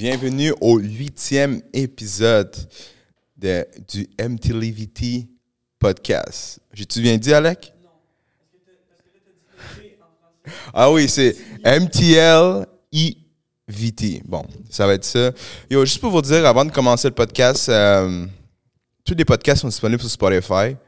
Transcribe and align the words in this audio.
bienvenue 0.00 0.54
au 0.62 0.78
huitième 0.78 1.60
épisode 1.74 2.56
de, 3.36 3.66
du 3.86 4.08
MTLVT 4.18 5.28
podcast. 5.78 6.58
J'ai-tu 6.72 7.02
bien 7.02 7.18
dit, 7.18 7.34
Alec? 7.34 7.70
Ah 10.72 10.90
oui, 10.90 11.06
c'est 11.06 11.36
MTLEVT. 11.66 12.64
Bon, 14.24 14.46
ça 14.70 14.86
va 14.86 14.94
être 14.94 15.04
ça. 15.04 15.32
Yo, 15.68 15.84
juste 15.84 16.00
pour 16.00 16.12
vous 16.12 16.22
dire, 16.22 16.46
avant 16.46 16.64
de 16.64 16.72
commencer 16.72 17.08
le 17.08 17.14
podcast, 17.14 17.68
euh, 17.68 18.26
tous 19.04 19.14
les 19.14 19.26
podcasts 19.26 19.60
sont 19.60 19.68
disponibles 19.68 20.00
sur 20.00 20.10
Spotify. 20.10 20.78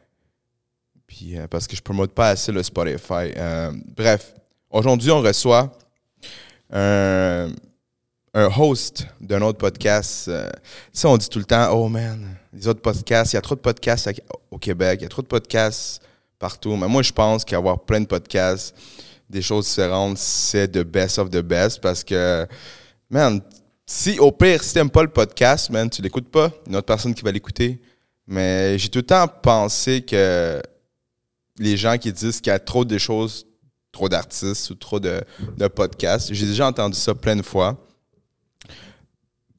Puis, 1.06 1.36
euh, 1.36 1.46
parce 1.48 1.66
que 1.66 1.76
je 1.76 1.82
ne 1.82 1.84
promote 1.84 2.12
pas 2.12 2.30
assez 2.30 2.50
le 2.50 2.62
Spotify. 2.62 3.30
Euh, 3.36 3.72
bref, 3.94 4.32
aujourd'hui, 4.70 5.10
on 5.10 5.20
reçoit 5.20 5.70
un, 6.70 7.50
un 8.34 8.46
host 8.46 9.06
d'un 9.20 9.42
autre 9.42 9.58
podcast. 9.58 10.28
Euh, 10.28 10.50
ça, 10.92 11.08
on 11.08 11.16
dit 11.16 11.28
tout 11.28 11.38
le 11.38 11.44
temps, 11.44 11.70
oh 11.72 11.88
man, 11.88 12.36
les 12.52 12.66
autres 12.66 12.80
podcasts, 12.80 13.32
il 13.32 13.36
y 13.36 13.38
a 13.38 13.42
trop 13.42 13.54
de 13.54 13.60
podcasts 13.60 14.10
au 14.50 14.58
Québec, 14.58 15.00
il 15.00 15.02
y 15.02 15.06
a 15.06 15.08
trop 15.08 15.22
de 15.22 15.26
podcasts 15.26 16.00
partout. 16.38 16.76
Mais 16.76 16.88
moi, 16.88 17.02
je 17.02 17.12
pense 17.12 17.44
qu'avoir 17.44 17.80
plein 17.80 18.00
de 18.00 18.06
podcasts, 18.06 18.74
des 19.28 19.42
choses 19.42 19.66
différentes, 19.66 20.18
c'est 20.18 20.68
the 20.68 20.82
best 20.82 21.18
of 21.18 21.30
the 21.30 21.40
best 21.40 21.80
parce 21.80 22.02
que, 22.02 22.46
man, 23.10 23.40
si 23.86 24.18
au 24.18 24.32
pire, 24.32 24.62
si 24.62 24.74
t'aimes 24.74 24.90
pas 24.90 25.02
le 25.02 25.10
podcast, 25.10 25.70
man, 25.70 25.88
tu 25.90 26.00
l'écoutes 26.00 26.28
pas, 26.28 26.50
une 26.66 26.76
autre 26.76 26.86
personne 26.86 27.14
qui 27.14 27.22
va 27.22 27.32
l'écouter. 27.32 27.80
Mais 28.26 28.78
j'ai 28.78 28.88
tout 28.88 29.00
le 29.00 29.06
temps 29.06 29.26
pensé 29.28 30.02
que 30.02 30.62
les 31.58 31.76
gens 31.76 31.98
qui 31.98 32.12
disent 32.12 32.40
qu'il 32.40 32.50
y 32.50 32.54
a 32.54 32.58
trop 32.58 32.84
de 32.84 32.96
choses, 32.96 33.46
trop 33.90 34.08
d'artistes 34.08 34.70
ou 34.70 34.74
trop 34.74 34.98
de, 35.00 35.22
de 35.58 35.68
podcasts, 35.68 36.32
j'ai 36.32 36.46
déjà 36.46 36.66
entendu 36.66 36.96
ça 36.96 37.14
plein 37.14 37.36
de 37.36 37.42
fois 37.42 37.76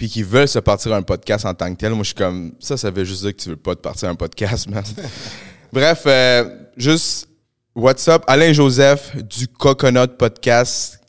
puis 0.03 0.09
qui 0.09 0.23
veulent 0.23 0.49
se 0.49 0.59
partir 0.59 0.91
un 0.93 1.01
podcast 1.01 1.45
en 1.45 1.53
tant 1.53 1.73
que 1.73 1.79
tel. 1.79 1.93
Moi, 1.93 2.03
je 2.03 2.07
suis 2.07 2.15
comme, 2.15 2.51
ça, 2.59 2.75
ça 2.75 2.91
veut 2.91 3.05
juste 3.05 3.21
dire 3.21 3.31
que 3.33 3.41
tu 3.41 3.49
veux 3.51 3.55
pas 3.55 3.73
te 3.73 3.79
partir 3.79 4.09
un 4.09 4.15
podcast, 4.15 4.67
man. 4.67 4.83
Bref, 5.71 6.03
euh, 6.07 6.57
juste, 6.75 7.29
what's 7.73 8.05
up? 8.09 8.21
Alain 8.27 8.51
Joseph 8.51 9.15
du 9.15 9.47
Coconut 9.47 10.17
Podcast 10.17 10.99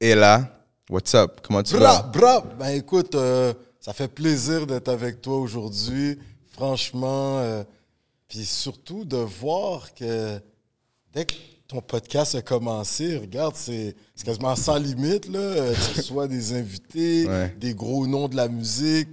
est 0.00 0.14
là. 0.14 0.48
What's 0.88 1.14
up? 1.14 1.40
Comment 1.42 1.62
tu 1.62 1.74
bra, 1.76 1.96
vas? 1.96 2.02
Bra, 2.04 2.44
ben 2.58 2.68
écoute, 2.68 3.14
euh, 3.14 3.52
ça 3.78 3.92
fait 3.92 4.08
plaisir 4.08 4.66
d'être 4.66 4.88
avec 4.88 5.20
toi 5.20 5.36
aujourd'hui. 5.36 6.18
Franchement, 6.50 7.40
euh, 7.40 7.62
puis 8.26 8.46
surtout 8.46 9.04
de 9.04 9.18
voir 9.18 9.92
que 9.92 10.40
dès 11.12 11.26
que 11.26 11.34
ton 11.70 11.80
podcast 11.80 12.34
a 12.34 12.42
commencé, 12.42 13.16
regarde, 13.16 13.54
c'est 13.54 13.94
quasiment 14.24 14.56
sans 14.56 14.76
limite, 14.76 15.28
là. 15.28 15.38
Euh, 15.38 15.72
Tu 15.74 15.98
reçois 15.98 16.26
des 16.26 16.52
invités, 16.52 17.26
Ouais. 17.28 17.54
des 17.60 17.74
gros 17.74 18.08
noms 18.08 18.26
de 18.26 18.34
la 18.34 18.48
musique. 18.48 19.08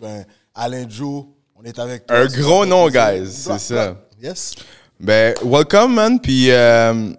Ben, 0.00 0.24
Alain 0.54 0.88
Joe, 0.88 1.26
on 1.54 1.62
est 1.62 1.78
avec 1.78 2.06
toi. 2.06 2.16
Un 2.18 2.26
gros 2.26 2.66
nom, 2.66 2.88
guys, 2.88 3.30
c'est 3.30 3.58
ça. 3.60 3.96
Yes. 4.20 4.54
Ben, 4.98 5.34
welcome, 5.44 5.94
man. 5.94 6.18
Puis, 6.20 6.50
euh, 6.50 7.10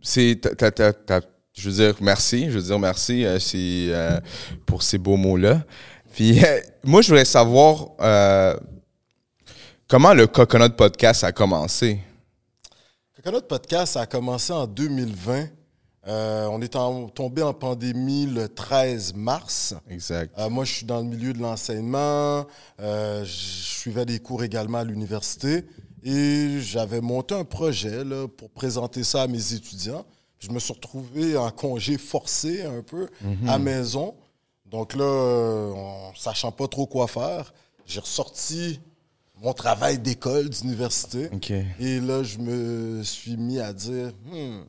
c'est, 0.00 0.40
je 1.52 1.68
veux 1.68 1.74
dire, 1.74 1.94
merci. 2.00 2.46
Je 2.46 2.58
veux 2.58 2.62
dire, 2.62 2.78
merci 2.78 3.24
euh, 3.26 3.38
euh, 3.54 4.20
pour 4.64 4.82
ces 4.82 4.96
beaux 4.96 5.16
mots-là. 5.18 5.62
Puis, 6.14 6.40
moi, 6.84 7.02
je 7.02 7.08
voudrais 7.08 7.24
savoir 7.26 7.88
comment 9.88 10.14
le 10.14 10.26
Coconut 10.26 10.70
Podcast 10.74 11.22
a 11.24 11.32
commencé. 11.32 12.00
Coconut 13.24 13.42
Podcast, 13.48 13.94
ça 13.94 14.02
a 14.02 14.06
commencé 14.06 14.52
en 14.52 14.66
2020. 14.66 15.46
Euh, 16.06 16.46
on 16.50 16.60
est 16.60 16.76
en- 16.76 17.08
tombé 17.08 17.40
en 17.42 17.54
pandémie 17.54 18.26
le 18.26 18.48
13 18.50 19.14
mars. 19.14 19.74
Exact. 19.88 20.38
Euh, 20.38 20.50
moi, 20.50 20.64
je 20.66 20.74
suis 20.74 20.84
dans 20.86 20.98
le 20.98 21.04
milieu 21.06 21.32
de 21.32 21.38
l'enseignement. 21.40 22.44
Euh, 22.80 23.24
je 23.24 23.30
suivais 23.32 24.04
des 24.04 24.18
cours 24.20 24.44
également 24.44 24.78
à 24.78 24.84
l'université. 24.84 25.64
Et 26.02 26.60
j'avais 26.60 27.00
monté 27.00 27.34
un 27.34 27.44
projet 27.44 28.04
là, 28.04 28.28
pour 28.28 28.50
présenter 28.50 29.02
ça 29.04 29.22
à 29.22 29.26
mes 29.26 29.54
étudiants. 29.54 30.04
Je 30.38 30.50
me 30.50 30.58
suis 30.58 30.74
retrouvé 30.74 31.38
en 31.38 31.50
congé 31.50 31.96
forcé 31.96 32.62
un 32.62 32.82
peu 32.82 33.08
à 33.48 33.58
maison. 33.58 34.14
Donc 34.66 34.94
là, 34.94 35.04
en 35.74 36.12
sachant 36.14 36.52
pas 36.52 36.68
trop 36.68 36.86
quoi 36.86 37.06
faire, 37.08 37.54
j'ai 37.86 38.00
ressorti 38.00 38.80
mon 39.40 39.52
travail 39.52 39.98
d'école, 39.98 40.48
d'université. 40.48 41.28
Et 41.80 42.00
là, 42.00 42.22
je 42.22 42.38
me 42.38 43.02
suis 43.02 43.36
mis 43.36 43.58
à 43.58 43.72
dire, 43.72 44.12
Hmm, 44.30 44.62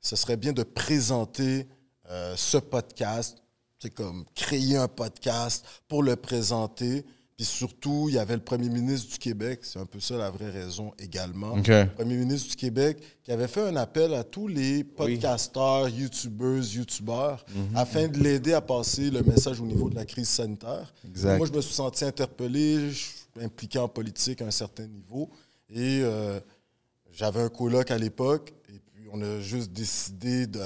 ce 0.00 0.16
serait 0.16 0.36
bien 0.36 0.52
de 0.52 0.62
présenter 0.62 1.66
euh, 2.10 2.34
ce 2.36 2.58
podcast. 2.58 3.38
C'est 3.78 3.90
comme 3.94 4.24
créer 4.34 4.76
un 4.76 4.88
podcast 4.88 5.64
pour 5.88 6.02
le 6.02 6.16
présenter. 6.16 7.04
Puis 7.36 7.46
surtout, 7.46 8.06
il 8.10 8.16
y 8.16 8.18
avait 8.18 8.34
le 8.34 8.42
premier 8.42 8.68
ministre 8.68 9.12
du 9.12 9.18
Québec, 9.18 9.60
c'est 9.62 9.78
un 9.78 9.86
peu 9.86 9.98
ça 9.98 10.18
la 10.18 10.28
vraie 10.30 10.50
raison 10.50 10.92
également. 10.98 11.56
Le 11.86 11.94
premier 11.94 12.16
ministre 12.16 12.50
du 12.50 12.56
Québec 12.56 12.98
qui 13.22 13.32
avait 13.32 13.48
fait 13.48 13.62
un 13.66 13.76
appel 13.76 14.12
à 14.12 14.22
tous 14.24 14.46
les 14.48 14.84
podcasteurs, 14.84 15.88
youtubeurs, 15.88 16.62
youtubeurs, 16.62 17.46
Mhm. 17.54 17.76
afin 17.76 18.08
de 18.08 18.18
l'aider 18.18 18.52
à 18.52 18.60
passer 18.60 19.10
le 19.10 19.22
message 19.22 19.58
au 19.58 19.64
niveau 19.64 19.88
de 19.88 19.94
la 19.94 20.04
crise 20.04 20.28
sanitaire. 20.28 20.92
Exact. 21.08 21.38
Moi, 21.38 21.46
je 21.46 21.52
me 21.52 21.62
suis 21.62 21.72
senti 21.72 22.04
interpellé, 22.04 22.90
je 22.90 23.06
impliqué 23.40 23.78
en 23.78 23.88
politique 23.88 24.42
à 24.42 24.46
un 24.46 24.50
certain 24.50 24.86
niveau. 24.86 25.30
Et 25.68 26.00
euh, 26.02 26.40
j'avais 27.12 27.40
un 27.40 27.48
coloc 27.48 27.90
à 27.90 27.98
l'époque. 27.98 28.52
Et 28.68 28.78
puis, 28.92 29.08
on 29.12 29.20
a 29.22 29.40
juste 29.40 29.72
décidé 29.72 30.46
de 30.46 30.60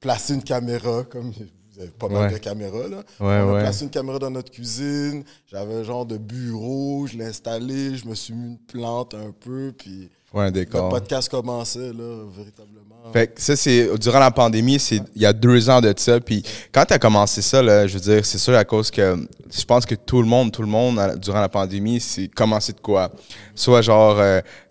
placer 0.00 0.34
une 0.34 0.42
caméra, 0.42 1.04
comme 1.04 1.30
vous 1.30 1.80
avez 1.80 1.90
pas 1.90 2.08
mal 2.08 2.26
Ouais. 2.26 2.32
de 2.32 2.38
caméras. 2.38 2.88
Là. 2.88 2.98
Ouais, 2.98 3.04
on 3.20 3.28
a 3.28 3.52
ouais. 3.54 3.60
placé 3.60 3.84
une 3.84 3.90
caméra 3.90 4.18
dans 4.18 4.30
notre 4.30 4.50
cuisine. 4.50 5.24
J'avais 5.46 5.74
un 5.74 5.82
genre 5.82 6.04
de 6.06 6.18
bureau, 6.18 7.06
je 7.06 7.16
l'ai 7.16 7.24
installé, 7.26 7.96
je 7.96 8.06
me 8.06 8.14
suis 8.14 8.34
mis 8.34 8.48
une 8.48 8.58
plante 8.58 9.14
un 9.14 9.32
peu. 9.32 9.72
Puis 9.76 10.10
Ouais, 10.34 10.44
un 10.44 10.50
le 10.50 10.64
podcast 10.64 11.28
commençait, 11.28 11.92
là, 11.92 12.24
véritablement. 12.34 12.91
Fait 13.12 13.26
que 13.34 13.40
ça, 13.42 13.56
c'est 13.56 13.88
durant 13.98 14.18
la 14.20 14.30
pandémie, 14.30 14.78
c'est 14.78 15.00
il 15.16 15.22
y 15.22 15.26
a 15.26 15.32
deux 15.32 15.68
ans 15.68 15.80
de 15.80 15.92
ça. 15.96 16.20
Puis 16.20 16.42
quand 16.72 16.84
tu 16.84 16.94
as 16.94 16.98
commencé 16.98 17.42
ça, 17.42 17.62
là, 17.62 17.86
je 17.86 17.94
veux 17.94 18.00
dire, 18.00 18.24
c'est 18.24 18.38
sûr 18.38 18.54
à 18.56 18.64
cause 18.64 18.90
que 18.90 19.16
je 19.54 19.64
pense 19.64 19.84
que 19.84 19.94
tout 19.94 20.20
le 20.22 20.28
monde, 20.28 20.52
tout 20.52 20.62
le 20.62 20.68
monde, 20.68 21.18
durant 21.20 21.40
la 21.40 21.48
pandémie, 21.48 22.00
c'est 22.00 22.28
commencé 22.28 22.72
de 22.72 22.80
quoi? 22.80 23.10
Soit 23.54 23.82
genre, 23.82 24.20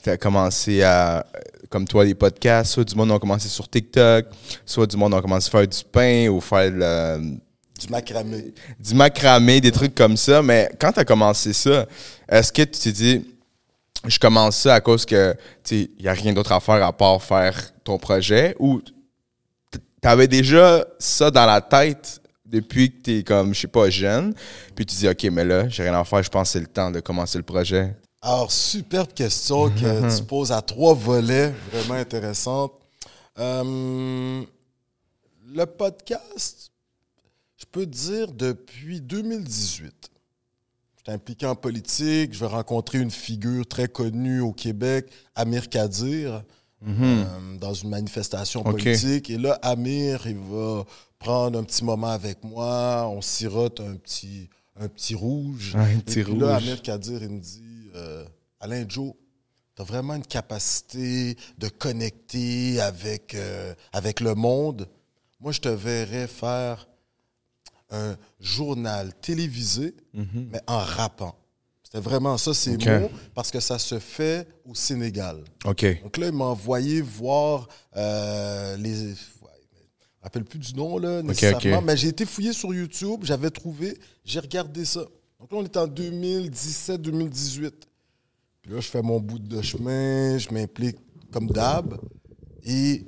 tu 0.03 0.09
as 0.09 0.17
commencé 0.17 0.81
à, 0.81 1.17
euh, 1.17 1.21
comme 1.69 1.85
toi, 1.87 2.03
des 2.05 2.15
podcasts, 2.15 2.71
soit 2.73 2.83
du 2.83 2.95
monde 2.95 3.11
a 3.11 3.19
commencé 3.19 3.47
sur 3.47 3.67
TikTok, 3.69 4.25
soit 4.65 4.87
du 4.87 4.97
monde 4.97 5.13
a 5.13 5.21
commencé 5.21 5.47
à 5.47 5.51
faire 5.51 5.67
du 5.67 5.79
pain 5.91 6.27
ou 6.29 6.39
faire 6.41 6.71
le- 6.71 7.35
Du 7.79 7.87
macramé. 7.89 8.53
du 8.79 8.93
macramé, 8.93 9.59
des 9.61 9.71
trucs 9.71 9.95
comme 9.95 10.15
ça. 10.17 10.41
Mais 10.41 10.69
quand 10.79 10.91
tu 10.93 10.99
as 10.99 11.05
commencé 11.05 11.51
ça, 11.53 11.85
est-ce 12.29 12.51
que 12.51 12.61
tu 12.63 12.79
t'es 12.79 12.91
dit, 12.91 13.25
je 14.07 14.17
commence 14.17 14.57
ça 14.57 14.75
à 14.75 14.81
cause 14.81 15.05
que 15.05 15.35
il 15.69 15.89
n'y 15.99 16.07
a 16.07 16.13
rien 16.13 16.33
d'autre 16.33 16.51
à 16.51 16.59
faire 16.59 16.83
à 16.83 16.91
part 16.91 17.21
faire 17.21 17.55
ton 17.91 17.97
projet 17.97 18.55
ou 18.59 18.81
tu 18.81 19.79
avais 20.03 20.27
déjà 20.27 20.85
ça 20.97 21.29
dans 21.29 21.45
la 21.45 21.59
tête 21.59 22.21
depuis 22.45 22.91
que 22.91 23.01
tu 23.03 23.17
es 23.17 23.23
comme, 23.23 23.53
je 23.53 23.61
sais 23.61 23.67
pas, 23.67 23.89
jeune, 23.89 24.33
puis 24.75 24.85
tu 24.85 24.95
dis, 24.95 25.07
OK, 25.07 25.23
mais 25.25 25.45
là, 25.45 25.67
j'ai 25.69 25.83
rien 25.83 25.93
à 25.93 26.03
faire, 26.03 26.23
je 26.23 26.29
pense 26.29 26.49
que 26.49 26.53
c'est 26.53 26.59
le 26.59 26.67
temps 26.67 26.91
de 26.91 26.99
commencer 26.99 27.37
le 27.37 27.43
projet. 27.43 27.95
Alors, 28.21 28.51
superbe 28.51 29.13
question 29.13 29.69
que 29.69 30.17
tu 30.17 30.23
poses 30.23 30.51
à 30.51 30.61
trois 30.61 30.93
volets 30.93 31.53
vraiment 31.71 31.95
intéressantes. 31.95 32.73
Euh, 33.39 34.43
le 35.53 35.65
podcast, 35.65 36.71
je 37.57 37.65
peux 37.71 37.85
te 37.85 37.91
dire 37.91 38.31
depuis 38.31 39.01
2018. 39.01 40.11
J'étais 40.97 41.11
impliqué 41.13 41.45
en 41.45 41.55
politique, 41.55 42.33
je 42.33 42.39
vais 42.39 42.47
rencontrer 42.47 42.99
une 42.99 43.11
figure 43.11 43.65
très 43.65 43.87
connue 43.87 44.41
au 44.41 44.51
Québec, 44.51 45.09
Amir 45.35 45.67
Kadir, 45.69 46.43
euh, 46.87 47.57
dans 47.59 47.73
une 47.73 47.89
manifestation 47.89 48.63
politique. 48.63 49.29
Et 49.29 49.37
là, 49.37 49.59
Amir, 49.61 50.25
il 50.27 50.37
va 50.37 50.83
prendre 51.19 51.59
un 51.59 51.63
petit 51.63 51.83
moment 51.83 52.07
avec 52.11 52.43
moi, 52.43 53.07
on 53.07 53.21
sirote 53.21 53.79
un 53.79 53.95
petit, 53.95 54.49
un 54.79 54.87
petit 54.87 55.13
rouge. 55.15 55.75
Un 55.75 55.87
Et 55.89 55.97
petit 55.97 56.23
là, 56.23 56.55
rouge. 56.55 56.63
Amir 56.63 56.81
Kadir, 56.81 57.21
il 57.21 57.29
me 57.29 57.39
dit 57.39 57.89
euh, 57.95 58.25
Alain 58.59 58.85
Joe, 58.87 59.13
tu 59.75 59.81
as 59.81 59.85
vraiment 59.85 60.15
une 60.15 60.25
capacité 60.25 61.37
de 61.57 61.67
connecter 61.67 62.81
avec, 62.81 63.35
euh, 63.35 63.73
avec 63.93 64.19
le 64.19 64.33
monde. 64.35 64.87
Moi, 65.39 65.51
je 65.51 65.59
te 65.61 65.69
verrais 65.69 66.27
faire 66.27 66.87
un 67.89 68.15
journal 68.39 69.13
télévisé, 69.21 69.93
mais 70.13 70.61
en 70.67 70.79
rappant. 70.79 71.35
C'était 71.93 72.03
vraiment 72.09 72.37
ça, 72.37 72.53
ces 72.53 72.75
Ok. 72.75 72.85
mots, 72.87 73.09
parce 73.35 73.51
que 73.51 73.59
ça 73.59 73.77
se 73.77 73.99
fait 73.99 74.47
au 74.65 74.73
Sénégal. 74.73 75.43
OK. 75.65 76.01
Donc 76.03 76.15
là, 76.17 76.27
il 76.27 76.33
m'a 76.33 76.45
envoyé 76.45 77.01
voir 77.01 77.67
euh, 77.97 78.77
les. 78.77 79.09
ouais, 79.09 79.15
je 79.17 80.17
me 80.19 80.23
rappelle 80.23 80.45
plus 80.45 80.59
du 80.59 80.73
nom, 80.73 80.97
là, 80.97 81.21
nécessairement. 81.21 81.81
Mais 81.81 81.97
j'ai 81.97 82.07
été 82.07 82.25
fouillé 82.25 82.53
sur 82.53 82.73
YouTube, 82.73 83.21
j'avais 83.23 83.49
trouvé, 83.49 83.97
j'ai 84.23 84.39
regardé 84.39 84.85
ça. 84.85 85.01
Donc 85.37 85.51
là, 85.51 85.57
on 85.57 85.63
est 85.65 85.75
en 85.75 85.85
2017-2018. 85.87 87.71
Puis 88.61 88.71
là, 88.71 88.79
je 88.79 88.87
fais 88.87 89.01
mon 89.01 89.19
bout 89.19 89.39
de 89.39 89.61
chemin, 89.61 90.37
je 90.37 90.49
m'implique 90.53 90.97
comme 91.31 91.47
d'hab. 91.47 91.97
Et 92.63 93.05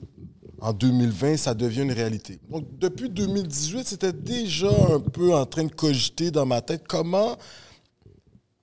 en 0.60 0.74
2020, 0.74 1.38
ça 1.38 1.54
devient 1.54 1.84
une 1.84 1.92
réalité. 1.92 2.40
Donc, 2.50 2.66
depuis 2.80 3.10
2018, 3.10 3.88
c'était 3.88 4.12
déjà 4.14 4.72
un 4.94 5.00
peu 5.00 5.34
en 5.34 5.46
train 5.46 5.64
de 5.66 5.74
cogiter 5.74 6.32
dans 6.32 6.46
ma 6.46 6.62
tête 6.62 6.84
comment 6.88 7.38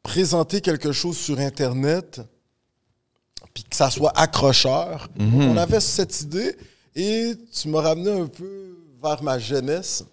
présenter 0.03 0.61
quelque 0.61 0.93
chose 0.93 1.17
sur 1.17 1.39
Internet 1.39 2.21
puis 3.55 3.65
que 3.65 3.77
ça 3.77 3.91
soit 3.91 4.13
accrocheur. 4.17 5.09
Donc, 5.17 5.35
on 5.35 5.57
avait 5.57 5.81
cette 5.81 6.21
idée 6.21 6.57
et 6.95 7.33
tu 7.53 7.69
m'as 7.69 7.81
ramené 7.81 8.11
un 8.11 8.27
peu 8.27 8.77
vers 9.03 9.23
ma 9.23 9.39
jeunesse. 9.39 10.05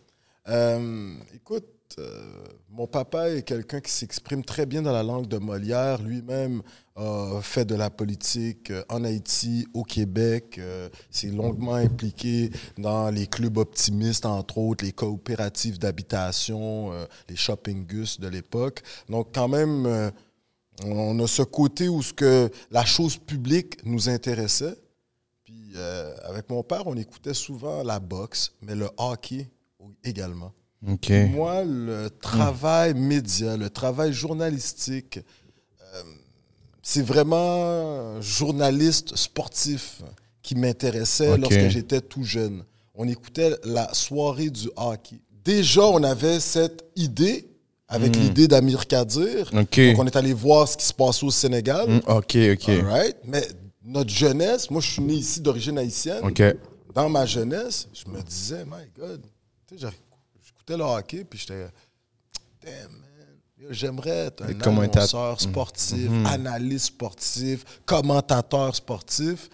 Euh, 0.47 1.13
écoute, 1.35 1.65
euh, 1.99 2.43
mon 2.69 2.87
papa 2.87 3.29
est 3.29 3.43
quelqu'un 3.43 3.79
qui 3.79 3.91
s'exprime 3.91 4.43
très 4.43 4.65
bien 4.65 4.81
dans 4.81 4.91
la 4.91 5.03
langue 5.03 5.27
de 5.27 5.37
Molière. 5.37 6.01
Lui-même 6.01 6.61
a 6.97 7.39
fait 7.41 7.65
de 7.65 7.75
la 7.75 7.89
politique 7.89 8.71
euh, 8.71 8.83
en 8.89 9.03
Haïti, 9.03 9.67
au 9.73 9.83
Québec. 9.83 10.57
Euh, 10.57 10.89
s'est 11.09 11.27
longuement 11.27 11.75
impliqué 11.75 12.49
dans 12.77 13.09
les 13.09 13.27
clubs 13.27 13.57
optimistes, 13.57 14.25
entre 14.25 14.57
autres, 14.57 14.83
les 14.83 14.91
coopératives 14.91 15.77
d'habitation, 15.77 16.91
euh, 16.91 17.05
les 17.29 17.35
shopping 17.35 17.85
gus 17.85 18.19
de 18.19 18.27
l'époque. 18.27 18.81
Donc, 19.09 19.29
quand 19.33 19.47
même, 19.47 19.85
euh, 19.85 20.09
on 20.85 21.17
a 21.19 21.27
ce 21.27 21.43
côté 21.43 21.89
où 21.89 22.01
ce 22.01 22.13
que 22.13 22.49
la 22.71 22.85
chose 22.85 23.17
publique 23.17 23.83
nous 23.85 24.09
intéressait. 24.09 24.77
Puis, 25.43 25.71
euh, 25.75 26.13
avec 26.25 26.49
mon 26.49 26.63
père, 26.63 26.87
on 26.87 26.95
écoutait 26.95 27.33
souvent 27.33 27.83
la 27.83 27.99
boxe, 27.99 28.53
mais 28.61 28.75
le 28.75 28.89
hockey 28.97 29.49
également. 30.03 30.51
OK. 30.87 31.11
Moi, 31.31 31.63
le 31.63 32.09
travail 32.09 32.93
média, 32.93 33.57
le 33.57 33.69
travail 33.69 34.13
journalistique, 34.13 35.17
euh, 35.17 35.21
c'est 36.97 37.03
vraiment 37.03 38.19
journaliste 38.21 39.15
sportif 39.15 40.01
qui 40.41 40.55
m'intéressait 40.55 41.37
lorsque 41.37 41.67
j'étais 41.67 42.01
tout 42.01 42.23
jeune. 42.23 42.63
On 42.95 43.07
écoutait 43.07 43.55
la 43.63 43.93
soirée 43.93 44.49
du 44.49 44.67
hockey. 44.75 45.17
Déjà, 45.45 45.85
on 45.85 46.01
avait 46.01 46.39
cette 46.39 46.85
idée 46.95 47.47
avec 47.87 48.15
l'idée 48.15 48.47
d'Amir 48.47 48.87
Kadir. 48.87 49.53
Hmm. 49.53 49.59
Ok. 49.59 49.79
Donc, 49.79 49.99
on 49.99 50.07
est 50.07 50.15
allé 50.15 50.33
voir 50.33 50.67
ce 50.67 50.75
qui 50.75 50.85
se 50.85 50.93
passait 50.93 51.23
au 51.23 51.29
Sénégal. 51.29 51.87
Mm, 51.87 52.01
OK, 52.07 52.37
OK. 52.53 52.69
All 52.69 52.85
right? 52.85 53.17
Mais 53.25 53.47
notre 53.85 54.09
jeunesse, 54.09 54.71
moi, 54.71 54.81
je 54.81 54.89
suis 54.93 55.01
né 55.03 55.13
ici 55.13 55.39
d'origine 55.39 55.77
haïtienne 55.77 56.23
OK. 56.23 56.41
dans 56.95 57.09
ma 57.09 57.27
jeunesse, 57.27 57.87
je 57.93 58.09
me 58.09 58.21
disais, 58.23 58.65
my 58.65 58.89
God, 58.97 59.21
tu 59.67 59.77
sais, 59.77 59.87
j'écoutais 60.43 60.75
le 60.75 60.83
hockey, 60.83 61.23
puis 61.23 61.37
j'étais, 61.39 61.67
damn, 62.65 63.06
j'aimerais 63.69 64.27
être 64.27 64.43
un 64.43 64.71
annonceur 64.71 65.39
sportif, 65.41 66.09
analyste 66.25 66.87
sportif, 66.87 67.63
commentateur 67.85 68.75
sportif. 68.75 69.49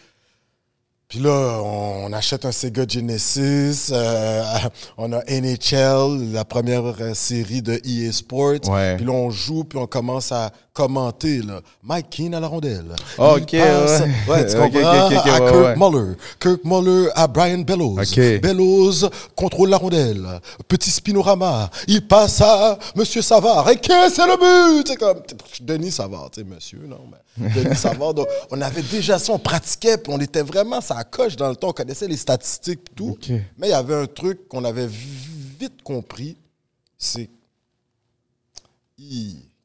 Puis 1.07 1.19
là, 1.19 1.61
on, 1.63 2.11
achète 2.11 2.43
un 2.43 2.51
Sega 2.51 2.85
Genesis, 2.87 3.91
euh, 3.91 4.43
on 4.97 5.13
a 5.13 5.21
NHL, 5.29 6.31
la 6.31 6.43
première 6.43 6.83
euh, 6.99 7.13
série 7.13 7.61
de 7.61 7.79
EA 7.85 8.11
Sports. 8.11 8.67
Ouais. 8.67 8.95
Puis 8.95 9.05
là, 9.05 9.11
on 9.11 9.29
joue, 9.29 9.63
puis 9.63 9.77
on 9.77 9.85
commence 9.85 10.31
à 10.31 10.51
commenter. 10.73 11.41
Là. 11.41 11.61
Mike 11.83 12.09
Keane 12.09 12.33
à 12.33 12.39
la 12.39 12.47
rondelle. 12.47 12.95
Ok, 13.17 13.53
Il 13.53 13.59
passe- 13.59 14.01
ouais. 14.01 14.09
ouais, 14.27 14.45
tu 14.47 14.55
à 14.57 14.69
Kirk 14.69 15.53
ouais. 15.53 15.75
Muller. 15.75 16.15
Kirk 16.39 16.63
Muller 16.63 17.09
à 17.15 17.27
Brian 17.27 17.59
Bellows. 17.59 17.99
Ok. 17.99 18.41
Bellows 18.41 19.09
contrôle 19.35 19.69
la 19.69 19.77
rondelle. 19.77 20.41
Petit 20.67 20.89
spinorama. 20.89 21.69
Il 21.87 22.07
passe 22.07 22.41
à 22.41 22.77
Monsieur 22.95 23.21
Savard. 23.21 23.69
Et 23.69 23.77
qu'est-ce 23.77 24.15
c'est 24.15 24.25
le 24.27 24.37
but? 24.81 24.87
C'est 24.87 24.97
comme 24.97 25.21
Denis 25.61 25.91
Savard, 25.91 26.31
tu 26.31 26.41
sais, 26.41 26.47
monsieur, 26.47 26.81
non, 26.87 27.01
mais 27.11 27.49
Denis 27.49 27.75
Savard. 27.75 28.13
Donc, 28.13 28.27
on 28.51 28.59
avait 28.61 28.81
déjà 28.81 29.19
ça, 29.19 29.31
on 29.33 29.39
pratiquait, 29.39 29.97
puis 29.97 30.11
on 30.13 30.19
était 30.19 30.41
vraiment 30.41 30.81
ça 30.81 31.03
coche 31.03 31.35
dans 31.35 31.49
le 31.49 31.55
temps. 31.55 31.69
On 31.69 31.73
connaissait 31.73 32.07
les 32.07 32.17
statistiques 32.17 32.81
et 32.91 32.95
tout. 32.95 33.17
Mais 33.57 33.67
il 33.67 33.71
y 33.71 33.73
avait 33.73 33.95
un 33.95 34.05
truc 34.07 34.47
qu'on 34.47 34.63
avait 34.63 34.87
vite 34.87 35.81
compris, 35.83 36.35
c'est 36.97 37.29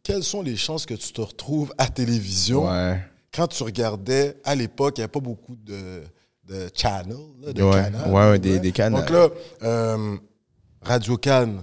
quelles 0.08 0.24
sont 0.24 0.40
les 0.40 0.56
chances 0.56 0.86
que 0.86 0.94
tu 0.94 1.12
te 1.12 1.20
retrouves 1.20 1.72
à 1.76 1.86
télévision? 1.86 2.66
Ouais. 2.66 2.98
quand 3.30 3.46
tu 3.46 3.62
regardais, 3.62 4.36
à 4.42 4.54
l'époque, 4.54 4.94
il 4.96 5.00
n'y 5.00 5.04
avait 5.04 5.10
pas 5.12 5.20
beaucoup 5.20 5.54
de, 5.54 6.02
de 6.48 6.70
channels, 6.74 7.14
là, 7.42 7.52
de 7.52 7.62
Ouais, 7.62 7.92
ouais, 8.10 8.30
ouais, 8.30 8.38
des- 8.38 8.58
des 8.58 8.72
canals. 8.72 9.02
Donc 9.02 9.10
là, 9.10 9.28
euh, 9.62 10.16
Radio 10.80 11.16
Cannes, 11.18 11.60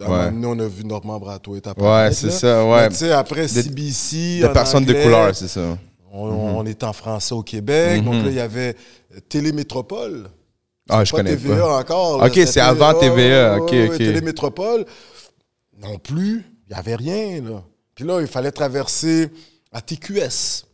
à 0.00 0.04
un 0.04 0.08
Ouais. 0.10 0.30
moment 0.32 0.48
donné, 0.48 0.62
on 0.62 0.66
a 0.66 0.68
vu 0.68 0.84
Normand 0.84 1.20
Bratois 1.20 1.58
et 1.58 1.80
Ouais, 1.80 2.12
c'est 2.12 2.32
ça, 2.32 2.66
ouais. 2.66 2.88
Tu 2.88 2.96
sais, 2.96 3.12
après 3.12 3.46
CBC, 3.46 4.40
De 4.42 4.48
personnes 4.48 4.84
de 4.84 4.92
couleur, 4.92 5.34
c'est 5.34 5.46
ça. 5.48 5.78
On, 6.12 6.26
on 6.28 6.66
est 6.66 6.82
en 6.82 6.92
français 6.92 7.34
au 7.34 7.42
Québec. 7.44 8.04
Donc 8.04 8.14
là, 8.24 8.28
il 8.30 8.34
y 8.34 8.40
avait 8.40 8.74
Télémétropole. 9.28 10.28
Ah, 10.90 11.04
je 11.04 11.12
pas 11.12 11.18
connais 11.18 11.36
TVA 11.36 11.56
pas. 11.56 11.78
encore. 11.78 12.18
là, 12.18 12.26
Ok, 12.26 12.34
c'est 12.46 12.60
avant 12.60 12.92
TVA, 12.98 13.58
ok, 13.58 13.70
ouais, 13.70 13.88
ok. 13.90 13.96
Télémétropole, 13.98 14.84
non 15.80 15.98
plus. 15.98 16.44
Il 16.72 16.74
n'y 16.74 16.78
avait 16.78 16.94
rien, 16.96 17.42
là. 17.42 17.62
Puis 17.94 18.04
là, 18.06 18.20
il 18.22 18.26
fallait 18.26 18.50
traverser 18.50 19.28
à 19.72 19.82
TQS. 19.82 20.64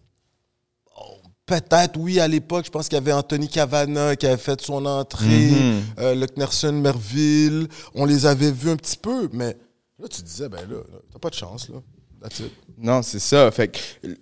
Oh, 0.97 1.17
Peut-être, 1.45 1.97
oui, 1.99 2.21
à 2.21 2.29
l'époque, 2.29 2.67
je 2.67 2.71
pense 2.71 2.89
qu'il 2.89 2.95
y 2.97 2.99
avait 3.01 3.13
Anthony 3.13 3.49
Cavana 3.49 4.15
qui 4.15 4.27
avait 4.27 4.37
fait 4.37 4.61
son 4.61 4.85
entrée, 4.87 5.27
Mhm. 5.51 5.83
euh, 5.99 6.15
Luc 6.15 6.37
Nerson 6.37 6.73
Merville. 6.73 7.67
On 7.95 8.05
les 8.05 8.27
avait 8.27 8.53
vus 8.53 8.71
un 8.71 8.77
petit 8.77 8.97
peu, 8.97 9.29
mais 9.33 9.57
là, 9.99 10.07
tu 10.09 10.23
disais, 10.23 10.49
ben 10.49 10.61
là, 10.69 10.77
là, 10.77 10.99
t'as 11.13 11.19
pas 11.19 11.31
de 11.31 11.35
chance, 11.35 11.69
là. 11.69 11.77
That's 12.23 12.39
it. 12.41 12.53
Non, 12.79 13.03
c'est 13.03 13.19
ça. 13.19 13.51
Fait 13.51 13.69
que 13.69 13.79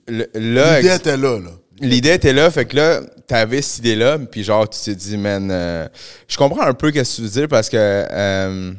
le- 0.07 0.29
L'idée 0.35 0.95
était 0.95 1.17
là, 1.17 1.39
là. 1.39 1.51
L'idée 1.81 2.13
était 2.15 2.33
là, 2.33 2.51
fait 2.51 2.65
que 2.65 2.77
là, 2.77 3.01
t'avais 3.27 3.61
cette 3.61 3.79
idée-là, 3.81 4.19
puis 4.19 4.43
genre, 4.45 4.67
tu 4.69 4.79
t'es 4.83 4.95
dit, 4.95 5.17
man, 5.19 5.51
euh, 5.51 5.87
je 6.29 6.37
comprends 6.39 6.63
un 6.63 6.73
peu 6.75 6.89
ce 6.89 6.93
que 6.95 7.17
tu 7.17 7.23
veux 7.23 7.29
dire 7.29 7.49
parce 7.49 7.69
que, 7.69 7.77
euh, 7.77 8.73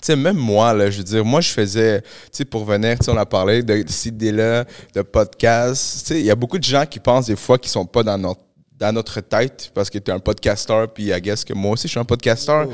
sais, 0.00 0.16
même 0.16 0.36
moi, 0.36 0.72
là, 0.72 0.90
je 0.90 0.98
veux 0.98 1.04
dire, 1.04 1.24
moi, 1.24 1.40
je 1.40 1.50
faisais, 1.50 2.00
tu 2.00 2.08
sais, 2.32 2.44
pour 2.44 2.64
venir, 2.64 2.98
tu 2.98 3.04
sais, 3.04 3.10
on 3.10 3.16
a 3.16 3.26
parlé 3.26 3.62
de, 3.62 3.82
de 3.82 3.90
cette 3.90 4.06
idée-là, 4.06 4.64
de 4.94 5.02
podcast. 5.02 6.00
Tu 6.00 6.06
sais, 6.06 6.20
il 6.20 6.26
y 6.26 6.30
a 6.30 6.34
beaucoup 6.34 6.58
de 6.58 6.64
gens 6.64 6.86
qui 6.86 6.98
pensent 6.98 7.26
des 7.26 7.36
fois 7.36 7.58
qu'ils 7.58 7.70
sont 7.70 7.86
pas 7.86 8.02
dans 8.02 8.18
notre, 8.18 8.40
dans 8.78 8.92
notre 8.92 9.20
tête 9.20 9.70
parce 9.74 9.90
que 9.90 9.98
t'es 9.98 10.12
un 10.12 10.18
podcasteur, 10.18 10.92
puis 10.92 11.10
I 11.10 11.20
guess 11.20 11.44
que 11.44 11.52
moi 11.52 11.72
aussi, 11.72 11.86
je 11.88 11.92
suis 11.92 12.00
un 12.00 12.04
podcasteur. 12.04 12.68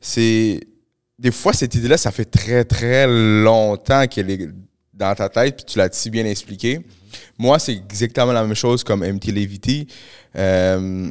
C'est. 0.00 0.60
Des 1.18 1.32
fois, 1.32 1.52
cette 1.52 1.74
idée-là, 1.74 1.96
ça 1.96 2.12
fait 2.12 2.26
très, 2.26 2.64
très 2.64 3.06
longtemps 3.08 4.06
qu'elle 4.06 4.30
est 4.30 4.48
dans 4.94 5.14
ta 5.16 5.28
tête, 5.28 5.56
puis 5.56 5.64
tu 5.64 5.78
l'as 5.78 5.88
si 5.90 6.10
bien 6.10 6.24
expliqué. 6.24 6.80
Moi, 7.36 7.58
c'est 7.58 7.72
exactement 7.72 8.32
la 8.32 8.44
même 8.44 8.54
chose 8.54 8.84
comme 8.84 9.00
MT 9.00 9.32
Levity. 9.32 9.88
Euh, 10.36 11.10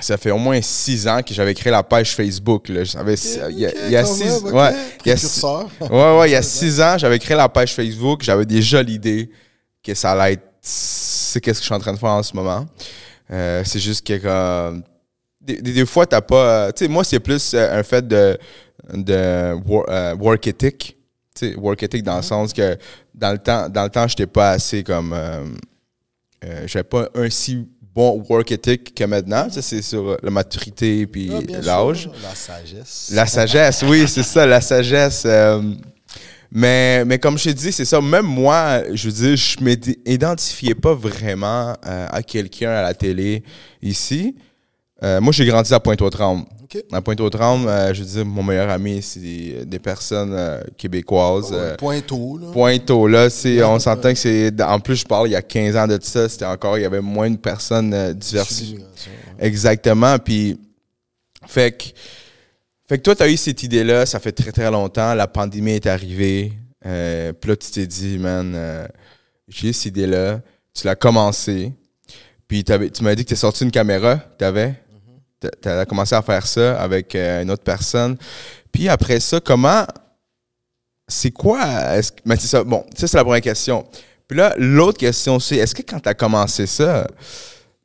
ça 0.00 0.16
fait 0.16 0.30
au 0.30 0.38
moins 0.38 0.60
six 0.60 1.06
ans 1.06 1.22
que 1.22 1.32
j'avais 1.32 1.54
créé 1.54 1.70
la 1.70 1.82
page 1.82 2.14
Facebook. 2.16 2.68
Là. 2.68 2.82
J'avais- 2.84 3.14
il 3.50 3.58
y 3.58 3.66
a, 3.66 3.70
il 3.86 3.92
y 3.92 3.96
a 3.96 4.02
quand 4.02 4.12
six, 4.14 4.24
même, 4.44 4.54
ouais, 4.54 4.70
il 5.04 5.08
y 5.08 5.12
a 5.12 5.16
six- 5.16 5.40
Précurseur. 5.40 5.68
ouais, 5.80 6.18
ouais, 6.18 6.28
il 6.30 6.32
y 6.32 6.36
a 6.36 6.42
six 6.42 6.80
ans, 6.80 6.96
j'avais 6.98 7.18
créé 7.18 7.36
la 7.36 7.48
page 7.48 7.74
Facebook. 7.74 8.22
J'avais 8.22 8.44
déjà 8.46 8.82
l'idée 8.82 9.30
que 9.82 9.94
ça 9.94 10.12
allait 10.12 10.34
être. 10.34 10.42
C'est 10.60 11.40
qu'est-ce 11.40 11.58
que 11.58 11.62
je 11.62 11.66
suis 11.66 11.74
en 11.74 11.78
train 11.78 11.92
de 11.92 11.98
faire 11.98 12.10
en 12.10 12.22
ce 12.22 12.34
moment. 12.34 12.66
Euh, 13.30 13.62
c'est 13.64 13.78
juste 13.80 14.06
que 14.06 14.16
comme, 14.18 14.82
des, 15.40 15.60
des, 15.60 15.86
fois, 15.86 16.06
t'as 16.06 16.20
pas. 16.20 16.72
Tu 16.72 16.84
sais, 16.84 16.90
moi, 16.90 17.04
c'est 17.04 17.20
plus 17.20 17.52
euh, 17.54 17.78
un 17.78 17.82
fait 17.82 18.06
de, 18.06 18.36
de 18.92 19.54
wor- 19.66 19.84
euh, 19.88 20.14
work 20.16 20.46
ethic. 20.46 20.96
Tu 21.34 21.50
sais, 21.50 21.54
work 21.56 21.82
ethic 21.82 22.02
dans 22.02 22.16
le 22.16 22.22
sens 22.22 22.52
que 22.52 22.76
dans 23.14 23.32
le 23.32 23.38
temps, 23.38 23.68
dans 23.68 23.84
le 23.84 23.90
temps, 23.90 24.08
j'étais 24.08 24.26
pas 24.26 24.50
assez 24.52 24.82
comme. 24.82 25.12
Euh, 25.12 25.44
euh, 26.44 26.62
j'avais 26.66 26.84
pas 26.84 27.08
un 27.14 27.30
si 27.30 27.66
bon 27.94 28.24
work 28.28 28.50
ethic 28.52 28.94
que 28.94 29.04
maintenant. 29.04 29.46
Tu 29.46 29.54
sais, 29.54 29.62
c'est 29.62 29.82
sur 29.82 30.16
la 30.22 30.30
maturité 30.30 31.06
puis 31.06 31.30
Ah, 31.32 31.60
l'âge. 31.62 32.10
La 32.22 32.34
sagesse. 32.34 33.10
La 33.12 33.26
sagesse, 33.26 33.84
oui, 33.86 34.04
c'est 34.08 34.22
ça, 34.22 34.46
la 34.46 34.60
sagesse. 34.60 35.22
euh, 35.26 35.62
mais, 36.50 37.04
mais 37.04 37.18
comme 37.18 37.36
je 37.36 37.44
t'ai 37.44 37.54
dit, 37.54 37.72
c'est 37.72 37.84
ça. 37.84 38.00
Même 38.00 38.26
moi, 38.26 38.82
je 38.92 39.08
veux 39.08 39.12
dire, 39.12 39.36
je 39.36 39.56
ne 39.60 39.64
m'identifiais 40.10 40.74
pas 40.74 40.94
vraiment 40.94 41.72
euh, 41.86 42.06
à 42.10 42.22
quelqu'un 42.22 42.70
à 42.70 42.82
la 42.82 42.94
télé 42.94 43.42
ici. 43.82 44.36
Euh, 45.02 45.20
moi, 45.20 45.32
j'ai 45.32 45.44
grandi 45.46 45.72
à 45.74 45.80
Pointe-aux-Trembles. 45.80 46.44
OK. 46.74 46.84
À 46.92 47.00
Pointe-aux-Trembles, 47.02 47.68
euh, 47.68 47.94
je 47.94 48.02
veux 48.02 48.08
dire, 48.08 48.24
mon 48.26 48.42
meilleur 48.42 48.70
ami, 48.70 49.02
c'est 49.02 49.20
des, 49.20 49.64
des 49.64 49.78
personnes 49.78 50.32
euh, 50.34 50.60
québécoises. 50.76 51.50
euh, 51.52 51.76
Pointeau, 51.76 52.38
là. 52.38 52.46
Pointeau, 52.52 53.06
là, 53.06 53.30
c'est, 53.30 53.62
on 53.62 53.78
s'entend 53.78 54.12
que 54.12 54.18
c'est. 54.18 54.52
En 54.62 54.80
plus, 54.80 54.96
je 54.96 55.04
parle 55.04 55.28
il 55.28 55.32
y 55.32 55.36
a 55.36 55.42
15 55.42 55.76
ans 55.76 55.86
de 55.86 55.98
ça, 56.00 56.28
c'était 56.28 56.44
encore, 56.44 56.78
il 56.78 56.82
y 56.82 56.86
avait 56.86 57.00
moins 57.00 57.30
de 57.30 57.36
personnes 57.36 58.12
diversifiées. 58.14 58.78
Exactement. 59.38 60.18
Puis, 60.18 60.58
fait 61.46 61.72
que, 61.76 61.84
fait 62.88 62.98
que 62.98 63.02
toi, 63.02 63.14
tu 63.14 63.22
as 63.22 63.28
eu 63.28 63.36
cette 63.36 63.62
idée-là, 63.62 64.06
ça 64.06 64.20
fait 64.20 64.32
très, 64.32 64.52
très 64.52 64.70
longtemps. 64.70 65.14
La 65.14 65.26
pandémie 65.26 65.72
est 65.72 65.86
arrivée. 65.86 66.52
Euh, 66.86 67.32
puis 67.32 67.50
là, 67.50 67.56
tu 67.56 67.70
t'es 67.70 67.86
dit, 67.86 68.18
man, 68.18 68.52
euh, 68.54 68.86
j'ai 69.48 69.72
cette 69.72 69.86
idée-là. 69.86 70.40
Tu 70.74 70.86
l'as 70.86 70.94
commencé. 70.94 71.72
Puis 72.46 72.62
tu 72.62 73.02
m'as 73.02 73.14
dit 73.14 73.24
que 73.24 73.30
tu 73.30 73.36
sorti 73.36 73.64
une 73.64 73.70
caméra. 73.70 74.20
Tu 74.38 74.44
avais. 74.44 74.74
Tu 75.62 75.68
as 75.68 75.84
commencé 75.86 76.14
à 76.14 76.22
faire 76.22 76.46
ça 76.46 76.80
avec 76.80 77.14
euh, 77.14 77.42
une 77.42 77.50
autre 77.50 77.64
personne. 77.64 78.16
Puis 78.72 78.88
après 78.88 79.20
ça, 79.20 79.40
comment. 79.40 79.84
C'est 81.06 81.30
quoi. 81.30 81.60
mais 82.24 82.36
c'est 82.36 82.46
ça. 82.46 82.64
Bon, 82.64 82.84
ça, 82.96 83.06
c'est 83.06 83.16
la 83.16 83.24
première 83.24 83.42
question. 83.42 83.84
Puis 84.26 84.38
là, 84.38 84.54
l'autre 84.56 84.98
question, 84.98 85.38
c'est 85.38 85.56
est-ce 85.56 85.74
que 85.74 85.82
quand 85.82 86.00
tu 86.00 86.08
as 86.08 86.14
commencé 86.14 86.66
ça, 86.66 87.06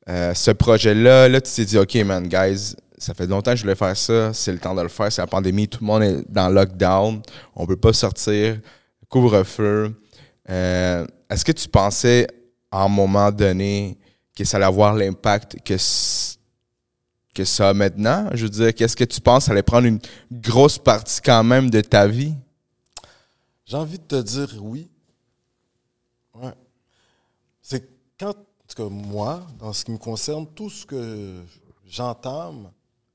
euh, 0.09 0.33
ce 0.33 0.51
projet-là, 0.51 1.27
là, 1.27 1.41
tu 1.41 1.51
t'es 1.51 1.65
dit, 1.65 1.77
OK, 1.77 1.95
man, 1.95 2.27
guys, 2.27 2.75
ça 2.97 3.13
fait 3.13 3.27
longtemps 3.27 3.51
que 3.51 3.57
je 3.57 3.63
voulais 3.63 3.75
faire 3.75 3.95
ça, 3.95 4.33
c'est 4.33 4.51
le 4.51 4.59
temps 4.59 4.73
de 4.73 4.81
le 4.81 4.87
faire, 4.89 5.11
c'est 5.11 5.21
la 5.21 5.27
pandémie, 5.27 5.67
tout 5.67 5.79
le 5.81 5.87
monde 5.87 6.03
est 6.03 6.23
dans 6.29 6.49
lockdown, 6.49 7.21
on 7.55 7.65
peut 7.65 7.77
pas 7.77 7.93
sortir, 7.93 8.57
couvre-feu. 9.09 9.93
Euh, 10.49 11.05
Est-ce 11.29 11.45
que 11.45 11.51
tu 11.51 11.67
pensais, 11.67 12.27
à 12.71 12.83
un 12.83 12.87
moment 12.87 13.31
donné, 13.31 13.97
que 14.35 14.43
ça 14.43 14.57
allait 14.57 14.65
avoir 14.65 14.93
l'impact 14.93 15.57
que, 15.63 15.75
que 17.39 17.45
ça 17.45 17.73
maintenant? 17.73 18.29
Je 18.33 18.43
veux 18.43 18.49
dire, 18.49 18.75
qu'est-ce 18.75 18.97
que 18.97 19.05
tu 19.05 19.21
penses, 19.21 19.47
allait 19.47 19.63
prendre 19.63 19.87
une 19.87 19.99
grosse 20.29 20.77
partie 20.77 21.21
quand 21.21 21.43
même 21.43 21.69
de 21.69 21.79
ta 21.79 22.05
vie? 22.05 22.33
J'ai 23.65 23.77
envie 23.77 23.97
de 23.97 24.03
te 24.03 24.21
dire 24.21 24.61
oui. 24.61 24.89
C'est 27.61 27.87
quand, 28.19 28.31
en 28.31 28.73
tout 28.75 28.89
moi, 28.89 29.47
dans 29.57 29.71
ce 29.71 29.85
qui 29.85 29.91
me 29.91 29.97
concerne, 29.97 30.47
tout 30.47 30.69
ce 30.69 30.85
que 30.85 31.41
j'entame, 31.87 32.71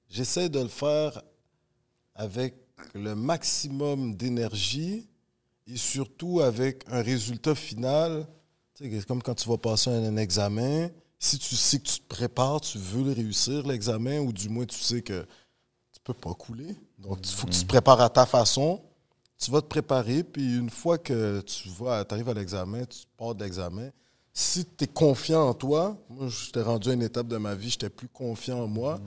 j'essaie 0.09 0.49
de 0.49 0.61
le 0.61 0.69
faire 0.69 1.21
avec 2.15 2.55
le 2.95 3.15
maximum 3.15 4.15
d'énergie 4.15 5.07
et 5.67 5.77
surtout 5.77 6.41
avec 6.41 6.85
un 6.89 7.03
résultat 7.03 7.55
final. 7.55 8.27
C'est 8.75 9.07
comme 9.07 9.23
quand 9.23 9.35
tu 9.35 9.49
vas 9.49 9.59
passer 9.59 9.91
un 9.91 10.17
examen. 10.17 10.89
Si 11.25 11.39
tu 11.39 11.57
sais 11.57 11.79
que 11.79 11.89
tu 11.89 12.01
te 12.01 12.07
prépares, 12.07 12.61
tu 12.61 12.77
veux 12.77 13.03
le 13.03 13.13
réussir, 13.13 13.67
l'examen, 13.67 14.19
ou 14.19 14.31
du 14.31 14.51
moins 14.51 14.67
tu 14.67 14.79
sais 14.79 15.01
que 15.01 15.23
tu 15.91 16.01
peux 16.05 16.13
pas 16.13 16.35
couler. 16.35 16.77
Donc, 16.99 17.21
il 17.25 17.31
faut 17.33 17.47
que 17.47 17.53
tu 17.53 17.63
te 17.63 17.67
prépares 17.67 18.03
à 18.03 18.11
ta 18.11 18.27
façon. 18.27 18.83
Tu 19.39 19.51
vas 19.51 19.63
te 19.63 19.67
préparer, 19.67 20.23
puis 20.23 20.59
une 20.59 20.69
fois 20.69 20.99
que 20.99 21.41
tu 21.41 21.71
vas, 21.71 22.05
arrives 22.11 22.29
à 22.29 22.35
l'examen, 22.35 22.85
tu 22.85 23.07
pars 23.17 23.35
de 23.35 23.43
l'examen. 23.43 23.89
Si 24.35 24.67
tu 24.67 24.85
es 24.85 24.87
confiant 24.87 25.49
en 25.49 25.55
toi, 25.55 25.97
moi, 26.11 26.29
j'étais 26.29 26.61
rendu 26.61 26.91
à 26.91 26.93
une 26.93 27.03
étape 27.03 27.29
de 27.29 27.39
ma 27.39 27.55
vie, 27.55 27.71
j'étais 27.71 27.89
plus 27.89 28.09
confiant 28.09 28.63
en 28.63 28.67
moi. 28.67 29.01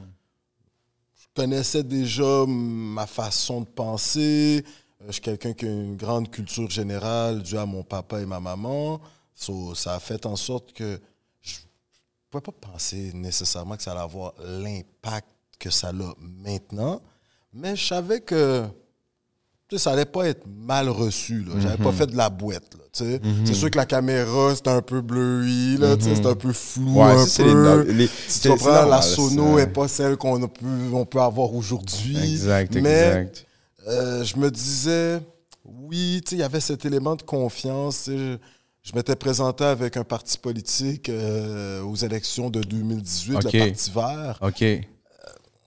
Je 1.13 1.25
connaissais 1.35 1.83
déjà 1.83 2.47
ma 2.47 3.05
façon 3.05 3.61
de 3.61 3.67
penser. 3.67 4.65
Euh, 5.01 5.05
Je 5.05 5.11
suis 5.11 5.21
quelqu'un 5.21 5.53
qui 5.53 5.67
a 5.67 5.69
une 5.69 5.95
grande 5.95 6.31
culture 6.31 6.67
générale 6.67 7.43
due 7.43 7.59
à 7.59 7.67
mon 7.67 7.83
papa 7.83 8.19
et 8.21 8.25
ma 8.25 8.39
maman. 8.39 8.99
So, 9.35 9.75
ça 9.75 9.93
a 9.93 9.99
fait 9.99 10.25
en 10.25 10.35
sorte 10.35 10.73
que 10.73 10.99
pouvais 12.29 12.41
pas 12.41 12.51
penser 12.73 13.11
nécessairement 13.13 13.75
que 13.77 13.83
ça 13.83 13.91
allait 13.91 14.01
avoir 14.01 14.33
l'impact 14.43 15.27
que 15.59 15.69
ça 15.69 15.89
a 15.89 15.91
maintenant. 16.19 17.01
Mais 17.53 17.75
je 17.75 17.87
savais 17.87 18.19
que 18.21 18.65
ça 19.75 19.91
allait 19.91 20.05
pas 20.05 20.27
être 20.27 20.45
mal 20.47 20.87
reçu. 20.89 21.45
J'avais 21.59 21.77
Mhm. 21.77 21.83
pas 21.83 21.91
fait 21.91 22.07
de 22.07 22.15
la 22.15 22.29
boîte. 22.29 22.75
Sais. 22.93 23.19
C'est 23.45 23.53
sûr 23.53 23.69
que 23.69 23.77
la 23.77 23.85
caméra, 23.85 24.55
c'était 24.55 24.69
un 24.71 24.81
peu 24.81 25.01
tu 25.97 26.05
sais, 26.05 26.15
c'était 26.15 26.27
un 26.29 26.35
peu 26.35 26.51
flou. 26.51 26.99
un 27.03 27.25
c'est 27.27 27.43
les 27.43 27.53
peu. 27.53 27.85
Tu 28.41 28.49
comprends, 28.49 28.65
normal, 28.71 28.89
la 28.89 29.01
sono 29.03 29.57
n'est 29.57 29.67
pas 29.67 29.87
celle 29.87 30.17
qu'on 30.17 30.47
pu, 30.47 30.65
on 30.93 31.05
peut 31.05 31.21
avoir 31.21 31.53
aujourd'hui. 31.53 32.17
Exact, 32.17 32.73
Mais 32.75 33.03
exact. 33.07 33.45
euh, 33.87 34.23
je 34.23 34.35
me 34.37 34.49
disais, 34.49 35.19
oui, 35.63 36.21
il 36.31 36.37
y 36.39 36.43
avait 36.43 36.59
cet 36.59 36.85
élément 36.85 37.15
de 37.15 37.21
confiance. 37.21 38.05
Je, 38.07 38.37
je 38.87 38.95
m'étais 38.95 39.15
présenté 39.17 39.65
avec 39.65 39.97
un 39.97 40.05
parti 40.05 40.37
politique 40.37 41.09
euh, 41.09 41.81
aux 41.81 41.95
élections 41.95 42.49
de 42.49 42.61
2018, 42.61 43.35
Ok. 43.35 43.43
le 43.53 43.59
Parti 43.67 43.91
vert. 43.91 44.39
OK. 44.41 44.63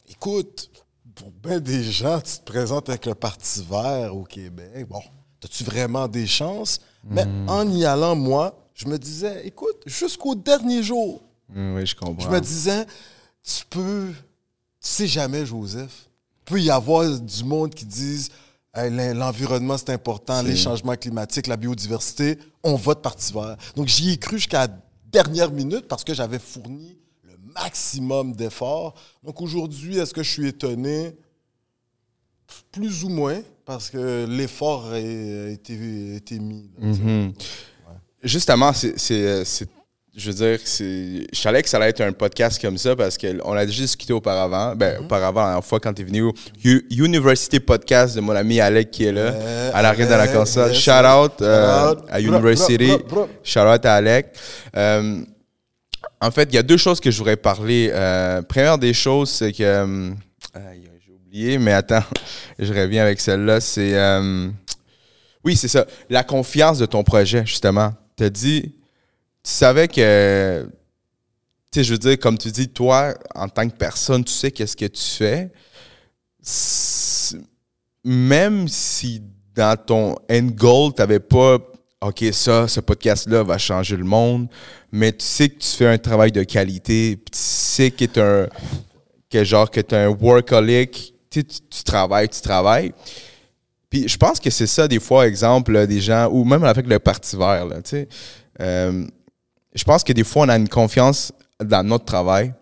Écoute, 0.09 0.71
pour 1.15 1.31
bien 1.31 1.61
des 1.61 1.83
gens, 1.85 2.19
tu 2.21 2.39
te 2.39 2.45
présentes 2.45 2.89
avec 2.89 3.05
le 3.05 3.15
Parti 3.15 3.62
vert 3.69 4.17
au 4.17 4.25
Québec. 4.25 4.87
Bon, 4.89 5.03
as-tu 5.45 5.65
vraiment 5.65 6.09
des 6.09 6.27
chances? 6.27 6.81
Mais 7.05 7.27
Hmm. 7.27 7.49
en 7.49 7.71
y 7.71 7.85
allant, 7.85 8.17
moi, 8.17 8.59
je 8.75 8.87
me 8.89 8.99
disais, 8.99 9.47
écoute, 9.47 9.83
jusqu'au 9.85 10.35
dernier 10.35 10.83
jour, 10.83 11.21
Mm, 11.50 11.75
oui, 11.75 11.87
je 11.87 11.95
comprends. 11.97 12.25
je 12.25 12.29
me 12.35 12.41
disais, 12.41 12.87
tu 13.43 13.65
peux, 13.69 14.09
tu 14.12 14.17
sais 14.81 15.07
jamais, 15.07 15.45
Joseph. 15.45 16.09
Il 16.47 16.53
peut 16.55 16.61
y 16.62 16.71
avoir 16.71 17.07
du 17.21 17.45
monde 17.45 17.75
qui 17.75 17.85
l'en- 17.85 18.31
l'environnement 18.75 19.77
c'est 19.79 19.91
important, 19.91 20.43
les 20.43 20.57
changements 20.57 20.97
climatiques, 20.97 21.47
la 21.47 21.57
biodiversité, 21.57 22.39
on 22.62 22.77
vote 22.77 23.03
Parti 23.03 23.33
vert. 23.33 23.57
Donc 23.77 23.89
j'y 23.89 24.12
ai 24.12 24.17
cru 24.17 24.37
jusqu'à 24.39 24.67
la 24.67 24.79
dernière 25.11 25.50
minute 25.50 25.89
parce 25.89 26.05
que 26.05 26.15
j'avais 26.15 26.39
fourni 26.39 26.97
le 27.25 27.37
maximum 27.55 28.33
d'efforts. 28.35 28.95
Donc 29.25 29.41
aujourd'hui, 29.41 29.99
est-ce 29.99 30.15
que 30.15 30.23
je 30.23 30.31
suis 30.31 30.47
étonné? 30.49 31.17
Plus 32.73 33.05
ou 33.05 33.09
moins, 33.09 33.41
parce 33.65 33.91
que 33.91 34.27
l'effort 34.29 34.91
a 34.93 34.99
été, 34.99 36.12
a 36.12 36.17
été 36.17 36.39
mis. 36.41 36.71
là. 36.79 36.87
Mhm. 36.87 37.33
Justement, 38.25 38.73
c'est, 38.73 38.95
euh, 39.12 39.45
c'est- 39.45 39.69
je 40.17 40.31
veux 40.31 40.37
dire, 40.37 40.59
je 41.33 41.38
savais 41.38 41.62
que 41.62 41.69
ça 41.69 41.76
allait 41.76 41.90
être 41.90 42.00
un 42.00 42.12
podcast 42.12 42.61
comme 42.61 42.76
ça 42.79 42.97
parce 42.97 43.17
qu'on 43.17 43.52
a 43.52 43.64
déjà 43.64 43.83
discuté 43.83 44.12
auparavant. 44.12 44.75
Ben, 44.75 44.99
auparavant, 45.00 45.40
la 45.40 45.47
dernière 45.49 45.64
fois, 45.64 45.79
quand 45.81 45.95
tu 45.95 46.02
es 46.02 46.05
venu 46.05 46.23
au 46.23 46.35
U- 46.64 46.85
University 46.90 47.61
Podcast 47.61 48.17
de 48.17 48.21
mon 48.21 48.35
ami 48.35 48.61
Alec 48.61 48.90
qui 48.90 49.05
est 49.05 49.12
là, 49.12 49.33
Euh, 49.33 49.71
à 49.73 49.83
l'arrêt 49.83 50.07
de 50.07 50.11
la 50.11 50.26
console. 50.29 50.73
yes, 50.73 50.81
Shout 50.81 50.90
out 50.90 51.40
euh, 51.43 51.90
Shout 51.93 51.99
out. 52.00 52.05
à 52.11 52.21
University. 52.21 52.90
Shout 53.45 53.61
out 53.61 53.87
à 53.87 53.95
Alec. 53.95 54.26
Euh, 54.76 55.21
en 56.21 56.31
fait, 56.31 56.49
il 56.50 56.57
y 56.57 56.59
a 56.59 56.62
deux 56.62 56.76
choses 56.76 56.99
que 57.00 57.11
je 57.11 57.17
voudrais 57.19 57.37
parler. 57.37 57.88
Première 58.49 58.79
des 58.79 58.93
choses, 58.93 59.31
c'est 59.31 59.52
que. 59.52 60.12
j'ai 60.55 61.12
oublié, 61.12 61.59
mais 61.59 61.73
attends, 61.73 62.02
je 62.59 62.73
reviens 62.73 63.02
avec 63.02 63.21
celle-là. 63.21 63.61
C'est. 63.61 63.95
oui, 65.45 65.57
c'est 65.57 65.69
ça. 65.69 65.87
La 66.11 66.25
confiance 66.25 66.79
de 66.79 66.87
ton 66.87 67.05
projet, 67.05 67.47
justement. 67.47 67.93
Tu 68.17 68.25
as 68.25 68.31
dit, 68.31 68.75
tu 69.43 69.51
savais 69.51 69.89
que, 69.89 70.69
tu 71.71 71.81
sais, 71.81 71.85
je 71.85 71.93
veux 71.93 71.99
dire, 71.99 72.19
comme 72.19 72.37
tu 72.37 72.51
dis, 72.51 72.69
toi, 72.69 73.15
en 73.35 73.49
tant 73.49 73.69
que 73.69 73.75
personne, 73.75 74.25
tu 74.25 74.33
sais 74.33 74.51
qu'est-ce 74.51 74.77
que 74.77 74.87
tu 74.87 75.03
fais. 75.03 75.51
Même 78.05 78.69
si 78.69 79.23
dans 79.55 79.77
ton 79.77 80.17
end 80.31 80.49
goal, 80.55 80.93
tu 80.95 81.01
n'avais 81.01 81.21
pas, 81.21 81.59
OK, 82.01 82.25
ça, 82.33 82.67
ce 82.67 82.81
podcast-là 82.81 83.43
va 83.43 83.59
changer 83.59 83.97
le 83.97 84.05
monde, 84.05 84.49
mais 84.91 85.13
tu 85.13 85.25
sais 85.25 85.49
que 85.49 85.59
tu 85.59 85.69
fais 85.69 85.87
un 85.87 85.99
travail 85.99 86.33
de 86.33 86.43
qualité, 86.43 87.17
puis 87.17 87.31
tu 87.31 87.39
sais 87.39 87.91
que 87.91 88.05
tu 88.05 88.21
un, 88.21 89.45
genre, 89.45 89.71
que 89.71 89.81
un 89.95 90.09
workaholic, 90.09 91.15
tu, 91.31 91.45
tu, 91.45 91.85
travailles, 91.85 92.29
tu 92.29 92.41
travailles. 92.41 92.93
Puis 93.89 94.09
je 94.09 94.17
pense 94.17 94.41
que 94.41 94.51
c'est 94.51 94.67
ça, 94.67 94.89
des 94.89 95.01
fois, 95.01 95.27
exemple, 95.27 95.87
des 95.87 96.01
gens, 96.01 96.29
ou 96.31 96.45
même 96.45 96.65
avec 96.65 96.87
le 96.87 96.99
Parti 96.99 97.37
vert, 97.37 97.67
tu 97.85 97.91
sais. 97.91 98.09
Euh, 98.61 99.07
je 99.75 99.85
pense 99.85 100.03
que 100.05 100.12
des 100.12 100.25
fois, 100.25 100.45
on 100.47 100.49
a 100.49 100.57
une 100.57 100.69
confiance 100.69 101.33
dans 101.62 101.87
notre 101.87 102.05
travail, 102.05 102.55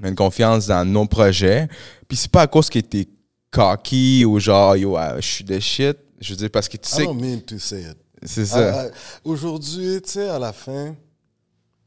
on 0.00 0.04
a 0.04 0.08
une 0.08 0.14
confiance 0.14 0.66
dans 0.66 0.84
nos 0.84 1.06
projets, 1.06 1.68
puis 2.08 2.16
c'est 2.16 2.30
pas 2.30 2.42
à 2.42 2.46
cause 2.46 2.68
que 2.70 2.78
t'es 2.78 3.08
cocky 3.50 4.24
ou 4.24 4.38
genre, 4.40 4.76
yo, 4.76 4.96
ah, 4.96 5.20
je 5.20 5.26
suis 5.26 5.44
de 5.44 5.58
shit. 5.60 5.96
Je 6.20 6.30
veux 6.30 6.36
dire, 6.36 6.50
parce 6.50 6.68
que 6.68 6.76
tu 6.76 6.88
I 6.88 6.92
sais, 6.96 7.04
don't 7.04 7.20
mean 7.20 7.40
to 7.40 7.58
say 7.58 7.82
it. 7.82 7.96
c'est 8.22 8.46
ça. 8.46 8.88
Aujourd'hui, 9.24 10.00
tu 10.02 10.10
sais, 10.12 10.28
à 10.28 10.38
la 10.38 10.52
fin, 10.52 10.94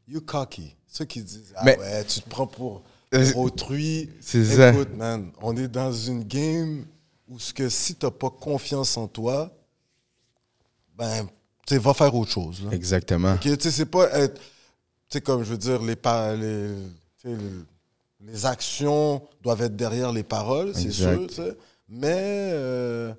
you 0.08 0.22
cocky. 0.22 0.76
Ceux 0.88 1.06
qui 1.06 1.22
disent, 1.24 1.54
ah 1.56 1.64
Mais- 1.66 1.78
ouais, 1.78 2.04
tu 2.06 2.22
te 2.22 2.30
prends 2.30 2.48
pour, 2.48 2.84
Euh, 3.14 3.32
pour 3.32 3.42
autrui. 3.44 4.10
c'est 4.22 4.44
ça. 4.46 4.70
Écoute, 4.72 4.96
man, 4.96 5.32
on 5.42 5.56
est 5.58 5.68
dans 5.68 5.92
une 5.92 6.24
game 6.24 6.86
où 7.28 7.40
ce 7.40 7.54
que 7.54 7.68
si 7.70 7.96
t'as 7.96 8.12
pas 8.12 8.30
confiance 8.30 8.96
en 8.98 9.08
toi, 9.08 9.50
ben, 10.98 11.28
sais, 11.76 11.78
va 11.80 11.94
faire 11.94 12.14
autre 12.16 12.32
chose. 12.32 12.64
là. 12.64 12.72
Exactement. 12.72 13.34
Ok, 13.34 13.42
Tu 13.42 13.56
sais, 13.60 13.72
c'est 13.72 13.86
pas 13.86 14.10
être. 14.18 14.36
Tu 14.36 14.42
sais, 15.10 15.22
comme 15.22 15.44
je 15.44 15.52
veux 15.52 15.58
dire, 15.58 15.82
les, 15.82 15.96
les, 15.96 16.68
les, 17.24 17.38
les 18.26 18.46
actions 18.46 19.22
doivent 19.42 19.62
être 19.62 19.76
derrière 19.76 20.12
les 20.12 20.24
paroles, 20.24 20.74
c'est 20.76 20.92
sûr. 20.92 21.28
Mais 21.90 22.50
euh, 22.52 23.14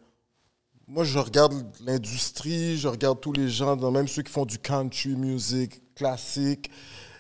moi, 0.87 1.05
je 1.05 1.19
regarde 1.19 1.55
l'industrie, 1.85 2.77
je 2.77 2.89
regarde 2.89 3.21
tous 3.21 3.33
les 3.33 3.49
gens, 3.49 3.77
même 3.91 4.09
ceux 4.09 4.23
qui 4.23 4.31
font 4.33 4.45
du 4.45 4.59
country 4.59 5.17
music 5.17 5.81
classique. 5.95 6.71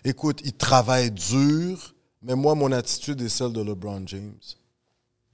Écoute, 0.05 0.41
ils 0.45 0.53
travaillent 0.53 1.11
dur, 1.11 1.95
mais 2.23 2.35
moi, 2.35 2.55
mon 2.55 2.73
attitude 2.73 3.21
est 3.23 3.29
celle 3.29 3.53
de 3.53 3.63
LeBron 3.63 4.03
James. 4.07 4.35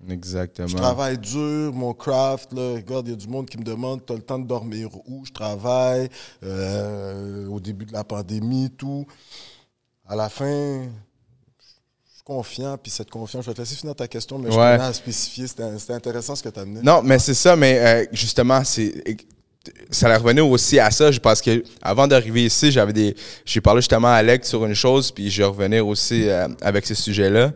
Exactement. 0.09 0.69
Je 0.69 0.77
travaille 0.77 1.19
dur, 1.19 1.73
mon 1.73 1.95
craft, 1.95 2.53
là, 2.53 2.75
regarde, 2.75 3.09
il 3.09 3.11
y 3.11 3.15
a 3.15 3.17
du 3.17 3.29
monde 3.29 3.49
qui 3.49 3.59
me 3.59 3.65
demande, 3.65 4.05
tu 4.05 4.13
as 4.13 4.17
le 4.17 4.23
temps 4.23 4.39
de 4.39 4.47
dormir 4.47 4.89
où? 5.07 5.25
Je 5.25 5.33
travaille, 5.33 6.09
euh, 6.43 7.47
au 7.49 7.61
début 7.61 7.85
de 7.85 7.93
la 7.93 8.05
pandémie, 8.05 8.71
tout. 8.71 9.07
À 10.07 10.17
la 10.17 10.29
fin, 10.29 10.83
je 10.83 12.15
suis 12.15 12.23
confiant, 12.25 12.77
puis 12.77 12.91
cette 12.91 13.11
confiance, 13.11 13.45
je 13.45 13.51
vais 13.51 13.55
te 13.55 13.61
laisser 13.63 13.77
finir 13.77 13.95
ta 13.95 14.07
question, 14.07 14.39
mais 14.39 14.51
je 14.51 14.57
tenais 14.57 14.85
à 14.85 14.93
spécifier, 14.93 15.47
c'était 15.47 15.79
c'était 15.79 15.95
intéressant 15.95 16.37
ce 16.37 16.43
que 16.43 16.49
tu 16.51 16.59
as 16.59 16.63
amené. 16.63 16.81
Non, 16.83 17.03
mais 17.03 17.19
c'est 17.19 17.35
ça, 17.35 17.57
mais 17.57 17.79
euh, 17.79 18.07
justement, 18.13 18.63
c'est 18.65 18.93
ça 19.91 20.17
revenir 20.19 20.47
aussi 20.49 20.79
à 20.79 20.91
ça, 20.91 21.11
je- 21.11 21.21
parce 21.21 21.41
que 21.41 21.63
avant 21.83 22.07
d'arriver 22.07 22.45
ici, 22.45 22.71
j'avais 22.71 22.93
des 22.93 23.15
j'ai 23.45 23.61
parlé 23.61 23.81
justement 23.81 24.09
à 24.09 24.17
Alex 24.17 24.49
sur 24.49 24.65
une 24.67 24.75
chose, 24.75 25.11
puis 25.11 25.31
je 25.31 25.43
vais 25.43 25.49
revenir 25.49 25.87
aussi 25.87 26.29
euh, 26.29 26.49
avec 26.61 26.85
ce 26.87 26.95
sujet-là. 26.95 27.53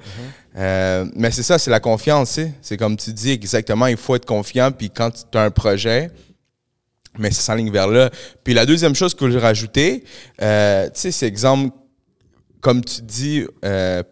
Euh, 0.57 1.05
mais 1.15 1.31
c'est 1.31 1.43
ça, 1.43 1.59
c'est 1.59 1.71
la 1.71 1.81
confiance, 1.81 2.35
tu 2.35 2.43
sais. 2.43 2.53
C'est 2.63 2.77
comme 2.77 2.97
tu 2.97 3.13
dis 3.13 3.31
exactement, 3.31 3.87
il 3.87 3.97
faut 3.97 4.15
être 4.17 4.25
confiant, 4.27 4.71
puis 4.73 4.91
quand 4.91 5.11
tu 5.11 5.39
as 5.39 5.43
un 5.43 5.51
projet, 5.51 6.11
mais 7.19 7.31
ça 7.31 7.43
s'enligne 7.43 7.71
vers 7.71 7.89
là. 7.89 8.11
Puis 8.45 8.55
la 8.55 8.65
deuxième 8.67 8.95
chose 8.95 9.15
que 9.15 9.31
je 9.31 9.39
rajouter, 9.39 10.05
euh, 10.43 10.87
tu 10.87 10.93
sais, 10.95 11.11
c'est 11.11 11.27
exemple, 11.27 11.71
comme 12.61 12.85
tu 12.85 13.03
dis, 13.03 13.45
euh, 13.65 14.03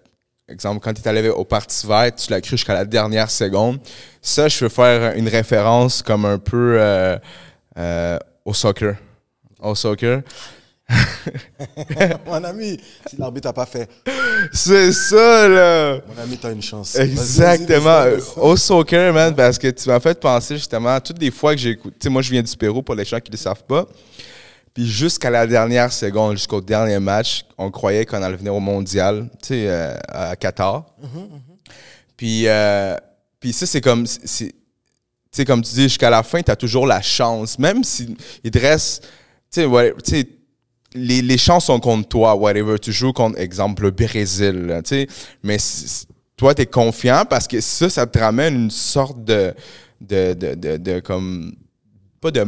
exemple, 0.49 0.81
quand 0.81 0.93
tu 0.95 1.03
es 1.03 1.09
allé 1.09 1.29
au 1.29 1.45
Parti 1.45 1.87
vert, 1.87 2.15
tu 2.15 2.31
l'as 2.31 2.41
cru 2.41 2.51
jusqu'à 2.57 2.75
la 2.75 2.85
dernière 2.85 3.31
seconde. 3.31 3.79
Ça, 4.23 4.47
je 4.49 4.65
veux 4.65 4.69
faire 4.69 5.17
une 5.17 5.29
référence 5.29 6.03
comme 6.03 6.25
un 6.25 6.39
peu 6.39 6.77
euh, 6.79 7.17
euh, 7.77 8.19
au 8.45 8.55
soccer. 8.55 8.97
Au 9.61 9.75
soccer. 9.75 10.23
Mon 12.27 12.45
ami, 12.45 12.79
si 13.09 13.17
l'arbitre 13.17 13.49
n'a 13.49 13.53
pas 13.53 13.67
fait, 13.67 13.89
C'est 14.53 14.93
ça, 14.93 15.49
là! 15.49 15.99
mon 16.07 16.23
ami, 16.23 16.39
t'as 16.39 16.53
une 16.53 16.63
chance. 16.63 16.95
Exactement. 16.95 18.05
Au 18.37 18.57
soccer, 18.57 19.13
man, 19.13 19.35
parce 19.35 19.59
que 19.59 19.69
tu 19.69 19.89
m'as 19.89 19.99
fait 19.99 20.19
penser 20.21 20.57
justement 20.57 20.91
à 20.95 21.01
toutes 21.01 21.21
les 21.21 21.33
fois 21.33 21.55
que 21.55 21.61
j'ai 21.61 21.71
écouté. 21.71 21.97
Tu 21.99 22.05
sais, 22.05 22.09
moi, 22.09 22.23
je 22.23 22.31
viens 22.31 22.43
du 22.43 22.57
Pérou 22.57 22.83
pour 22.83 22.95
les 22.95 23.05
gens 23.05 23.19
qui 23.19 23.31
ne 23.31 23.37
le 23.37 23.41
savent 23.41 23.65
pas. 23.65 23.87
Puis 24.73 24.87
jusqu'à 24.87 25.31
la 25.31 25.47
dernière 25.47 25.91
seconde, 25.93 26.37
jusqu'au 26.37 26.61
dernier 26.61 27.01
match, 27.01 27.45
on 27.57 27.71
croyait 27.71 28.05
qu'on 28.05 28.23
allait 28.23 28.37
venir 28.37 28.55
au 28.55 28.61
mondial, 28.61 29.29
tu 29.43 29.49
sais, 29.49 29.65
euh, 29.69 29.97
à 30.09 30.37
Qatar. 30.37 30.85
Puis, 32.17 32.47
euh, 32.47 32.97
puis 33.41 33.53
ça, 33.53 33.67
c'est 33.67 33.81
comme. 33.81 34.07
Sais, 35.37 35.45
comme 35.45 35.63
tu 35.63 35.73
dis, 35.75 35.83
jusqu'à 35.85 36.11
la 36.11 36.23
fin, 36.23 36.43
tu 36.43 36.51
as 36.51 36.57
toujours 36.57 36.87
la 36.87 37.03
chance. 37.03 37.59
Même 37.59 37.85
si 37.85 38.17
il 38.43 38.51
te 38.51 38.59
reste. 38.59 39.09
Tu 39.53 39.63
sais, 39.63 40.27
les, 40.95 41.23
les 41.23 41.39
chances 41.39 41.67
sont 41.67 41.79
contre 41.79 42.09
toi, 42.09 42.35
whatever. 42.35 42.79
Tu 42.79 42.93
joues 42.93 43.13
contre, 43.13 43.39
exemple, 43.39 43.85
le 43.85 43.91
Brésil, 43.91 44.81
tu 44.85 44.89
sais. 44.89 45.07
Mais 45.43 45.59
toi, 46.37 46.55
tu 46.55 46.63
es 46.63 46.67
confiant 46.67 47.25
parce 47.29 47.47
que 47.47 47.61
ça, 47.61 47.89
ça 47.89 48.07
te 48.07 48.19
ramène 48.19 48.55
une 48.55 48.71
sorte 48.71 49.23
de. 49.25 49.55
de, 50.01 50.35
de, 50.35 50.77
de, 50.77 51.01
comme. 51.01 51.55
Pas 52.21 52.31
de. 52.31 52.45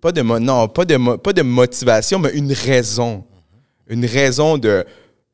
Pas 0.00 0.12
de, 0.12 0.22
non, 0.22 0.68
pas 0.68 0.84
de, 0.84 1.16
pas 1.16 1.32
de 1.32 1.42
motivation, 1.42 2.18
mais 2.18 2.30
une 2.34 2.52
raison. 2.52 3.24
Une 3.88 4.04
raison 4.04 4.58
de 4.58 4.84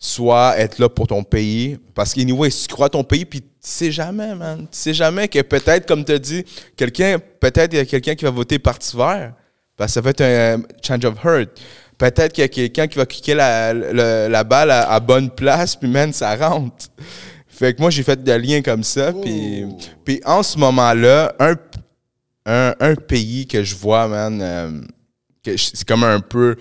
soit 0.04 0.58
être 0.58 0.80
là 0.80 0.88
pour 0.88 1.06
ton 1.06 1.22
pays. 1.22 1.78
Parce 1.94 2.12
qu'anyway, 2.12 2.50
si 2.50 2.66
tu 2.66 2.74
crois 2.74 2.86
à 2.86 2.90
ton 2.90 3.04
pays, 3.04 3.24
puis 3.24 3.40
tu 3.40 3.46
sais 3.60 3.92
jamais, 3.92 4.34
man. 4.34 4.62
Tu 4.62 4.66
sais 4.78 4.92
jamais 4.94 5.28
que 5.28 5.40
peut-être, 5.42 5.86
comme 5.86 6.04
tu 6.04 6.10
as 6.12 6.18
dit, 6.18 6.44
quelqu'un, 6.76 7.18
peut-être 7.38 7.72
il 7.72 7.76
y 7.76 7.80
a 7.80 7.84
quelqu'un 7.84 8.16
qui 8.16 8.24
va 8.24 8.32
voter 8.32 8.58
Parti 8.58 8.96
vert. 8.96 9.32
Parce 9.76 9.90
que 9.90 9.94
ça 9.94 10.00
va 10.00 10.10
être 10.10 10.20
un 10.22 10.24
euh, 10.24 10.58
change 10.84 11.04
of 11.04 11.14
heart. 11.24 11.50
Peut-être 11.96 12.32
qu'il 12.32 12.42
y 12.42 12.44
a 12.44 12.48
quelqu'un 12.48 12.88
qui 12.88 12.98
va 12.98 13.06
cliquer 13.06 13.34
la, 13.34 13.72
le- 13.72 14.26
la 14.28 14.42
balle 14.44 14.72
à, 14.72 14.90
à 14.90 14.98
bonne 14.98 15.30
place, 15.30 15.76
puis 15.76 15.88
man, 15.88 16.12
ça 16.12 16.34
rentre. 16.34 16.86
Fait 17.46 17.72
que 17.72 17.80
moi, 17.80 17.90
j'ai 17.90 18.02
fait 18.02 18.20
des 18.22 18.38
liens 18.38 18.60
comme 18.62 18.82
ça. 18.82 19.12
Puis, 19.12 19.64
puis 20.04 20.20
en 20.24 20.42
ce 20.42 20.58
moment-là, 20.58 21.32
un, 21.38 21.54
un, 22.46 22.74
un 22.80 22.94
pays 22.96 23.46
que 23.46 23.62
je 23.62 23.76
vois, 23.76 24.08
man, 24.08 24.40
euh, 24.42 24.80
c'est 25.56 25.84
comme 25.86 26.02
un 26.02 26.18
peu. 26.18 26.56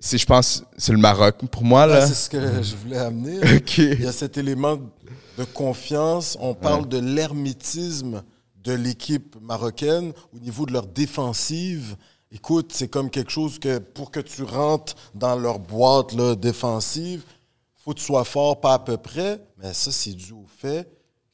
C'est- 0.00 0.18
Je 0.18 0.26
pense 0.26 0.64
c'est 0.76 0.92
le 0.92 0.98
Maroc 0.98 1.36
pour 1.50 1.62
moi, 1.64 1.82
Ah, 1.82 1.86
là. 1.86 2.06
c'est 2.08 2.14
ce 2.14 2.28
que 2.30 2.38
je 2.62 2.74
voulais 2.76 2.98
amener. 2.98 3.38
Il 3.78 4.00
y 4.02 4.06
a 4.06 4.12
cet 4.12 4.36
élément 4.38 4.76
de 5.38 5.44
confiance. 5.44 6.36
On 6.40 6.54
parle 6.54 6.88
de 6.88 6.98
l'hermétisme 6.98 8.22
de 8.64 8.72
l'équipe 8.72 9.36
marocaine 9.40 10.12
au 10.34 10.38
niveau 10.38 10.66
de 10.66 10.72
leur 10.72 10.86
défensive. 10.86 11.96
Écoute, 12.32 12.72
c'est 12.74 12.88
comme 12.88 13.10
quelque 13.10 13.30
chose 13.30 13.58
que 13.58 13.78
pour 13.78 14.10
que 14.10 14.20
tu 14.20 14.42
rentres 14.42 14.94
dans 15.14 15.36
leur 15.36 15.58
boîte 15.58 16.12
là, 16.12 16.34
défensive, 16.36 17.22
faut 17.76 17.92
que 17.92 17.98
tu 17.98 18.04
sois 18.04 18.24
fort, 18.24 18.60
pas 18.60 18.74
à 18.74 18.78
peu 18.78 18.96
près. 18.98 19.40
Mais 19.62 19.72
ça, 19.72 19.90
c'est 19.90 20.12
dû 20.12 20.32
au 20.32 20.46
fait 20.58 20.88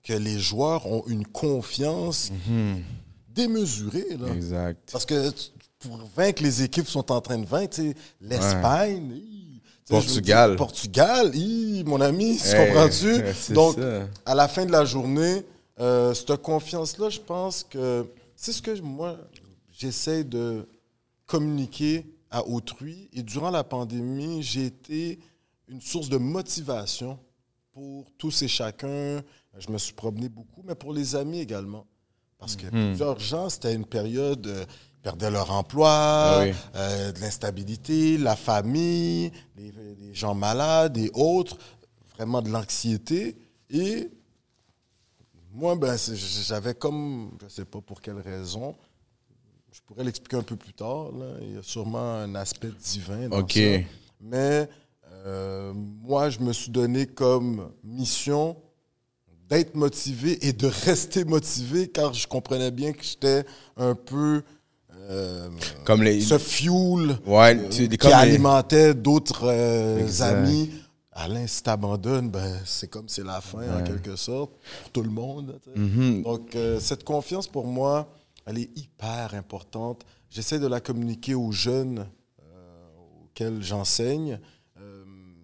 que 0.04 0.12
les 0.12 0.38
joueurs 0.38 0.86
ont 0.86 1.02
une 1.08 1.26
confiance 1.26 2.30
démesurée. 3.28 4.16
Là. 4.18 4.28
Exact. 4.34 4.88
Parce 4.92 5.04
que 5.04 5.30
pour 5.86 5.98
vaincre 6.16 6.42
les 6.42 6.62
équipes 6.62 6.88
sont 6.88 7.10
en 7.12 7.20
train 7.20 7.38
de 7.38 7.46
vaincre, 7.46 7.80
l'Espagne, 8.20 9.08
veux 9.10 9.60
Portugal. 9.88 10.56
Portugal, 10.56 11.30
hi, 11.34 11.82
mon 11.86 12.00
ami, 12.00 12.36
tu 12.38 12.48
Hey, 12.48 12.66
comprends-tu? 12.72 13.22
Donc, 13.54 13.76
ça. 13.76 14.08
à 14.24 14.34
la 14.34 14.48
fin 14.48 14.66
de 14.66 14.72
la 14.72 14.84
journée, 14.84 15.44
euh, 15.78 16.12
cette 16.14 16.36
confiance-là, 16.42 17.08
je 17.10 17.20
pense 17.20 17.62
que 17.64 18.06
c'est 18.34 18.52
ce 18.52 18.62
que 18.62 18.80
moi, 18.80 19.16
j'essaie 19.70 20.24
de 20.24 20.66
communiquer 21.26 22.06
à 22.30 22.46
autrui. 22.46 23.08
Et 23.12 23.22
durant 23.22 23.50
la 23.50 23.64
pandémie, 23.64 24.42
j'ai 24.42 24.66
été 24.66 25.18
une 25.68 25.80
source 25.80 26.08
de 26.08 26.16
motivation 26.18 27.18
pour 27.72 28.06
tous 28.18 28.42
et 28.42 28.48
chacun. 28.48 29.22
Je 29.58 29.70
me 29.70 29.78
suis 29.78 29.92
promené 29.94 30.28
beaucoup, 30.28 30.62
mais 30.64 30.74
pour 30.74 30.92
les 30.92 31.14
amis 31.16 31.40
également. 31.40 31.86
Parce 32.38 32.54
que 32.56 32.66
Mhm. 32.66 32.88
plusieurs 32.88 33.18
gens, 33.18 33.48
c'était 33.48 33.74
une 33.74 33.86
période, 33.86 34.46
euh, 34.46 34.64
perdaient 35.06 35.30
leur 35.30 35.52
emploi, 35.52 35.88
Ah 35.92 36.40
oui. 36.42 36.52
euh, 36.74 37.12
de 37.12 37.20
l'instabilité, 37.20 38.18
la 38.18 38.34
famille, 38.34 39.30
les, 39.56 39.70
les 40.00 40.12
gens 40.14 40.34
malades 40.34 40.96
et 40.96 41.12
autres, 41.14 41.56
vraiment 42.16 42.42
de 42.42 42.48
l'anxiété. 42.48 43.36
Et 43.70 44.10
moi, 45.52 45.76
ben, 45.76 45.96
j'avais 45.96 46.74
comme, 46.74 47.30
je 47.38 47.44
ne 47.44 47.50
sais 47.50 47.64
pas 47.64 47.80
pour 47.80 48.00
quelle 48.00 48.18
raison, 48.18 48.74
je 49.70 49.80
pourrais 49.86 50.02
l'expliquer 50.02 50.38
un 50.38 50.42
peu 50.42 50.56
plus 50.56 50.72
tard. 50.72 51.12
là. 51.12 51.26
Il 51.40 51.54
y 51.54 51.58
a 51.58 51.62
sûrement 51.62 52.14
un 52.24 52.34
aspect 52.34 52.72
divin 52.82 53.28
dans 53.28 53.38
OK. 53.38 53.52
ça. 53.52 53.60
Mais 54.20 54.68
euh, 55.24 55.72
moi, 55.72 56.30
je 56.30 56.40
me 56.40 56.52
suis 56.52 56.72
donné 56.72 57.06
comme 57.06 57.70
mission 57.84 58.56
d'être 59.48 59.76
motivé 59.76 60.44
et 60.48 60.52
de 60.52 60.66
rester 60.66 61.24
motivé 61.24 61.86
car 61.86 62.12
je 62.12 62.26
comprenais 62.26 62.72
bien 62.72 62.92
que 62.92 63.04
j'étais 63.04 63.44
un 63.76 63.94
peu 63.94 64.42
euh, 65.08 65.48
Comme 65.84 66.02
les. 66.02 66.20
ce 66.20 66.38
fuel 66.38 67.18
Ouais, 67.26 67.56
euh, 67.56 67.68
tu- 67.70 67.88
qui 67.88 67.96
comme 67.98 68.10
les- 68.10 68.14
alimentait 68.16 68.94
d'autres 68.94 69.44
euh, 69.44 70.06
amis. 70.20 70.70
Alain, 71.12 71.46
si 71.46 71.62
t'abandonnes, 71.62 72.28
ben, 72.30 72.60
c'est 72.66 72.88
comme 72.90 73.08
c'est 73.08 73.24
la 73.24 73.40
fin 73.40 73.80
en 73.80 73.82
quelque 73.82 74.16
sorte 74.16 74.52
pour 74.82 74.92
tout 74.92 75.02
le 75.02 75.08
monde. 75.10 75.58
Mhm. 75.74 76.22
Donc, 76.22 76.56
cette 76.78 77.04
confiance, 77.04 77.46
pour 77.48 77.66
moi, 77.66 78.08
elle 78.44 78.58
est 78.58 78.70
hyper 78.78 79.32
importante. 79.34 80.02
J'essaie 80.28 80.58
de 80.58 80.66
la 80.66 80.80
communiquer 80.80 81.34
aux 81.34 81.52
jeunes 81.52 82.06
auxquels 83.24 83.62
j'enseigne. 83.62 84.38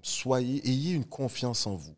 Soyez, 0.03 0.61
ayez 0.69 0.93
une 0.93 1.05
confiance 1.05 1.67
en 1.67 1.77
vous. 1.77 1.95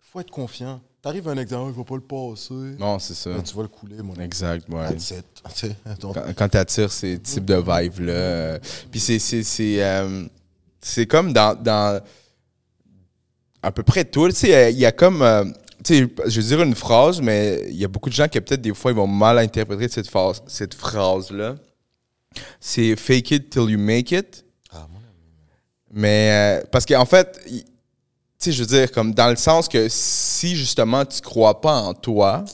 Il 0.00 0.06
faut 0.12 0.20
être 0.20 0.30
confiant. 0.30 0.80
Tu 1.00 1.08
arrives 1.08 1.28
à 1.28 1.30
un 1.32 1.36
examen, 1.36 1.64
il 1.66 1.68
ne 1.68 1.72
va 1.74 1.84
pas 1.84 1.94
le 1.94 2.00
passer. 2.00 2.54
Non, 2.78 2.98
c'est 2.98 3.14
ça. 3.14 3.30
Tu 3.44 3.54
vas 3.54 3.62
le 3.62 3.68
couler, 3.68 4.02
mon 4.02 4.14
ami. 4.14 4.24
Exact, 4.24 4.68
ouais. 4.68 4.86
Quand, 6.00 6.14
quand 6.36 6.48
t'attires 6.48 6.90
ces 6.90 7.18
types 7.20 7.44
de 7.44 7.54
vibes-là. 7.54 8.12
euh, 8.12 8.58
Puis 8.90 8.98
c'est, 8.98 9.18
c'est, 9.20 9.42
c'est, 9.44 9.82
euh, 9.82 10.26
c'est 10.80 11.06
comme 11.06 11.32
dans, 11.32 11.54
dans 11.54 12.02
à 13.62 13.70
peu 13.72 13.82
près 13.84 14.04
tout. 14.04 14.28
Tu 14.28 14.34
sais, 14.34 14.48
il 14.48 14.50
y 14.50 14.54
a- 14.54 14.70
il 14.70 14.78
y, 14.78 14.86
a 14.86 14.92
comme. 14.92 15.22
euh, 15.22 15.44
tu 15.84 15.94
sais, 15.98 16.08
je 16.26 16.40
vais 16.40 16.46
dire 16.48 16.62
une 16.62 16.74
phrase, 16.74 17.20
mais 17.20 17.64
il 17.68 17.76
y 17.76 17.84
a 17.84 17.88
beaucoup 17.88 18.08
de 18.08 18.14
gens 18.14 18.26
qui, 18.26 18.40
peut-être, 18.40 18.60
des 18.60 18.74
fois, 18.74 18.90
ils 18.90 18.96
vont 18.96 19.06
mal 19.06 19.38
interpréter 19.38 19.88
cette 19.88 20.08
phrase, 20.08 20.42
cette 20.48 20.74
phrase-là. 20.74 21.54
C'est 22.60 22.96
fake 22.96 23.30
it 23.30 23.50
till 23.50 23.70
you 23.70 23.78
make 23.78 24.10
it. 24.10 24.44
ah, 24.72 24.86
mon 24.90 24.98
ami. 24.98 25.06
Mais 25.92 26.60
euh, 26.60 26.66
parce 26.72 26.84
qu'en 26.84 27.06
fait, 27.06 27.40
sais, 28.38 28.52
je 28.52 28.62
veux 28.62 28.66
dire, 28.66 28.92
comme 28.92 29.12
dans 29.12 29.28
le 29.28 29.36
sens 29.36 29.68
que 29.68 29.88
si 29.88 30.56
justement 30.56 31.04
tu 31.04 31.20
crois 31.20 31.60
pas 31.60 31.74
en 31.74 31.94
toi, 31.94 32.44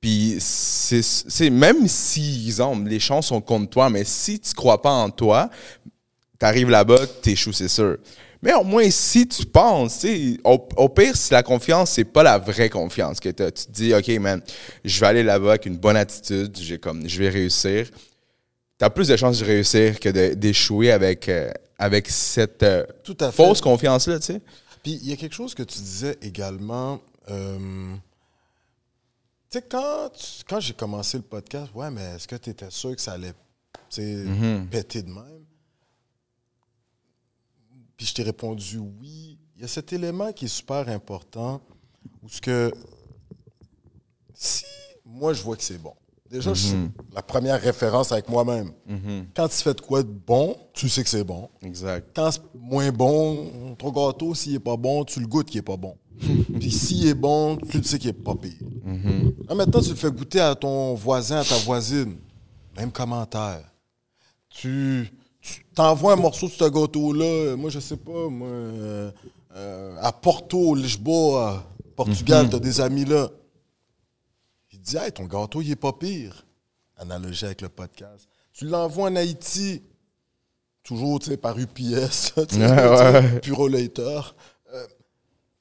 puis 0.00 0.36
c'est 0.40 1.50
même 1.50 1.88
si, 1.88 2.44
exemple, 2.46 2.88
les 2.88 3.00
chances 3.00 3.28
sont 3.28 3.40
contre 3.40 3.70
toi, 3.70 3.90
mais 3.90 4.04
si 4.04 4.38
tu 4.38 4.54
crois 4.54 4.80
pas 4.80 4.92
en 4.92 5.10
toi, 5.10 5.50
t'arrives 6.38 6.70
là-bas, 6.70 7.06
t'échoues, 7.22 7.52
c'est 7.52 7.68
sûr. 7.68 7.98
Mais 8.40 8.54
au 8.54 8.62
moins, 8.62 8.88
si 8.90 9.26
tu 9.26 9.44
penses, 9.44 9.98
tu 9.98 10.40
au, 10.44 10.68
au 10.76 10.88
pire, 10.88 11.16
si 11.16 11.32
la 11.32 11.42
confiance, 11.42 11.90
c'est 11.90 12.04
pas 12.04 12.22
la 12.22 12.38
vraie 12.38 12.68
confiance 12.68 13.18
que 13.18 13.30
t'as, 13.30 13.50
tu 13.50 13.66
te 13.66 13.72
dis, 13.72 13.92
OK, 13.92 14.08
man, 14.20 14.40
je 14.84 15.00
vais 15.00 15.06
aller 15.06 15.22
là-bas 15.24 15.50
avec 15.50 15.66
une 15.66 15.76
bonne 15.76 15.96
attitude, 15.96 16.80
comme, 16.80 17.08
je 17.08 17.18
vais 17.18 17.30
réussir. 17.30 17.88
T'as 18.78 18.90
plus 18.90 19.08
de 19.08 19.16
chances 19.16 19.40
de 19.40 19.44
réussir 19.44 19.98
que 19.98 20.34
d'échouer 20.34 20.92
avec, 20.92 21.28
euh, 21.28 21.50
avec 21.78 22.08
cette 22.08 22.62
euh, 22.62 22.84
Tout 23.04 23.16
à 23.20 23.30
fait. 23.30 23.36
fausse 23.44 23.60
confiance-là, 23.60 24.18
tu 24.18 24.26
sais. 24.26 24.40
Puis 24.82 24.92
il 25.02 25.08
y 25.08 25.12
a 25.12 25.16
quelque 25.16 25.34
chose 25.34 25.54
que 25.54 25.62
tu 25.62 25.78
disais 25.78 26.16
également. 26.22 27.00
euh, 27.30 27.94
tu 29.50 29.58
sais, 29.58 29.62
quand, 29.62 30.10
tu- 30.10 30.44
quand 30.48 30.60
j'ai 30.60 30.74
commencé 30.74 31.16
le 31.16 31.22
podcast, 31.24 31.70
ouais, 31.74 31.90
mais 31.90 32.02
est-ce 32.16 32.26
que 32.28 32.36
tu 32.36 32.50
étais 32.50 32.70
sûr 32.70 32.94
que 32.94 33.00
ça 33.00 33.12
allait 33.12 33.34
Mhm. 33.96 34.68
péter 34.68 35.02
de 35.02 35.10
même? 35.10 35.44
Puis 37.96 38.06
je 38.06 38.14
t'ai 38.14 38.22
répondu 38.22 38.78
oui. 38.78 39.38
Il 39.56 39.62
y 39.62 39.64
a 39.64 39.68
cet 39.68 39.92
élément 39.92 40.32
qui 40.32 40.44
est 40.44 40.48
super 40.48 40.88
important 40.88 41.60
où 42.22 42.28
ce 42.28 42.40
que 42.40 42.72
si 44.34 44.64
moi 45.04 45.32
je 45.32 45.42
vois 45.42 45.56
que 45.56 45.62
c'est 45.64 45.78
bon, 45.78 45.94
déjà 46.30 46.52
je- 46.54 46.74
Mhm. 46.74 46.90
la 47.14 47.22
première 47.22 47.60
référence 47.60 48.12
avec 48.12 48.28
moi-même. 48.28 48.70
Quand 49.34 49.48
tu 49.48 49.56
fais 49.56 49.74
de 49.74 49.80
quoi 49.80 50.02
de 50.02 50.08
bon, 50.26 50.56
tu 50.72 50.88
sais 50.88 51.02
que 51.02 51.08
c'est 51.10 51.24
bon. 51.24 51.48
Exact. 51.62 52.08
Quand 52.14 52.30
c'est 52.30 52.40
moins 52.54 52.90
bon, 52.92 53.74
ton 53.78 53.90
gâteau, 53.90 54.34
s'il 54.34 54.54
est 54.54 54.58
pas 54.60 54.76
bon, 54.76 55.04
tu 55.04 55.20
le 55.20 55.26
goûtes 55.26 55.46
qu'il 55.48 55.58
est 55.58 55.62
pas 55.62 55.76
bon. 55.76 55.94
Puis 56.60 56.70
s'il 56.70 57.06
est 57.06 57.14
bon, 57.14 57.56
tu 57.70 57.78
le 57.78 57.84
sais 57.84 57.98
qu'il 57.98 58.10
est 58.10 58.12
pas 58.12 58.34
pire. 58.34 58.52
Là, 59.48 59.54
maintenant, 59.54 59.80
tu 59.80 59.90
le 59.90 59.94
fais 59.96 60.10
goûter 60.10 60.40
à 60.40 60.54
ton 60.54 60.94
voisin, 60.94 61.38
à 61.38 61.44
ta 61.44 61.56
voisine. 61.58 62.16
Même 62.76 62.90
commentaire. 62.92 63.64
Tu, 64.50 65.08
tu 65.40 65.64
t'envoies 65.74 66.12
un 66.14 66.16
morceau 66.16 66.46
de 66.46 66.52
ce 66.52 66.64
gâteau-là, 66.68 67.56
moi, 67.56 67.70
je 67.70 67.78
sais 67.80 67.96
pas, 67.96 68.28
moi, 68.28 68.48
euh, 68.48 69.10
euh, 69.54 69.96
à 70.00 70.10
Porto, 70.12 70.74
Lisboa, 70.74 71.64
Portugal, 71.96 72.44
Mhm. 72.46 72.50
t'as 72.50 72.58
des 72.58 72.80
amis 72.80 73.04
là. 73.04 73.28
Il 74.78 74.82
dit, 74.82 74.96
hey, 74.96 75.12
ton 75.12 75.24
gâteau, 75.24 75.60
il 75.60 75.70
est 75.70 75.76
pas 75.76 75.92
pire. 75.92 76.44
Analogie 76.96 77.44
avec 77.44 77.60
le 77.62 77.68
podcast. 77.68 78.28
Tu 78.52 78.64
l'envoies 78.66 79.10
en 79.10 79.16
Haïti, 79.16 79.82
toujours, 80.82 81.20
tu 81.20 81.30
sais, 81.30 81.36
par 81.36 81.56
UPS, 81.58 82.32
tu 82.48 82.56
Ouais, 82.56 82.88
ouais. 82.88 83.40
Purolator, 83.40 84.34
euh, 84.74 84.86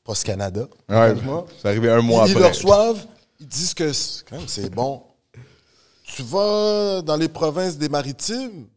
Post 0.03 0.23
Canada. 0.23 0.67
Ouais, 0.89 1.15
c'est 1.61 1.67
arrivé 1.67 1.89
un 1.91 2.01
mois 2.01 2.25
Ils, 2.25 2.31
ils 2.31 2.37
après. 2.37 2.43
le 2.43 2.47
reçoivent, 2.49 3.05
ils 3.39 3.47
disent 3.47 3.73
que 3.73 3.91
c'est- 3.93 4.69
bon. 4.69 5.03
Tu 6.05 6.23
vas 6.23 7.01
dans 7.01 7.17
les 7.17 7.27
provinces 7.27 7.77
des 7.77 7.89
maritimes, 7.89 8.67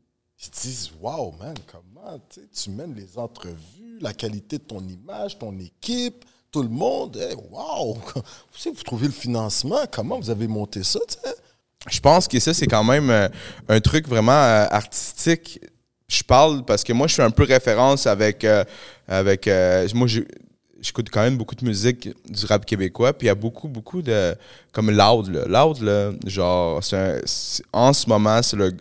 ils 0.43 0.51
te 0.51 0.61
disent 0.61 0.91
Waouh, 1.01 1.33
man, 1.39 1.55
comment 1.71 2.21
tu 2.53 2.71
mènes 2.71 2.95
les 2.95 3.17
entrevues, 3.17 3.99
la 4.01 4.13
qualité 4.13 4.59
de 4.59 4.65
ton 4.65 4.81
image, 4.87 5.39
ton 5.39 5.57
équipe, 5.59 6.25
tout 6.51 6.63
le 6.63 6.69
monde. 6.69 7.17
Hey, 7.17 7.35
Waouh, 7.51 7.95
vous 8.65 8.83
trouvez 8.85 9.07
le 9.07 9.13
financement, 9.13 9.81
comment 9.91 10.19
vous 10.19 10.31
avez 10.31 10.47
monté 10.49 10.83
ça, 10.83 10.99
tu 11.09 11.15
sais? 11.23 11.35
Je 11.89 12.01
pense 12.01 12.29
que 12.29 12.39
ça, 12.39 12.53
c'est 12.53 12.67
quand 12.67 12.85
même 12.85 13.09
euh, 13.09 13.29
un 13.69 13.81
truc 13.81 14.07
vraiment 14.07 14.33
euh, 14.33 14.67
artistique. 14.71 15.61
Je 16.09 16.23
parle 16.23 16.65
parce 16.65 16.85
que 16.85 16.93
moi, 16.93 17.07
je 17.07 17.15
suis 17.15 17.23
un 17.23 17.31
peu 17.31 17.45
référence 17.45 18.07
avec. 18.07 18.45
euh, 18.45 18.65
avec 19.09 19.49
moi, 19.95 20.07
j'écoute 20.81 21.09
quand 21.11 21.23
même 21.23 21.37
beaucoup 21.39 21.55
de 21.55 21.65
musique 21.65 22.11
du 22.29 22.47
rap 22.47 22.67
québécois. 22.67 23.13
Puis 23.15 23.27
il 23.27 23.29
y 23.29 23.31
a 23.31 23.35
beaucoup, 23.35 23.67
beaucoup 23.69 24.03
de. 24.03 24.35
Comme 24.73 24.91
Loud, 24.91 25.29
là. 25.29 25.45
Loud, 25.47 25.81
là, 25.81 26.13
genre, 26.27 26.81
un- 26.93 27.21
en 27.73 27.93
ce 27.95 28.09
moment, 28.09 28.43
c'est 28.43 28.57
le. 28.57 28.77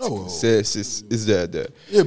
Oh. 0.00 0.26
C'est 0.28 0.62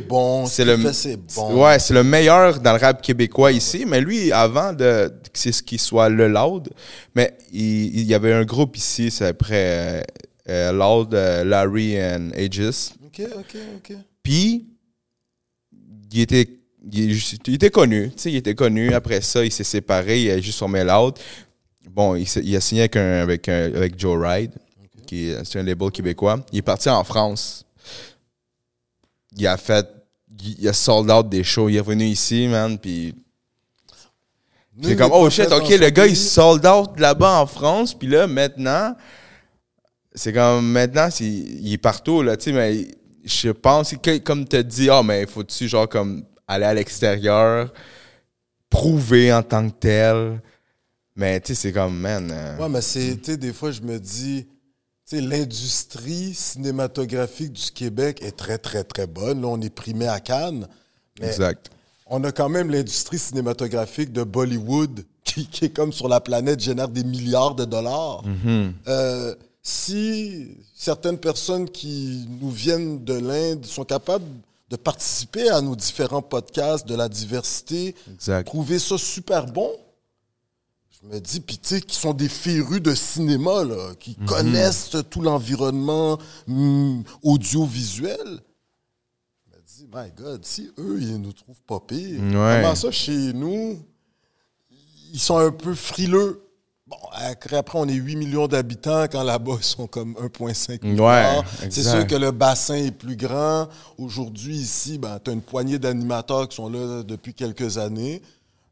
bon, 0.08 0.46
c'est 0.46 0.64
le, 0.64 0.78
fait, 0.78 0.94
c'est 0.94 1.18
bon. 1.36 1.62
ouais, 1.62 1.78
c'est 1.78 1.94
le 1.94 2.04
meilleur 2.04 2.60
dans 2.62 2.72
le 2.74 2.80
rap 2.80 3.02
québécois 3.02 3.52
ici. 3.52 3.84
Mais 3.86 4.00
lui, 4.00 4.32
avant 4.32 4.72
de 4.72 5.10
que 5.10 5.38
c'est 5.38 5.52
ce 5.52 5.62
qu'il 5.62 5.80
soit 5.80 6.08
le 6.08 6.30
Loud, 6.30 6.70
mais 7.16 7.34
il, 7.52 8.00
il 8.00 8.04
y 8.06 8.14
avait 8.14 8.32
un 8.34 8.46
groupe 8.46 8.78
ici, 8.78 9.12
c'est 9.12 9.26
après 9.28 9.56
euh, 9.56 10.02
euh, 10.50 10.72
Loud, 10.72 11.14
euh, 11.14 11.44
Larry 11.44 12.02
and 12.02 12.30
Aegis. 12.34 12.94
Ok, 13.06 13.22
ok, 13.38 13.56
ok. 13.78 13.98
Puis 14.24 14.68
il 16.14 16.22
était 16.22 16.48
il, 16.92 17.12
il 17.48 17.54
était 17.56 17.70
connu, 17.70 18.10
tu 18.16 18.22
sais, 18.24 18.32
il 18.32 18.38
était 18.38 18.56
connu. 18.56 18.94
Après 18.94 19.20
ça, 19.22 19.44
il 19.44 19.52
s'est 19.52 19.66
séparé, 19.66 20.24
il 20.24 20.32
a 20.32 20.40
juste 20.40 20.60
formé 20.60 20.84
Loud. 20.86 21.16
Bon, 21.90 22.16
il, 22.16 22.56
a 22.56 22.62
signé 22.62 22.82
avec, 22.84 22.96
un, 22.96 23.22
avec, 23.22 23.50
un- 23.50 23.66
avec 23.76 24.00
Joe 24.00 24.18
Ride, 24.18 24.52
qui 25.06 25.30
est 25.30 25.44
c'est 25.44 25.60
un 25.60 25.64
label 25.64 25.92
québécois. 25.92 26.40
Il 26.54 26.60
est 26.60 26.62
parti 26.62 26.88
en 26.90 27.04
France. 27.04 27.66
Il 29.38 29.48
a 29.48 29.58
fait, 29.58 29.88
il, 30.44 30.68
a 30.68 30.74
sold 30.74 31.10
out 31.10 31.30
des 31.30 31.44
shows. 31.44 31.70
Il 31.70 31.78
est 31.78 31.80
revenu 31.80 32.06
ici, 32.06 32.48
man, 32.48 32.78
puis 32.78 33.16
c'est 34.82 34.96
comme, 34.96 35.12
oh 35.14 35.30
shit, 35.30 35.52
ok, 35.52 35.70
le 35.70 35.90
gars, 35.90 36.08
il 36.08 36.16
sold 36.16 36.66
out 36.66 37.00
là-bas 37.00 37.42
en 37.42 37.46
France, 37.46 37.94
puis 37.94 38.08
là, 38.08 38.26
maintenant, 38.26 38.96
c'est 40.14 40.34
comme, 40.34 40.72
maintenant, 40.72 41.10
il 41.20 41.74
est 41.74 41.78
partout, 41.78 42.22
là, 42.22 42.38
tu 42.38 42.46
sais, 42.46 42.52
mais 42.52 42.88
je 43.24 43.50
pense 43.50 43.94
que, 44.02 44.18
comme 44.20 44.48
tu 44.48 44.64
dit, 44.64 44.90
ah, 44.90 45.04
mais 45.04 45.26
faut-tu, 45.28 45.68
genre, 45.68 45.88
comme, 45.88 46.24
aller 46.48 46.66
à 46.66 46.74
l'extérieur, 46.74 47.72
prouver 48.70 49.34
en 49.34 49.44
tant 49.44 49.70
que 49.70 49.76
tel, 49.76 50.42
mais, 51.16 51.40
tu 51.42 51.54
sais, 51.54 51.62
c'est 51.62 51.74
comme, 51.74 52.00
man, 52.00 52.30
euh, 52.32 52.58
Ouais, 52.58 52.70
mais 52.70 52.82
c'est, 52.82 53.18
tu 53.18 53.32
sais, 53.32 53.38
des 53.38 53.54
fois, 53.54 53.72
je 53.72 53.82
me 53.82 54.00
dis, 54.00 54.48
l'industrie 55.20 56.34
cinématographique 56.34 57.54
du 57.54 57.72
Québec 57.72 58.20
est 58.22 58.38
très, 58.38 58.58
très, 58.58 58.84
très 58.84 59.08
bonne. 59.08 59.42
Là, 59.42 59.48
on 59.48 59.60
est 59.62 59.70
primé 59.70 60.08
à 60.08 60.20
Cannes. 60.20 60.68
Mais 61.20 61.28
exact. 61.28 61.70
on 62.08 62.24
a 62.24 62.32
quand 62.32 62.50
même 62.50 62.70
l'industrie 62.70 63.20
cinématographique 63.20 64.14
de 64.14 64.24
Bollywood 64.24 65.04
qui, 65.24 65.48
qui 65.48 65.66
est 65.66 65.70
comme 65.70 65.92
sur 65.92 66.08
la 66.08 66.20
planète, 66.22 66.60
génère 66.60 66.88
des 66.88 67.04
milliards 67.04 67.56
de 67.56 67.66
dollars. 67.66 68.24
Mhm. 68.26 68.74
Euh, 68.88 69.36
si 69.64 70.58
certaines 70.76 71.20
personnes 71.20 71.70
qui 71.70 72.28
nous 72.42 72.50
viennent 72.50 73.04
de 73.04 73.14
l'Inde 73.14 73.66
sont 73.66 73.84
capables 73.84 74.26
de 74.70 74.76
participer 74.78 75.50
à 75.50 75.62
nos 75.62 75.76
différents 75.76 76.22
podcasts 76.22 76.88
de 76.88 76.96
la 76.96 77.10
diversité, 77.10 77.94
Exact. 78.14 78.46
trouver 78.46 78.80
ça 78.80 78.98
super 78.98 79.46
bon. 79.46 79.70
Je 81.04 81.08
me 81.08 81.20
dis, 81.20 81.40
puis 81.40 81.58
tu 81.58 81.68
sais, 81.70 81.82
qui 81.82 81.96
sont 81.96 82.14
des 82.14 82.30
férus 82.30 82.82
de 82.82 82.94
cinéma, 82.94 83.64
là, 83.64 83.96
qui 84.00 84.16
Mhm. 84.20 84.26
connaissent 84.28 84.96
tout 85.10 85.22
l'environnement 85.22 86.20
hum, 86.48 87.04
audiovisuel. 87.24 88.40
Je 89.48 89.58
me 89.58 89.62
dis, 89.66 89.88
my 89.92 90.12
God, 90.16 90.46
si 90.46 90.70
eux, 90.78 91.00
ils 91.02 91.18
nous 91.20 91.34
trouvent 91.34 91.62
pas 91.66 91.80
pire, 91.80 92.22
Ouais. 92.22 92.60
comment 92.62 92.76
ça, 92.76 92.92
chez 92.92 93.34
nous, 93.34 93.80
ils 95.14 95.20
sont 95.20 95.38
un 95.38 95.52
peu 95.52 95.74
frileux? 95.74 96.44
Bon, 96.86 96.98
après, 97.14 97.64
on 97.74 97.88
est 97.88 97.94
8 97.94 98.18
millions 98.18 98.48
d'habitants, 98.48 99.06
quand 99.10 99.24
là-bas, 99.24 99.56
ils 99.60 99.64
sont 99.64 99.88
comme 99.88 100.16
1,5 100.20 100.84
milliard. 100.84 101.44
C'est 101.70 101.84
sûr 101.84 102.06
que 102.06 102.16
le 102.16 102.32
bassin 102.32 102.76
est 102.76 102.92
plus 102.92 103.16
grand. 103.16 103.70
Aujourd'hui, 103.98 104.58
ici, 104.58 104.98
ben, 104.98 105.18
tu 105.24 105.32
as 105.32 105.34
une 105.34 105.42
poignée 105.42 105.80
d'animateurs 105.80 106.48
qui 106.50 106.58
sont 106.58 106.70
là 106.70 107.02
depuis 107.02 107.34
quelques 107.34 107.78
années. 107.78 108.22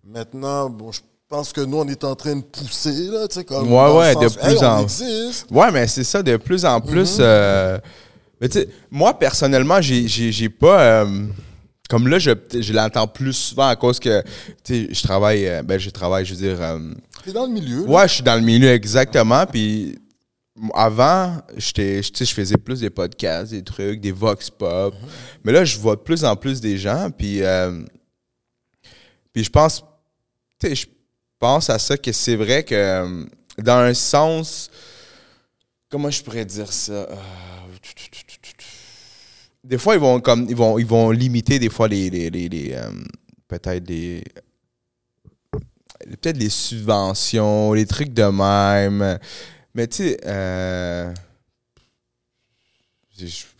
Maintenant, 0.03 0.69
bon, 0.69 0.91
je 0.91 0.99
pense 1.29 1.53
que 1.53 1.61
nous, 1.61 1.77
on 1.77 1.87
est 1.87 2.03
en 2.03 2.15
train 2.15 2.35
de 2.35 2.41
pousser, 2.41 3.07
là, 3.07 3.27
tu 3.27 3.35
sais, 3.35 3.43
comme. 3.45 3.71
Ouais, 3.71 3.91
ouais, 3.97 4.15
de 4.15 4.27
plus 4.33 4.47
hey, 4.57 4.65
en- 4.65 4.81
existe. 4.81 5.45
Ouais, 5.51 5.71
mais 5.71 5.87
c'est 5.87 6.03
ça, 6.03 6.23
de 6.23 6.37
plus 6.37 6.65
en 6.65 6.81
plus. 6.81 7.17
Mhm. 7.17 7.21
euh, 7.23 7.77
mais 8.41 8.49
tu 8.49 8.59
sais, 8.59 8.69
moi, 8.89 9.17
personnellement, 9.17 9.79
j'ai- 9.81 10.49
pas. 10.49 10.81
euh, 11.03 11.27
comme 11.89 12.07
là, 12.07 12.19
je, 12.19 12.31
je 12.59 12.73
l'entends 12.73 13.07
plus 13.07 13.33
souvent 13.33 13.67
à 13.67 13.75
cause 13.75 13.99
que, 13.99 14.21
tu 14.63 14.85
sais, 14.87 14.93
je 14.93 15.03
travaille. 15.03 15.47
euh, 15.47 15.63
ben, 15.63 15.79
je 15.79 15.89
travaille, 15.89 16.25
je 16.25 16.33
veux 16.33 16.39
dire. 16.39 16.57
T'es 17.23 17.31
dans 17.31 17.45
le 17.45 17.51
milieu. 17.51 17.83
là. 17.85 17.89
ouais, 17.89 18.07
je 18.07 18.13
suis 18.15 18.23
dans 18.23 18.35
le 18.35 18.41
milieu 18.41 18.69
exactement. 18.69 19.45
Puis 19.45 19.97
avant, 20.73 21.37
je 21.57 22.25
faisais 22.25 22.57
plus 22.57 22.79
des 22.81 22.89
podcasts, 22.89 23.51
des 23.51 23.63
trucs, 23.63 24.01
des 24.01 24.11
vox 24.11 24.49
pop. 24.49 24.93
Mais 25.43 25.51
là, 25.51 25.63
je 25.65 25.77
vois 25.77 25.95
de 25.95 26.01
plus 26.01 26.23
en 26.25 26.35
plus 26.35 26.59
des 26.61 26.77
gens. 26.77 27.09
Puis, 27.15 27.41
puis 29.33 29.43
je 29.43 29.49
pense, 29.49 29.83
tu 30.59 30.67
sais, 30.69 30.75
je 30.75 30.85
pense 31.39 31.69
à 31.69 31.79
ça 31.79 31.97
que 31.97 32.11
c'est 32.11 32.35
vrai 32.35 32.63
que 32.63 32.75
euh, 32.75 33.25
dans 33.57 33.77
un 33.77 33.93
sens, 33.93 34.69
comment 35.89 36.09
je 36.11 36.21
pourrais 36.23 36.45
dire 36.45 36.71
ça? 36.71 36.91
Euh, 36.93 37.15
Des 39.63 39.77
fois, 39.77 39.95
ils 39.95 39.99
vont 40.01 40.19
comme 40.21 40.45
ils 40.49 40.55
vont 40.55 40.77
ils 40.79 40.85
vont 40.85 41.11
limiter 41.11 41.59
des 41.59 41.69
fois 41.69 41.87
les, 41.87 42.09
les, 42.09 42.29
les- 42.29 42.73
euh, 42.73 42.91
peut-être 43.47 43.87
les 43.87 44.23
peut-être 46.01 46.37
les 46.37 46.49
subventions, 46.49 47.73
les 47.73 47.85
trucs 47.85 48.13
de 48.13 48.23
même. 48.23 49.19
Mais 49.75 49.87
tu 49.87 49.97
sais, 49.97 50.17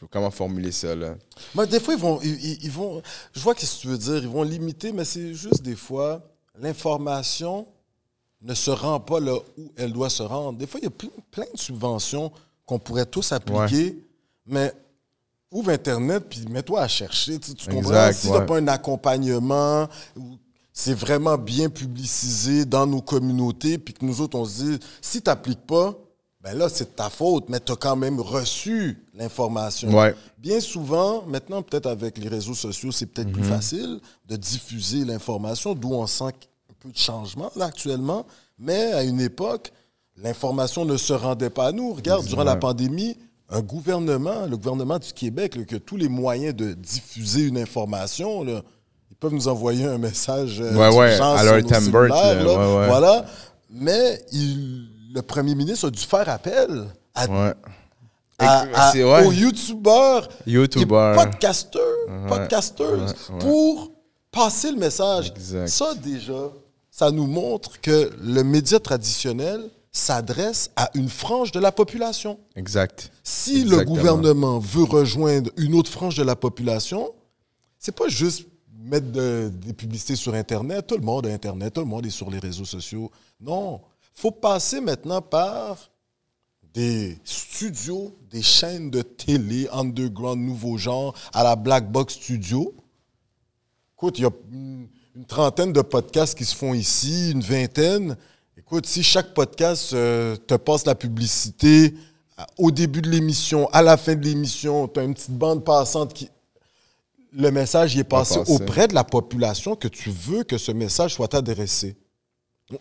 comment 0.10 0.32
formuler 0.32 0.72
ça 0.72 0.96
là? 0.96 1.15
Mais 1.54 1.68
des 1.68 1.80
fois, 1.80 1.94
ils 1.94 2.00
vont, 2.00 2.20
ils 2.22 2.72
vont. 2.72 3.02
Je 3.34 3.39
vois 3.42 3.54
ce 3.56 3.65
que 3.78 3.82
tu 3.82 3.88
veux 3.88 3.98
dire. 3.98 4.18
Ils 4.18 4.28
vont 4.30 4.44
limiter, 4.44 4.92
mais 4.94 5.04
c'est 5.06 5.34
juste 5.34 5.62
des 5.62 5.76
fois, 5.76 6.24
l'information 6.62 7.65
ne 8.41 8.54
se 8.54 8.72
rend 8.72 9.00
pas 9.00 9.19
là 9.19 9.36
où 9.58 9.72
elle 9.76 9.91
doit 9.91 10.10
se 10.10 10.24
rendre. 10.24 10.58
Des 10.58 10.67
fois, 10.67 10.80
il 10.80 10.86
y 10.86 10.88
a 10.88 10.91
plein, 10.91 11.10
plein 11.32 11.45
de 11.54 11.60
subventions 11.60 12.32
qu'on 12.65 12.80
pourrait 12.80 13.06
tous 13.06 13.32
appliquer, 13.32 13.98
mais 14.45 14.72
ouvre 15.52 15.72
Internet 15.72 16.24
puis 16.30 16.45
mets-toi 16.50 16.82
à 16.82 16.88
chercher. 16.88 17.39
Tu, 17.39 17.54
tu 17.54 17.65
comprends? 17.69 17.89
Exact, 17.89 18.13
Si 18.13 18.28
tu 18.28 18.34
ouais. 18.34 18.39
n'as 18.39 18.45
pas 18.45 18.58
un 18.58 18.67
accompagnement, 18.67 19.88
c'est 20.72 20.93
vraiment 20.93 21.38
bien 21.38 21.69
publicisé 21.69 22.63
dans 22.65 22.86
nos 22.88 23.02
communautés, 23.02 23.78
puis 23.78 23.93
que 23.93 24.06
nous 24.06 24.22
autres, 24.22 24.38
on 24.38 24.45
se 24.45 24.63
dit, 24.63 24.80
si 25.02 25.22
tu 25.22 25.30
n'appliques 25.30 25.65
pas, 25.67 25.93
ben 26.41 26.58
là, 26.58 26.69
c'est 26.69 26.91
de 26.91 26.95
ta 26.95 27.10
faute, 27.10 27.50
mais 27.50 27.60
tu 27.60 27.74
as 27.74 27.76
quand 27.76 27.98
même 27.98 28.22
reçu 28.22 28.98
l'information. 29.13 29.89
Ouais. 29.93 30.15
Bien 30.38 30.62
souvent, 30.62 31.24
maintenant, 31.26 31.62
peut-être 31.62 31.88
avec 31.88 32.17
les 32.17 32.30
réseaux 32.30 32.54
sociaux, 32.54 32.93
c'est 32.93 33.08
peut-être 33.08 33.28
Mhm. 33.28 33.34
plus 33.34 33.43
facile 33.43 34.00
de 34.26 34.38
diffuser 34.38 35.04
l'information, 35.04 35.74
d'où 35.76 35.93
on 35.93 36.08
sent 36.08 36.24
un 36.26 36.32
peu 36.80 36.89
de 36.89 36.98
changement 36.98 37.52
là, 37.56 37.65
actuellement. 37.65 38.26
Mais 38.58 38.94
à 38.94 39.04
une 39.04 39.22
époque, 39.22 39.72
l'information 40.18 40.86
ne 40.86 40.98
se 40.98 41.13
rendait 41.13 41.50
pas 41.50 41.68
à 41.68 41.72
nous. 41.72 41.94
Regarde, 41.94 42.26
durant 42.26 42.44
la 42.44 42.56
pandémie, 42.56 43.18
un 43.50 43.62
gouvernement, 43.62 44.46
le 44.48 44.58
gouvernement 44.58 45.00
du 45.00 45.12
Québec, 45.13 45.56
là, 45.56 45.63
qui 45.63 45.76
a 45.76 45.80
tous 45.80 45.98
les 45.98 46.10
moyens 46.10 46.56
de 46.56 46.74
diffuser 46.74 47.44
une 47.44 47.58
information, 47.58 48.44
là, 48.44 48.62
ils 49.10 49.15
peuvent 49.18 49.34
nous 49.34 49.48
envoyer 49.48 49.86
un 49.86 49.98
message 49.98 50.62
euh, 50.62 50.74
Ouais, 50.76 50.96
ouais. 50.96 52.88
Voilà. 52.88 53.26
Mais 53.72 54.22
il- 54.32 54.88
le 55.13 55.22
premier 55.22 55.56
ministre 55.56 55.88
a 55.88 55.92
dû 55.92 56.00
faire 56.04 56.30
appel 56.30 56.86
à 57.15 57.26
Ouais. 57.28 57.54
à- 58.38 58.65
à- 58.74 58.92
C'est- 58.92 59.04
ouais. 59.04 59.26
aux 59.26 59.32
youtubeurs 59.32 60.30
YouTubers. 60.46 61.13
et 61.13 61.15
podcasteurs, 61.26 61.82
podcasteuses 62.28 63.15
pour 63.39 63.92
passer 64.32 64.72
le 64.72 64.78
message. 64.78 65.32
Exact. 65.36 65.68
Ça, 65.68 65.94
déjà, 65.96 66.50
ça 66.99 67.12
nous 67.12 67.27
montre 67.27 67.79
que 67.79 68.12
le 68.21 68.43
média 68.43 68.77
traditionnel 68.77 69.69
s'adresse 69.89 70.69
à 70.75 70.89
une 70.95 71.07
frange 71.07 71.53
de 71.53 71.59
la 71.62 71.71
population. 71.71 72.38
Exact. 72.57 73.09
Si 73.23 73.63
le 73.63 73.85
gouvernement 73.85 74.59
veut 74.59 74.83
rejoindre 74.83 75.49
une 75.55 75.75
autre 75.75 75.89
frange 75.89 76.17
de 76.17 76.23
la 76.23 76.35
population, 76.35 77.13
c'est 77.77 77.95
pas 77.95 78.09
juste 78.09 78.45
mettre 78.91 79.09
de- 79.13 79.49
des 79.65 79.71
publicités 79.71 80.17
sur 80.17 80.33
Internet. 80.33 80.88
Tout 80.88 80.97
le 80.97 81.05
monde 81.05 81.25
a 81.27 81.29
Internet, 81.33 81.73
tout 81.75 81.79
le 81.79 81.88
monde 81.88 82.05
est 82.05 82.09
sur 82.21 82.29
les 82.29 82.39
réseaux 82.39 82.65
sociaux. 82.65 83.09
Non. 83.39 83.79
faut 84.13 84.31
passer 84.31 84.81
maintenant 84.81 85.21
par 85.21 85.89
des 86.73 87.17
studios, 87.23 88.13
des 88.29 88.41
chaînes 88.41 88.91
de 88.91 89.01
télé, 89.01 89.69
underground, 89.71 90.41
nouveau 90.41 90.77
genre, 90.77 91.15
à 91.31 91.43
la 91.43 91.55
Black 91.55 91.89
Box 91.89 92.15
Studio. 92.15 92.73
Écoute, 93.95 94.19
il 94.19 94.23
y 94.23 94.25
a 94.25 94.31
une, 95.19 95.25
trentaine 95.25 95.73
de 95.73 95.82
podcasts 95.82 96.38
qui 96.38 96.45
se 96.45 96.55
font 96.55 96.73
ici, 96.73 97.32
une 97.32 97.41
vingtaine. 97.41 98.15
Écoute, 98.58 98.86
si 98.86 99.03
chaque 99.03 99.34
podcast 99.34 99.93
euh, 99.93 100.38
te 100.38 100.55
passe 100.55 100.86
la 100.86 100.95
publicité 100.95 101.93
à- 102.38 102.47
au 102.58 102.71
début 102.71 103.01
de 103.01 103.10
l'émission, 103.10 103.67
à 103.71 103.82
la 103.82 103.97
fin 103.97 104.15
de 104.15 104.23
l'émission, 104.23 104.88
tu 104.88 104.99
as 104.99 105.03
une 105.03 105.13
petite 105.13 105.32
bande 105.32 105.63
passante 105.65 106.13
qui. 106.13 106.29
Le 107.32 107.51
message 107.51 107.95
y 107.95 107.99
est 107.99 108.03
passé 108.05 108.39
auprès 108.47 108.88
de 108.88 108.95
la 108.95 109.03
population 109.03 109.75
que 109.75 109.88
tu 109.88 110.10
veux 110.10 110.43
que 110.43 110.58
ce 110.58 110.71
message 110.71 111.13
soit 111.13 111.36
adressé. 111.36 111.95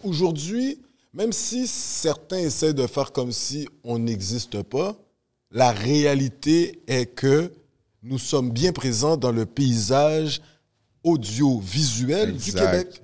Aujourd'hui, 0.04 0.80
même 1.12 1.32
si 1.32 1.66
certains 1.66 2.38
essaient 2.38 2.72
de 2.72 2.86
faire 2.86 3.12
comme 3.12 3.32
si 3.32 3.68
on 3.84 3.98
n'existe 3.98 4.62
pas, 4.62 4.96
la 5.50 5.70
réalité 5.70 6.80
est 6.86 7.06
que 7.06 7.52
nous 8.02 8.18
sommes 8.18 8.50
bien 8.50 8.72
présents 8.72 9.18
dans 9.18 9.32
le 9.32 9.44
paysage 9.44 10.40
audiovisuel 11.04 12.36
du. 12.36 12.52
Québec. 12.52 13.02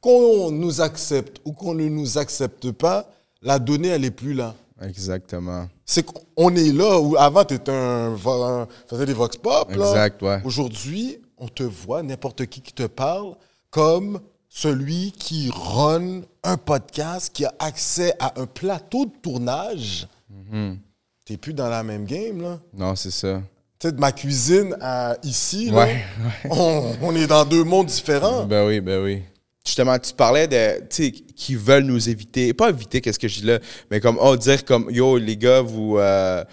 Qu'on 0.00 0.50
nous 0.50 0.80
accepte 0.80 1.40
ou 1.44 1.52
qu'on 1.52 1.74
ne 1.74 1.88
nous 1.88 2.16
accepte 2.16 2.70
pas, 2.72 3.06
la 3.42 3.58
donnée, 3.58 3.88
elle 3.88 4.00
n'est 4.02 4.10
plus 4.10 4.32
là. 4.32 4.54
Exactement. 4.80 5.68
C'est 5.84 6.02
qu'on 6.04 6.54
est 6.56 6.72
là 6.72 6.98
où 6.98 7.16
avant, 7.18 7.44
tu 7.44 7.54
étais 7.54 7.70
un, 7.70 8.14
un- 8.14 8.68
faisais 8.88 9.04
des 9.04 9.12
vox 9.12 9.36
pop. 9.36 9.70
là. 9.70 9.88
Exact, 9.88 10.22
ouais. 10.22 10.40
Aujourd'hui, 10.44 11.18
on 11.36 11.48
te 11.48 11.62
voit, 11.62 12.02
n'importe 12.02 12.46
qui 12.46 12.62
qui 12.62 12.72
te 12.72 12.86
parle, 12.86 13.34
comme 13.68 14.20
celui 14.48 15.12
qui 15.12 15.50
run 15.52 16.22
un 16.44 16.56
podcast, 16.56 17.30
qui 17.34 17.44
a 17.44 17.52
accès 17.58 18.14
à 18.18 18.40
un 18.40 18.46
plateau 18.46 19.04
de 19.04 19.12
tournage. 19.20 20.08
Mhm. 20.30 20.78
T'es 21.26 21.36
plus 21.36 21.52
dans 21.52 21.68
la 21.68 21.82
même 21.82 22.06
game, 22.06 22.40
là. 22.40 22.58
Non, 22.72 22.96
c'est 22.96 23.10
ça. 23.10 23.42
Tu 23.80 23.88
sais, 23.88 23.92
de 23.92 23.98
ma 24.00 24.12
cuisine 24.12 24.76
à 24.80 25.16
ici, 25.22 25.70
là, 25.70 25.86
Ouais, 25.86 26.04
On, 26.50 26.92
on 27.00 27.16
est 27.16 27.26
dans 27.26 27.44
deux 27.46 27.64
mondes 27.64 27.86
différents. 27.86 28.44
Ben 28.44 28.66
oui, 28.66 28.80
ben 28.80 29.02
oui. 29.02 29.22
Justement, 29.64 29.98
tu 29.98 30.12
parlais 30.12 30.46
de, 30.46 30.80
tu 30.80 30.86
sais, 31.04 31.10
qui 31.12 31.54
veulent 31.54 31.84
nous 31.84 32.08
éviter. 32.08 32.52
Pas 32.52 32.68
éviter, 32.70 33.00
qu'est-ce 33.00 33.18
que 33.18 33.26
je 33.28 33.40
dis 33.40 33.46
là, 33.46 33.58
mais 33.90 33.98
comme, 34.00 34.18
oh, 34.20 34.36
dire 34.36 34.64
comme, 34.66 34.90
yo, 34.90 35.16
les 35.16 35.36
gars, 35.36 35.62
vous, 35.62 35.96
euh, 35.98 36.44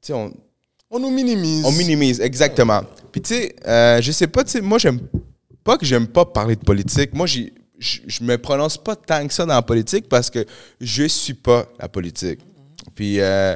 tu 0.00 0.06
sais, 0.08 0.12
on, 0.14 0.32
On 0.90 0.98
nous 0.98 1.10
minimise. 1.10 1.64
on 1.66 1.72
minimise, 1.72 2.18
exactement. 2.20 2.82
Puis, 3.12 3.20
tu 3.20 3.34
sais, 3.34 3.54
euh, 3.66 4.00
je 4.00 4.10
sais 4.12 4.26
pas, 4.26 4.42
tu 4.44 4.50
sais, 4.52 4.60
moi, 4.62 4.78
j'aime 4.78 5.00
pas 5.62 5.76
que 5.76 5.84
j'aime 5.84 6.06
pas 6.06 6.24
parler 6.24 6.56
de 6.56 6.64
politique. 6.64 7.12
Moi, 7.12 7.26
j'ai- 7.26 7.52
je 7.78 8.00
je 8.06 8.24
me 8.24 8.36
prononce 8.38 8.78
pas 8.78 8.96
tant 8.96 9.26
que 9.26 9.34
ça 9.34 9.44
dans 9.44 9.54
la 9.54 9.62
politique 9.62 10.08
parce 10.08 10.30
que 10.30 10.44
je 10.80 11.04
suis 11.04 11.34
pas 11.34 11.66
la 11.78 11.88
politique. 11.90 12.40
Puis, 12.94 13.20
euh, 13.20 13.54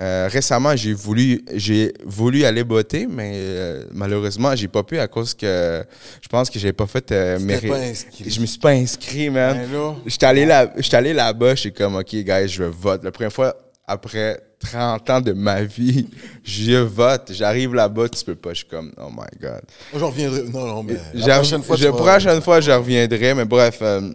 euh, 0.00 0.28
récemment, 0.30 0.74
j'ai 0.74 0.94
voulu, 0.94 1.44
j'ai 1.54 1.92
voulu 2.04 2.44
aller 2.44 2.64
botter, 2.64 3.06
mais 3.06 3.32
euh, 3.34 3.84
malheureusement, 3.92 4.56
j'ai 4.56 4.68
pas 4.68 4.82
pu 4.82 4.98
à 4.98 5.06
cause 5.06 5.34
que 5.34 5.84
je 6.20 6.28
pense 6.28 6.48
que 6.50 6.58
j'ai 6.58 6.72
pas 6.72 6.86
fait 6.86 7.12
euh, 7.12 7.38
mes 7.38 7.58
pas 7.58 7.76
inscrit. 7.76 8.24
Je 8.30 8.40
me 8.40 8.46
suis 8.46 8.58
pas 8.58 8.70
inscrit, 8.70 9.28
man. 9.30 9.68
Ben. 9.70 9.94
J'étais 10.06 10.26
allé 10.26 10.46
là, 10.46 10.72
j'étais 10.78 10.96
allé 10.96 11.12
là-bas, 11.12 11.54
j'étais 11.54 11.82
comme, 11.82 11.96
OK, 11.96 12.14
guys, 12.14 12.48
je 12.48 12.64
vote. 12.64 13.04
La 13.04 13.12
première 13.12 13.32
fois, 13.32 13.54
après 13.86 14.40
30 14.60 15.10
ans 15.10 15.20
de 15.20 15.32
ma 15.32 15.62
vie, 15.62 16.08
je 16.44 16.76
vote. 16.78 17.30
J'arrive 17.34 17.74
là-bas, 17.74 18.08
tu 18.08 18.24
peux 18.24 18.34
pas. 18.34 18.50
Je 18.50 18.58
suis 18.58 18.66
comme, 18.68 18.92
oh 18.96 19.10
my 19.10 19.26
God. 19.40 19.60
Moi, 19.92 20.00
j'en 20.00 20.08
reviendrai. 20.10 20.44
Non, 20.44 20.66
non, 20.66 20.82
mais. 20.82 20.94
La 21.14 21.36
prochaine 21.36 21.62
fois, 21.62 21.76
je- 21.76 21.88
prochaine 21.88 22.40
fois, 22.40 22.60
je 22.60 22.70
reviendrai, 22.70 23.34
mais 23.34 23.44
bref. 23.44 23.78
euh, 23.82 24.10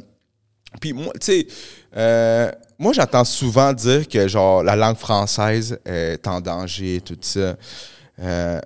puis 0.81 0.93
moi, 0.93 1.13
tu 1.19 1.25
sais, 1.27 1.47
euh, 1.95 2.51
moi, 2.79 2.93
j'entends 2.93 3.23
souvent 3.25 3.73
dire 3.73 4.07
que, 4.07 4.27
genre, 4.27 4.63
la 4.63 4.75
langue 4.75 4.97
française 4.97 5.79
est 5.85 6.25
en 6.27 6.39
danger, 6.41 7.01
tout 7.01 7.17
ça. 7.21 7.55
Euh, 8.19 8.59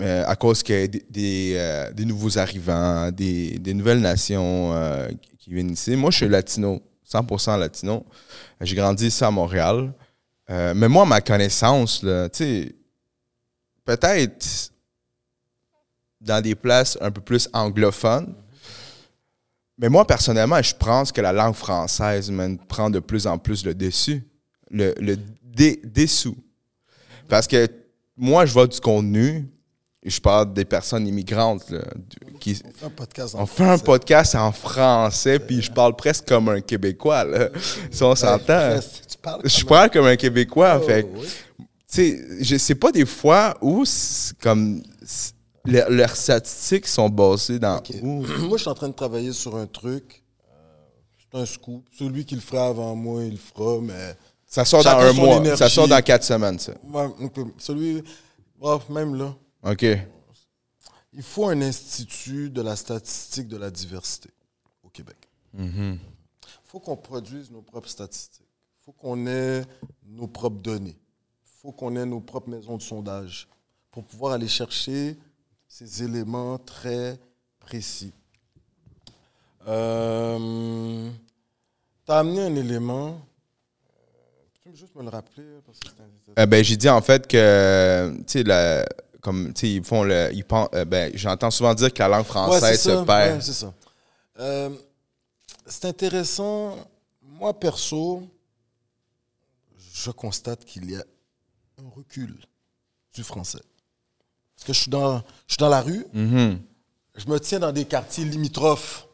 euh, 0.00 0.24
à 0.26 0.34
cause 0.34 0.62
a 0.62 0.86
des, 0.88 1.06
des, 1.08 1.54
euh, 1.56 1.92
des 1.92 2.04
nouveaux 2.04 2.36
arrivants, 2.38 3.10
des, 3.12 3.58
des 3.58 3.74
nouvelles 3.74 4.00
nations 4.00 4.72
euh, 4.74 5.08
qui- 5.38 5.50
viennent 5.50 5.70
ici. 5.70 5.94
Moi, 5.94 6.10
je 6.10 6.16
suis 6.16 6.28
latino, 6.28 6.80
100% 7.04 7.56
latino. 7.58 8.04
J'ai 8.60 8.74
grandi 8.74 9.06
ici 9.06 9.22
à 9.22 9.30
Montréal. 9.30 9.92
Euh, 10.50 10.72
mais 10.74 10.88
moi, 10.88 11.04
ma 11.06 11.20
connaissance, 11.20 12.00
tu 12.00 12.06
sais, 12.32 12.74
peut-être 13.84 14.70
dans 16.20 16.42
des 16.42 16.54
places 16.54 16.98
un 17.00 17.10
peu 17.10 17.20
plus 17.20 17.48
anglophones. 17.52 18.34
Mais 19.78 19.88
moi, 19.88 20.06
personnellement, 20.06 20.62
je 20.62 20.74
pense 20.74 21.10
que 21.10 21.20
la 21.20 21.32
langue 21.32 21.54
française 21.54 22.30
man, 22.30 22.56
prend 22.58 22.90
de 22.90 23.00
plus 23.00 23.26
en 23.26 23.38
plus 23.38 23.64
le 23.64 23.74
dessus, 23.74 24.22
le, 24.70 24.94
le 25.00 25.16
dé- 25.42 25.80
dessous. 25.84 26.36
Parce 27.28 27.46
que 27.46 27.66
moi, 28.16 28.46
je 28.46 28.52
vois 28.52 28.66
du 28.68 28.78
contenu, 28.80 29.48
je 30.04 30.20
parle 30.20 30.52
des 30.52 30.64
personnes 30.64 31.06
immigrantes 31.08 31.68
là, 31.70 31.80
qui, 32.38 32.60
On 32.64 32.70
fait 32.72 32.84
un 32.86 32.90
podcast 32.90 33.34
en 33.34 33.42
on 33.42 33.46
fait 33.46 33.62
un 33.62 33.66
français. 33.66 33.84
podcast 33.84 34.34
en 34.36 34.52
français, 34.52 35.38
puis 35.40 35.62
je 35.62 35.72
parle 35.72 35.96
presque 35.96 36.28
comme 36.28 36.48
un 36.50 36.60
Québécois, 36.60 37.24
là, 37.24 37.48
si 37.90 38.02
on 38.02 38.14
s'entend. 38.14 38.78
Je 39.44 39.58
comme 39.60 39.68
parle 39.68 39.90
comme 39.90 40.06
un 40.06 40.16
Québécois, 40.16 40.78
fait. 40.80 41.04
Oh, 41.10 41.18
oui. 41.20 41.26
Tu 41.58 41.66
sais, 41.88 42.20
je 42.44 42.56
sais 42.58 42.74
pas 42.74 42.92
des 42.92 43.06
fois 43.06 43.56
où, 43.60 43.84
c'est 43.84 44.36
comme, 44.38 44.82
c'est- 45.04 45.33
le- 45.64 45.88
leurs 45.94 46.16
statistiques 46.16 46.86
sont 46.86 47.08
basées 47.08 47.58
dans 47.58 47.80
où? 48.02 48.22
Moi, 48.48 48.56
je 48.58 48.62
suis 48.62 48.70
en 48.70 48.74
train 48.74 48.88
de 48.88 48.94
travailler 48.94 49.32
sur 49.32 49.56
un 49.56 49.66
truc. 49.66 50.22
euh, 50.50 50.54
C'est 51.18 51.38
un 51.38 51.46
scoop. 51.46 51.86
Celui 51.96 52.24
qui 52.24 52.34
le 52.34 52.40
fera 52.40 52.68
avant 52.68 52.94
moi, 52.94 53.24
il 53.24 53.32
le 53.32 53.36
fera, 53.38 53.80
mais. 53.80 54.16
Ça 54.46 54.64
sort 54.64 54.84
dans 54.84 54.90
un 54.98 55.12
mois, 55.12 55.56
ça 55.56 55.68
sort 55.68 55.88
dans 55.88 56.00
quatre 56.02 56.22
semaines, 56.24 56.58
ça. 56.60 56.72
Ouais. 56.84 57.08
Celui. 57.58 58.02
oh, 58.60 58.78
même 58.90 59.14
là. 59.16 59.34
OK. 59.64 59.84
Il 61.12 61.22
faut 61.22 61.48
un 61.48 61.60
institut 61.62 62.50
de 62.50 62.60
la 62.62 62.76
statistique 62.76 63.48
de 63.48 63.56
la 63.56 63.70
diversité 63.70 64.30
au 64.82 64.88
Québec. 64.90 65.16
Il 65.58 65.98
faut 66.64 66.80
qu'on 66.80 66.96
produise 66.96 67.50
nos 67.50 67.62
propres 67.62 67.88
statistiques. 67.88 68.46
Il 68.80 68.84
faut 68.84 68.92
qu'on 68.92 69.26
ait 69.26 69.62
nos 70.06 70.26
propres 70.26 70.60
données. 70.60 70.96
Il 71.44 71.50
faut 71.62 71.72
qu'on 71.72 71.94
ait 71.96 72.04
nos 72.06 72.20
propres 72.20 72.50
maisons 72.50 72.76
de 72.76 72.82
sondage 72.82 73.48
pour 73.90 74.04
pouvoir 74.04 74.32
aller 74.34 74.48
chercher 74.48 75.16
ces 75.76 76.04
éléments 76.04 76.56
très 76.58 77.18
précis. 77.58 78.12
Euh, 79.66 81.10
tu 82.06 82.12
as 82.12 82.18
amené 82.18 82.42
un 82.42 82.54
élément. 82.54 83.08
euh, 83.08 83.12
Peux-tu 84.62 84.76
juste 84.76 84.94
me 84.94 85.02
le 85.02 85.08
rappeler? 85.08 85.42
Parce 85.66 85.80
que 85.80 85.88
c'est 85.88 86.00
un- 86.00 86.42
Euh, 86.42 86.46
ben, 86.46 86.62
j'ai 86.62 86.76
dit 86.76 86.88
en 86.88 87.00
fait 87.02 87.26
que, 87.26 88.14
tu 88.24 88.44
sais, 88.44 88.86
comme, 89.20 89.52
tu 89.52 89.60
sais, 89.62 89.72
ils 89.72 89.82
font 89.84 90.04
le. 90.04 90.30
Ils 90.32 90.44
pensent, 90.44 90.68
euh, 90.74 90.84
ben, 90.84 91.10
j'entends 91.16 91.50
souvent 91.50 91.74
dire 91.74 91.92
que 91.92 91.98
la 91.98 92.08
langue 92.08 92.24
française 92.24 92.80
se 92.80 92.90
ça. 92.90 93.04
perd. 93.04 93.34
Ouais, 93.36 93.40
c'est 93.40 93.52
ça. 93.52 94.70
C'est 95.66 95.86
intéressant. 95.86 96.76
Moi, 97.20 97.58
perso, 97.58 98.22
je 99.92 100.10
constate 100.12 100.64
qu'il 100.64 100.88
y 100.90 100.94
a 100.94 101.02
un 101.78 101.88
recul 101.88 102.38
du 103.12 103.24
français. 103.24 103.60
Parce 104.56 104.66
que 104.66 104.72
je 104.72 104.80
suis 104.80 104.90
dans, 104.90 105.18
je 105.46 105.54
suis 105.54 105.58
dans 105.58 105.68
la 105.68 105.80
rue, 105.80 106.06
Mhm. 106.12 106.58
je 107.16 107.26
me 107.28 107.38
tiens 107.40 107.58
dans 107.60 107.72
des 107.72 107.84
quartiers 107.84 108.24
limitrophes. 108.24 109.06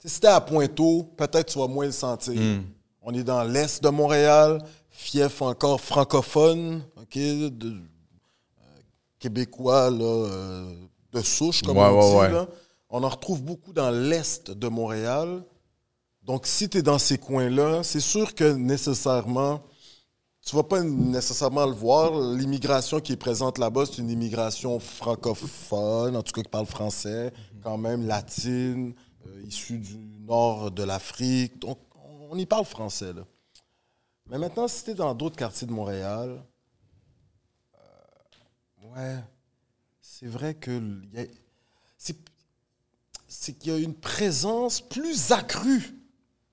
Tu 0.00 0.08
sais, 0.08 0.14
si 0.14 0.20
t'es 0.20 0.28
à 0.28 0.40
Pointeau, 0.40 1.04
peut-être 1.16 1.52
tu 1.52 1.58
vas 1.58 1.66
moins 1.68 1.86
le 1.86 1.92
sentir. 1.92 2.34
Mm. 2.40 2.64
On 3.02 3.12
est 3.14 3.24
dans 3.24 3.42
l'est 3.44 3.82
de 3.82 3.88
Montréal, 3.90 4.62
fief 4.90 5.42
encore 5.42 5.80
francophone, 5.80 6.82
ok, 6.96 7.14
de, 7.16 7.68
euh, 7.68 8.80
québécois 9.18 9.90
là, 9.90 10.04
euh, 10.04 10.74
de 11.12 11.20
souche, 11.22 11.62
comme 11.62 11.76
Ouais, 11.78 11.84
on 11.84 11.98
ouais, 11.98 12.10
dit. 12.10 12.16
ouais. 12.16 12.30
là. 12.32 12.48
On 12.90 13.02
en 13.02 13.08
retrouve 13.08 13.42
beaucoup 13.42 13.72
dans 13.72 13.90
l'est 13.90 14.50
de 14.50 14.68
Montréal. 14.68 15.42
Donc, 16.22 16.46
si 16.46 16.68
tu 16.68 16.78
es 16.78 16.82
dans 16.82 16.98
ces 16.98 17.18
coins-là, 17.18 17.82
c'est 17.82 18.00
sûr 18.00 18.34
que 18.34 18.52
nécessairement, 18.54 19.62
tu 20.44 20.54
vas 20.56 20.62
pas 20.62 20.82
nécessairement 20.82 21.64
le 21.66 21.72
voir. 21.72 22.20
L'immigration 22.34 23.00
qui 23.00 23.12
est 23.12 23.16
présente 23.16 23.58
là-bas, 23.58 23.86
c'est 23.86 23.98
une 23.98 24.10
immigration 24.10 24.78
francophone, 24.78 26.16
en 26.16 26.22
tout 26.22 26.32
cas 26.32 26.42
qui 26.42 26.50
parle 26.50 26.66
français, 26.66 27.32
quand 27.62 27.78
même 27.78 28.06
latine, 28.06 28.94
euh, 29.26 29.42
issue 29.46 29.78
du 29.78 29.96
nord 29.96 30.70
de 30.70 30.82
l'Afrique. 30.82 31.58
Donc, 31.60 31.78
on 32.30 32.36
y 32.36 32.44
parle 32.44 32.66
français. 32.66 33.12
Mais 34.26 34.38
maintenant, 34.38 34.68
si 34.68 34.84
tu 34.84 34.90
es 34.90 34.94
dans 34.94 35.14
d'autres 35.14 35.36
quartiers 35.36 35.66
de 35.66 35.72
Montréal, 35.72 36.44
euh, 37.74 38.86
ouais, 38.94 39.24
c'est 40.02 40.26
vrai 40.26 40.54
que 40.54 41.00
c'est 43.26 43.58
qu'il 43.58 43.72
y 43.72 43.74
a 43.74 43.78
une 43.78 43.94
présence 43.94 44.80
plus 44.80 45.32
accrue. 45.32 45.98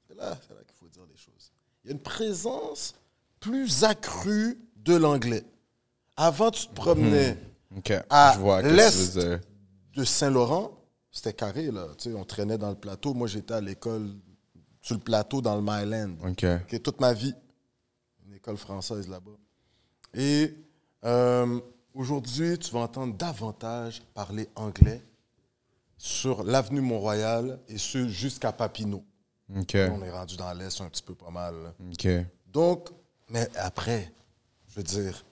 C'est 0.07 0.15
là, 0.15 0.37
c'est 0.47 0.53
là 0.53 0.61
qu'il 0.63 0.75
faut 0.77 0.89
dire 0.89 1.05
les 1.09 1.17
choses. 1.17 1.51
Il 1.83 1.87
y 1.87 1.89
a 1.91 1.93
une 1.93 2.01
présence 2.01 2.95
plus 3.41 3.83
accrue 3.83 4.57
de 4.77 4.95
l'anglais. 4.95 5.43
Avant, 6.15 6.51
tu 6.51 6.67
te 6.67 6.73
promenais 6.73 7.37
OK. 7.75 7.93
À 8.09 8.37
l'est. 8.63 9.17
De 9.93 10.03
Saint-Laurent, 10.05 10.71
c'était 11.11 11.33
carré, 11.33 11.69
là. 11.69 11.87
Tu 11.97 12.09
sais, 12.09 12.15
on 12.15 12.23
traînait 12.23 12.57
dans 12.57 12.69
le 12.69 12.75
plateau. 12.75 13.13
Moi, 13.13 13.27
j'étais 13.27 13.55
à 13.55 13.61
l'école 13.61 14.09
sur 14.81 14.95
le 14.95 15.01
plateau 15.01 15.41
dans 15.41 15.55
le 15.55 15.61
Myland. 15.61 16.15
OK. 16.25 16.45
Ok, 16.45 16.81
toute 16.81 17.01
ma 17.01 17.13
vie. 17.13 17.33
Une 18.25 18.35
école 18.35 18.57
française 18.57 19.09
là-bas. 19.09 19.31
Et 20.13 20.53
euh, 21.03 21.59
aujourd'hui, 21.93 22.57
tu 22.57 22.71
vas 22.71 22.79
entendre 22.79 23.15
davantage 23.17 24.01
parler 24.13 24.47
anglais 24.55 25.01
sur 25.97 26.43
l'avenue 26.43 26.81
Mont-Royal 26.81 27.59
et 27.67 27.77
ce 27.77 28.07
jusqu'à 28.07 28.51
Papineau. 28.51 29.03
On 29.49 30.01
est 30.01 30.11
rendu 30.11 30.37
dans 30.37 30.53
l'Est 30.53 30.79
un 30.79 30.87
petit 30.87 31.03
peu 31.03 31.15
pas 31.15 31.29
mal. 31.29 31.53
Donc, 32.47 32.89
mais 33.31 33.47
après, 33.55 34.11
je 34.69 34.75
veux 34.75 34.83
dire, 34.83 35.23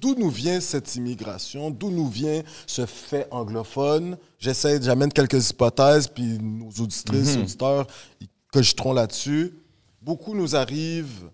d'où 0.00 0.14
nous 0.16 0.30
vient 0.30 0.60
cette 0.60 0.96
immigration, 0.96 1.70
d'où 1.70 1.90
nous 1.90 2.08
vient 2.08 2.42
ce 2.66 2.86
fait 2.86 3.28
anglophone? 3.30 4.18
J'essaie, 4.38 4.82
j'amène 4.82 5.12
quelques 5.12 5.50
hypothèses, 5.50 6.08
puis 6.08 6.38
nos 6.38 6.70
auditrices, 6.70 7.36
auditeurs, 7.36 7.86
ils 8.20 8.28
cogiteront 8.52 8.92
là-dessus? 8.92 9.54
Beaucoup 10.02 10.34
nous 10.34 10.56
arrivent 10.56 11.30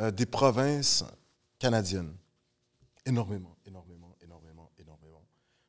euh, 0.00 0.10
des 0.10 0.26
provinces 0.26 1.04
canadiennes. 1.58 2.14
Énormément, 3.04 3.54
énormément, 3.66 4.16
énormément, 4.22 4.70
énormément. 4.78 5.22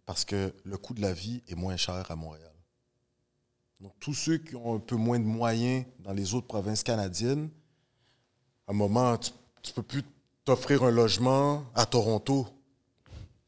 Parce 0.06 0.24
que 0.24 0.54
le 0.64 0.78
coût 0.78 0.94
de 0.94 1.02
la 1.02 1.12
vie 1.12 1.44
est 1.48 1.56
moins 1.56 1.76
cher 1.76 2.10
à 2.10 2.16
Montréal. 2.16 2.52
Donc, 3.82 3.94
tous 4.00 4.14
ceux 4.14 4.38
qui 4.38 4.56
ont 4.56 4.76
un 4.76 4.80
peu 4.80 4.96
moins 4.96 5.20
de 5.20 5.26
moyens 5.26 5.86
dans 6.00 6.14
les 6.14 6.34
autres 6.34 6.48
provinces 6.48 6.82
canadiennes, 6.82 7.50
à 8.68 8.72
un 8.72 8.74
moment, 8.74 9.18
tu 9.18 9.32
ne 9.70 9.74
peux 9.76 9.84
plus 9.84 10.04
t'offrir 10.44 10.84
un 10.84 10.92
logement 10.92 11.64
à 11.74 11.86
Toronto. 11.86 12.48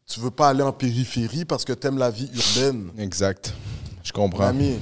Tu 0.05 0.19
veux 0.19 0.31
pas 0.31 0.49
aller 0.49 0.63
en 0.63 0.71
périphérie 0.73 1.45
parce 1.45 1.65
que 1.65 1.73
tu 1.73 1.87
aimes 1.87 1.97
la 1.97 2.09
vie 2.09 2.29
urbaine. 2.33 2.91
Exact. 2.97 3.53
Je 4.03 4.11
comprends. 4.11 4.45
ami, 4.45 4.79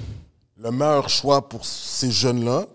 le 0.58 0.72
meilleur 0.72 1.10
choix 1.10 1.50
pour 1.50 1.66
ces 1.66 2.12
jeunes-là, 2.12 2.68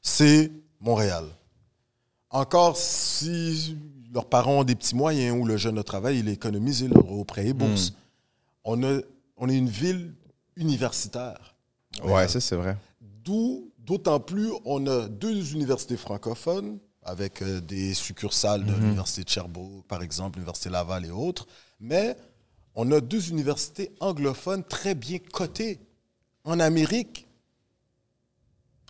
c'est 0.00 0.52
Montréal. 0.80 1.24
Encore 2.30 2.76
si 2.76 3.76
leurs 4.12 4.26
parents 4.26 4.60
ont 4.60 4.64
des 4.64 4.74
petits 4.74 4.94
moyens 4.94 5.36
ou 5.38 5.44
le 5.44 5.56
jeune 5.56 5.78
a 5.78 5.82
travail, 5.82 6.18
il 6.18 6.28
économise, 6.28 6.86
au 7.08 7.26
et 7.36 7.52
bourse. 7.52 7.92
On, 8.64 8.82
a, 8.82 9.00
on 9.36 9.48
est 9.48 9.56
une 9.56 9.68
ville 9.68 10.14
universitaire. 10.56 11.54
Ouais, 12.04 12.28
ça, 12.28 12.40
c'est 12.40 12.56
vrai. 12.56 12.76
D'où, 13.00 13.70
d'autant 13.78 14.20
plus, 14.20 14.50
on 14.64 14.86
a 14.86 15.08
deux 15.08 15.52
universités 15.52 15.96
francophones 15.96 16.78
avec 17.04 17.42
euh, 17.42 17.60
des 17.60 17.94
succursales 17.94 18.64
de 18.64 18.72
l'Université 18.72 19.24
de 19.24 19.28
Sherbrooke, 19.28 19.84
par 19.86 20.02
exemple, 20.02 20.38
l'Université 20.38 20.70
Laval 20.70 21.04
et 21.06 21.10
autres. 21.10 21.46
Mais 21.80 22.16
on 22.74 22.90
a 22.92 23.00
deux 23.00 23.28
universités 23.30 23.90
anglophones 24.00 24.64
très 24.64 24.94
bien 24.94 25.18
cotées 25.18 25.80
en 26.44 26.60
Amérique. 26.60 27.26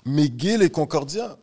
McGill 0.05 0.62
et 0.62 0.70
Concordia. 0.70 1.38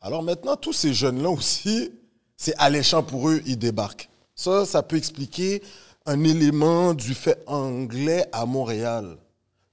Alors 0.00 0.22
maintenant, 0.22 0.56
tous 0.56 0.72
ces 0.72 0.94
jeunes-là 0.94 1.30
aussi, 1.30 1.92
c'est 2.36 2.54
alléchant 2.56 3.02
pour 3.02 3.28
eux, 3.28 3.42
ils 3.46 3.58
débarquent. 3.58 4.08
Ça, 4.34 4.64
ça 4.64 4.82
peut 4.82 4.96
expliquer 4.96 5.62
un 6.06 6.22
élément 6.24 6.94
du 6.94 7.12
fait 7.14 7.42
anglais 7.46 8.26
à 8.32 8.46
Montréal. 8.46 9.18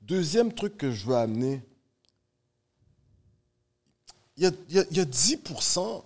Deuxième 0.01 0.51
truc 0.53 0.75
que 0.77 0.91
je 0.91 1.05
veux 1.05 1.15
amener, 1.15 1.61
il 4.37 4.43
y 4.43 4.47
a, 4.47 4.51
il 4.69 4.75
y 4.75 4.79
a- 4.79 4.85
il 4.91 4.97
y 4.97 4.99
a 4.99 5.05
10% 5.05 6.03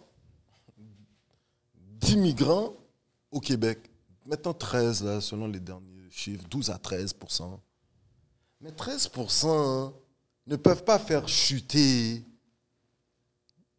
d'immigrants 1.99 2.73
au 3.31 3.39
Québec. 3.39 3.79
Maintenant 4.25 4.53
13, 4.53 5.03
là, 5.03 5.21
selon 5.21 5.47
les 5.47 5.59
derniers 5.59 6.09
chiffres, 6.11 6.43
12 6.49 6.69
à 6.69 6.77
13 6.77 7.13
Mais 8.61 8.71
13 8.71 9.09
hein, 9.45 9.93
ne 10.47 10.55
peuvent 10.55 10.83
pas 10.83 10.99
faire 10.99 11.27
chuter 11.27 12.23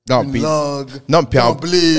Non, 0.09 0.23
une 0.23 0.31
puis. 0.33 0.41
langue 0.41 0.91
Non, 1.09 1.25
puis 1.25 1.39
en- 1.39 1.55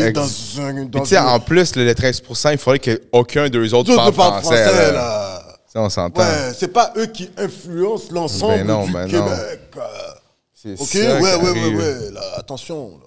ex- 0.07 0.13
dans 0.55 0.61
un... 0.61 0.85
Dans 0.85 1.03
une- 1.05 1.17
en 1.17 1.39
plus, 1.39 1.75
le, 1.75 1.85
le 1.85 1.95
13 1.95 2.21
il 2.51 2.57
faudrait 2.57 2.79
qu'aucun 2.79 3.49
d'eux 3.49 3.73
autres 3.73 3.95
parle 3.95 4.13
parlent 4.13 4.41
français. 4.41 4.65
là. 4.65 4.91
là. 4.91 5.57
Ça, 5.67 5.81
on 5.81 5.89
s'entend. 5.89 6.21
Ouais, 6.21 6.53
c'est 6.57 6.67
pas 6.67 6.91
eux 6.97 7.05
qui 7.05 7.29
influencent 7.37 8.11
l'ensemble 8.11 8.65
Ben 8.65 8.85
du 8.85 8.91
ben. 8.91 9.07
Québec. 9.07 9.61
euh. 9.77 10.11
C'est 10.53 10.73
OK, 10.73 10.87
ça 10.89 11.21
ouais, 11.21 11.35
ouais, 11.35 11.49
ouais, 11.51 11.75
ouais, 11.75 12.11
là, 12.11 12.21
attention. 12.35 12.97
là. 12.97 13.05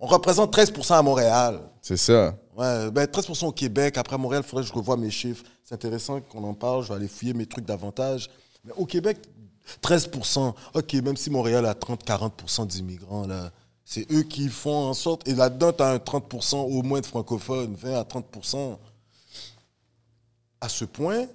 On 0.00 0.06
représente 0.06 0.56
13% 0.56 0.94
à 0.94 1.02
Montréal. 1.02 1.60
C'est 1.82 1.96
ça. 1.96 2.36
Ouais, 2.56 2.90
ben 2.90 3.04
13% 3.04 3.46
au 3.46 3.52
Québec. 3.52 3.98
Après 3.98 4.16
Montréal, 4.16 4.42
il 4.44 4.48
faudrait 4.48 4.64
que 4.64 4.68
je 4.68 4.74
revoie 4.74 4.96
mes 4.96 5.10
chiffres. 5.10 5.44
C'est 5.64 5.74
intéressant 5.74 6.20
qu'on 6.20 6.44
en 6.44 6.54
parle. 6.54 6.82
Je 6.84 6.88
vais 6.88 6.94
aller 6.94 7.08
fouiller 7.08 7.34
mes 7.34 7.46
trucs 7.46 7.64
davantage. 7.64 8.30
Mais 8.64 8.72
au 8.76 8.86
Québec, 8.86 9.18
13% 9.82 10.54
OK, 10.74 10.92
même 10.94 11.16
si 11.16 11.30
Montréal 11.30 11.66
a 11.66 11.74
30-40% 11.74 12.66
d'immigrants, 12.66 13.26
là, 13.26 13.50
c'est 13.84 14.10
eux 14.12 14.22
qui 14.22 14.48
font 14.48 14.88
en 14.88 14.94
sorte. 14.94 15.26
Et 15.26 15.34
là-dedans, 15.34 15.72
tu 15.72 15.82
as 15.82 15.92
un 15.92 15.96
30% 15.96 16.56
au 16.56 16.82
moins 16.82 17.00
de 17.00 17.06
francophones, 17.06 17.74
20 17.74 17.94
à 17.94 18.02
30% 18.02 18.76
À 20.60 20.68
ce 20.68 20.84
point, 20.84 21.26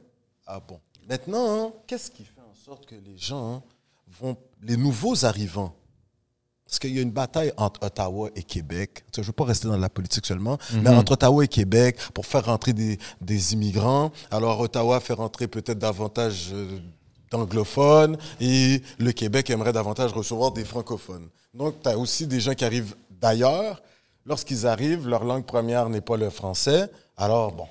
ah 0.45 0.59
bon. 0.59 0.79
Maintenant, 1.09 1.67
hein, 1.67 1.73
qu'est-ce 1.87 2.11
qui 2.11 2.23
fait 2.23 2.41
en 2.41 2.55
sorte 2.55 2.85
que 2.85 2.95
les 2.95 3.17
gens 3.17 3.55
hein, 3.55 3.63
vont. 4.19 4.37
Les 4.61 4.77
nouveaux 4.77 5.25
arrivants, 5.25 5.75
parce 6.73 6.79
qu'il 6.79 6.95
y 6.95 6.97
a 6.97 7.03
une 7.03 7.11
bataille 7.11 7.53
entre 7.55 7.85
Ottawa 7.85 8.31
et 8.35 8.41
Québec. 8.41 9.05
Je 9.15 9.21
ne 9.21 9.27
veux 9.27 9.31
pas 9.31 9.43
rester 9.43 9.67
dans 9.67 9.77
la 9.77 9.89
politique 9.89 10.25
seulement, 10.25 10.57
mais 10.81 10.89
entre 10.89 11.11
Ottawa 11.11 11.43
et 11.43 11.47
Québec 11.47 11.99
pour 12.15 12.25
faire 12.25 12.45
rentrer 12.45 12.73
des, 12.73 12.97
des 13.21 13.53
immigrants. 13.53 14.11
Alors, 14.31 14.59
Ottawa 14.59 14.99
fait 14.99 15.13
rentrer 15.13 15.47
peut-être 15.47 15.77
davantage 15.77 16.49
euh, 16.51 16.79
d'anglophones 17.29 18.17
et 18.41 18.81
le 18.97 19.11
Québec 19.11 19.51
aimerait 19.51 19.71
davantage 19.71 20.13
recevoir 20.13 20.51
des 20.51 20.65
francophones. 20.65 21.29
Donc, 21.53 21.75
tu 21.83 21.89
as 21.89 21.95
aussi 21.95 22.25
des 22.25 22.39
gens 22.39 22.55
qui 22.55 22.65
arrivent 22.65 22.95
d'ailleurs. 23.21 23.79
Lorsqu'ils 24.25 24.65
arrivent, 24.65 25.07
leur 25.07 25.25
langue 25.25 25.45
première 25.45 25.89
n'est 25.89 26.01
pas 26.01 26.17
le 26.17 26.31
français. 26.31 26.89
Alors, 27.17 27.51
bon, 27.51 27.67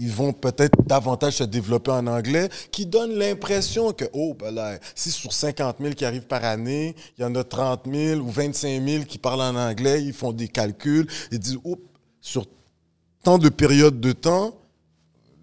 ils 0.00 0.10
vont 0.10 0.32
peut-être 0.32 0.82
davantage 0.86 1.34
se 1.34 1.44
développer 1.44 1.90
en 1.90 2.06
anglais, 2.06 2.48
qui 2.72 2.86
donne 2.86 3.12
l'impression 3.12 3.92
que, 3.92 4.06
oh, 4.14 4.34
ben 4.34 4.50
là, 4.50 4.78
si 4.94 5.10
sur 5.10 5.30
50 5.30 5.76
000 5.78 5.92
qui 5.92 6.06
arrivent 6.06 6.26
par 6.26 6.42
année, 6.42 6.96
il 7.18 7.20
y 7.20 7.24
en 7.24 7.34
a 7.34 7.44
30 7.44 7.82
000 7.86 8.20
ou 8.20 8.30
25 8.30 8.82
000 8.82 9.04
qui 9.04 9.18
parlent 9.18 9.42
en 9.42 9.54
anglais, 9.54 10.02
ils 10.02 10.14
font 10.14 10.32
des 10.32 10.48
calculs, 10.48 11.06
ils 11.30 11.38
disent, 11.38 11.58
oh, 11.64 11.78
sur 12.22 12.46
tant 13.22 13.36
de 13.36 13.50
périodes 13.50 14.00
de 14.00 14.12
temps, 14.12 14.54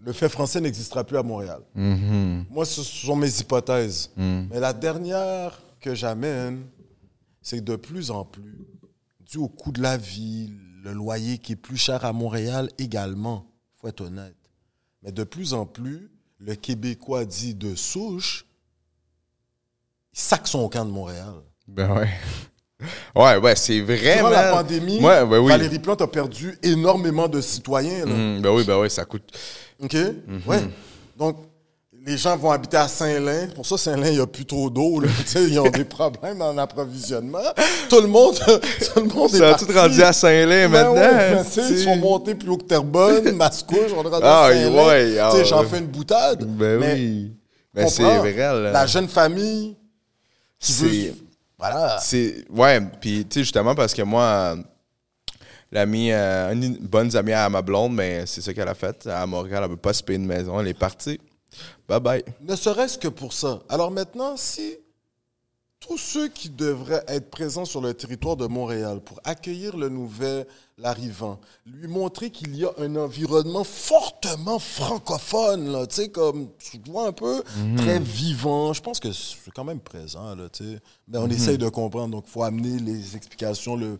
le 0.03 0.11
fait 0.11 0.27
français 0.29 0.59
n'existera 0.59 1.03
plus 1.03 1.17
à 1.17 1.23
Montréal. 1.23 1.61
Moi, 1.75 2.65
ce 2.65 2.81
sont 2.81 3.15
mes 3.15 3.39
hypothèses. 3.39 4.09
Mais 4.17 4.59
la 4.59 4.73
dernière 4.73 5.61
que 5.79 5.93
j'amène, 5.93 6.63
c'est 7.43 7.59
que 7.59 7.63
de 7.63 7.75
plus 7.75 8.09
en 8.09 8.25
plus, 8.25 8.65
dû 9.29 9.37
au 9.37 9.49
coût 9.49 9.71
de 9.71 9.83
la 9.83 9.97
vie, 9.97 10.51
le 10.83 10.93
loyer 10.93 11.37
qui 11.37 11.51
est 11.51 11.57
plus 11.57 11.77
cher 11.77 12.05
à 12.05 12.13
Montréal 12.13 12.69
également, 12.79 13.45
faut 13.75 13.87
être 13.87 14.01
honnête. 14.01 14.36
Mais 15.07 15.13
de 15.13 15.23
plus 15.23 15.53
en 15.53 15.65
plus, 15.65 16.11
le 16.37 16.55
Québécois 16.55 17.23
dit 17.23 17.55
de 17.55 17.75
souche, 17.75 18.45
il 20.13 20.19
sac 20.19 20.45
son 20.49 20.67
camp 20.67 20.83
de 20.83 20.91
Montréal. 20.91 21.33
Ben 21.65 21.89
ouais. 21.95 22.09
Ouais, 23.15 23.37
ouais, 23.37 23.55
c'est 23.55 23.79
vrai, 23.79 24.17
Durant 24.17 24.29
la 24.29 24.51
pandémie, 24.51 24.99
Ouais, 24.99 25.25
ben 25.25 25.39
oui. 25.39 25.47
Valérie 25.47 25.79
Plante 25.79 26.01
a 26.01 26.07
perdu 26.07 26.59
énormément 26.61 27.29
de 27.29 27.39
citoyens. 27.39 28.05
là. 28.05 28.11
Hum, 28.11 28.41
ben 28.41 28.49
oui, 28.51 28.65
ben 28.65 28.77
oui, 28.81 28.89
ça 28.89 29.05
coûte. 29.05 29.23
OK? 29.81 29.93
Mhm. 29.93 30.41
Ouais. 30.45 30.59
Donc, 31.17 31.37
les 32.07 32.17
gens 32.17 32.37
vont 32.37 32.51
habiter 32.51 32.77
à 32.77 32.87
Saint-Lin. 32.87 33.47
Pour 33.53 33.65
ça, 33.65 33.77
Saint-Lin, 33.77 34.07
il 34.07 34.13
n'y 34.15 34.19
a 34.21 34.25
plus 34.27 34.45
trop 34.45 34.69
d'eau. 34.69 35.03
Ils 35.35 35.59
ont 35.59 35.69
des 35.69 35.83
problèmes 35.83 36.41
en 36.41 36.57
approvisionnement. 36.57 37.39
Tout 37.89 37.99
le 37.99 38.07
monde, 38.07 38.35
tout 38.45 38.99
le 39.01 39.13
monde 39.13 39.33
est 39.35 39.37
Ça 39.37 39.47
a 39.47 39.49
parti. 39.51 39.65
tout 39.65 39.73
rendu 39.73 40.01
à 40.01 40.13
Saint-Lin 40.13 40.69
Ben 40.69 40.71
maintenant. 40.71 40.93
ouais, 40.95 41.43
c'est- 41.49 41.69
ils 41.69 41.83
sont 41.83 41.97
montés 41.97 42.33
plus 42.35 42.49
haut 42.49 42.57
que 42.57 42.63
Terrebonne, 42.63 43.31
Mascouche, 43.35 43.91
on 43.95 44.03
est 44.03 44.07
rendu 44.07 44.23
Ah, 44.23 44.45
à 44.45 44.53
Saint-Lin. 44.53 44.87
ouais, 44.87 45.19
ah, 45.19 45.29
Tu 45.33 45.37
sais, 45.39 45.45
J'en 45.45 45.63
fais 45.65 45.79
une 45.79 45.87
boutade. 45.87 46.45
Ben 46.45 46.79
mais 46.79 46.93
oui. 46.93 47.31
Ben 47.73 47.87
c'est 47.89 48.03
vrai, 48.03 48.33
là. 48.33 48.71
La 48.71 48.85
jeune 48.87 49.07
famille 49.09 49.75
qui 50.59 50.71
veut... 50.73 50.89
C'est. 50.89 51.13
Voilà. 51.59 51.99
Ouais, 52.51 52.81
puis 53.01 53.25
tu 53.25 53.33
sais 53.33 53.39
justement 53.41 53.73
parce 53.75 53.93
que 53.93 54.03
moi 54.03 54.55
l'amie 55.71 56.11
euh, 56.13 56.53
une 56.53 56.77
bonne 56.77 57.13
amie 57.17 57.33
à 57.33 57.49
ma 57.49 57.61
blonde, 57.61 57.93
mais 57.95 58.25
c'est 58.27 58.41
ça 58.41 58.53
qu'elle 58.53 58.67
a 58.67 58.73
fait 58.75 59.07
à 59.07 59.25
Montréal, 59.25 59.63
elle 59.65 59.71
veut 59.71 59.75
pas 59.75 59.91
se 59.91 60.01
payer 60.03 60.17
une 60.19 60.25
maison, 60.27 60.59
elle 60.59 60.67
est 60.67 60.73
partie. 60.77 61.19
Bye 61.87 61.99
bye. 61.99 62.23
Ne 62.41 62.55
serait-ce 62.55 62.97
que 62.97 63.07
pour 63.07 63.33
ça. 63.33 63.61
Alors 63.69 63.91
maintenant, 63.91 64.37
si 64.37 64.77
tous 65.79 65.97
ceux 65.97 66.27
qui 66.27 66.49
devraient 66.49 67.03
être 67.07 67.29
présents 67.29 67.65
sur 67.65 67.81
le 67.81 67.93
territoire 67.93 68.35
de 68.35 68.47
Montréal 68.47 68.99
pour 68.99 69.19
accueillir 69.23 69.77
le 69.77 69.89
nouvel 69.89 70.47
arrivant, 70.83 71.39
lui 71.65 71.87
montrer 71.87 72.31
qu'il 72.31 72.55
y 72.55 72.65
a 72.65 72.71
un 72.79 72.95
environnement 72.95 73.63
fortement 73.63 74.57
francophone, 74.59 75.71
là, 75.71 75.85
tu 75.85 75.95
sais, 75.95 76.09
comme, 76.09 76.49
tu 76.57 76.79
vois 76.89 77.07
un 77.07 77.11
peu, 77.11 77.43
très 77.77 77.99
vivant. 77.99 78.73
Je 78.73 78.81
pense 78.81 78.99
que 78.99 79.11
c'est 79.11 79.51
quand 79.53 79.63
même 79.63 79.79
présent, 79.79 80.35
là, 80.35 80.49
tu 80.49 80.63
sais. 80.63 80.79
Mais 81.07 81.19
on 81.19 81.27
essaye 81.27 81.57
de 81.57 81.69
comprendre, 81.69 82.15
donc 82.15 82.25
il 82.27 82.31
faut 82.31 82.43
amener 82.43 82.79
les 82.79 83.15
explications 83.15 83.75
le, 83.75 83.99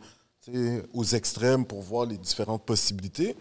aux 0.94 1.06
extrêmes 1.06 1.66
pour 1.66 1.82
voir 1.82 2.06
les 2.06 2.18
différentes 2.18 2.66
possibilités. 2.66 3.36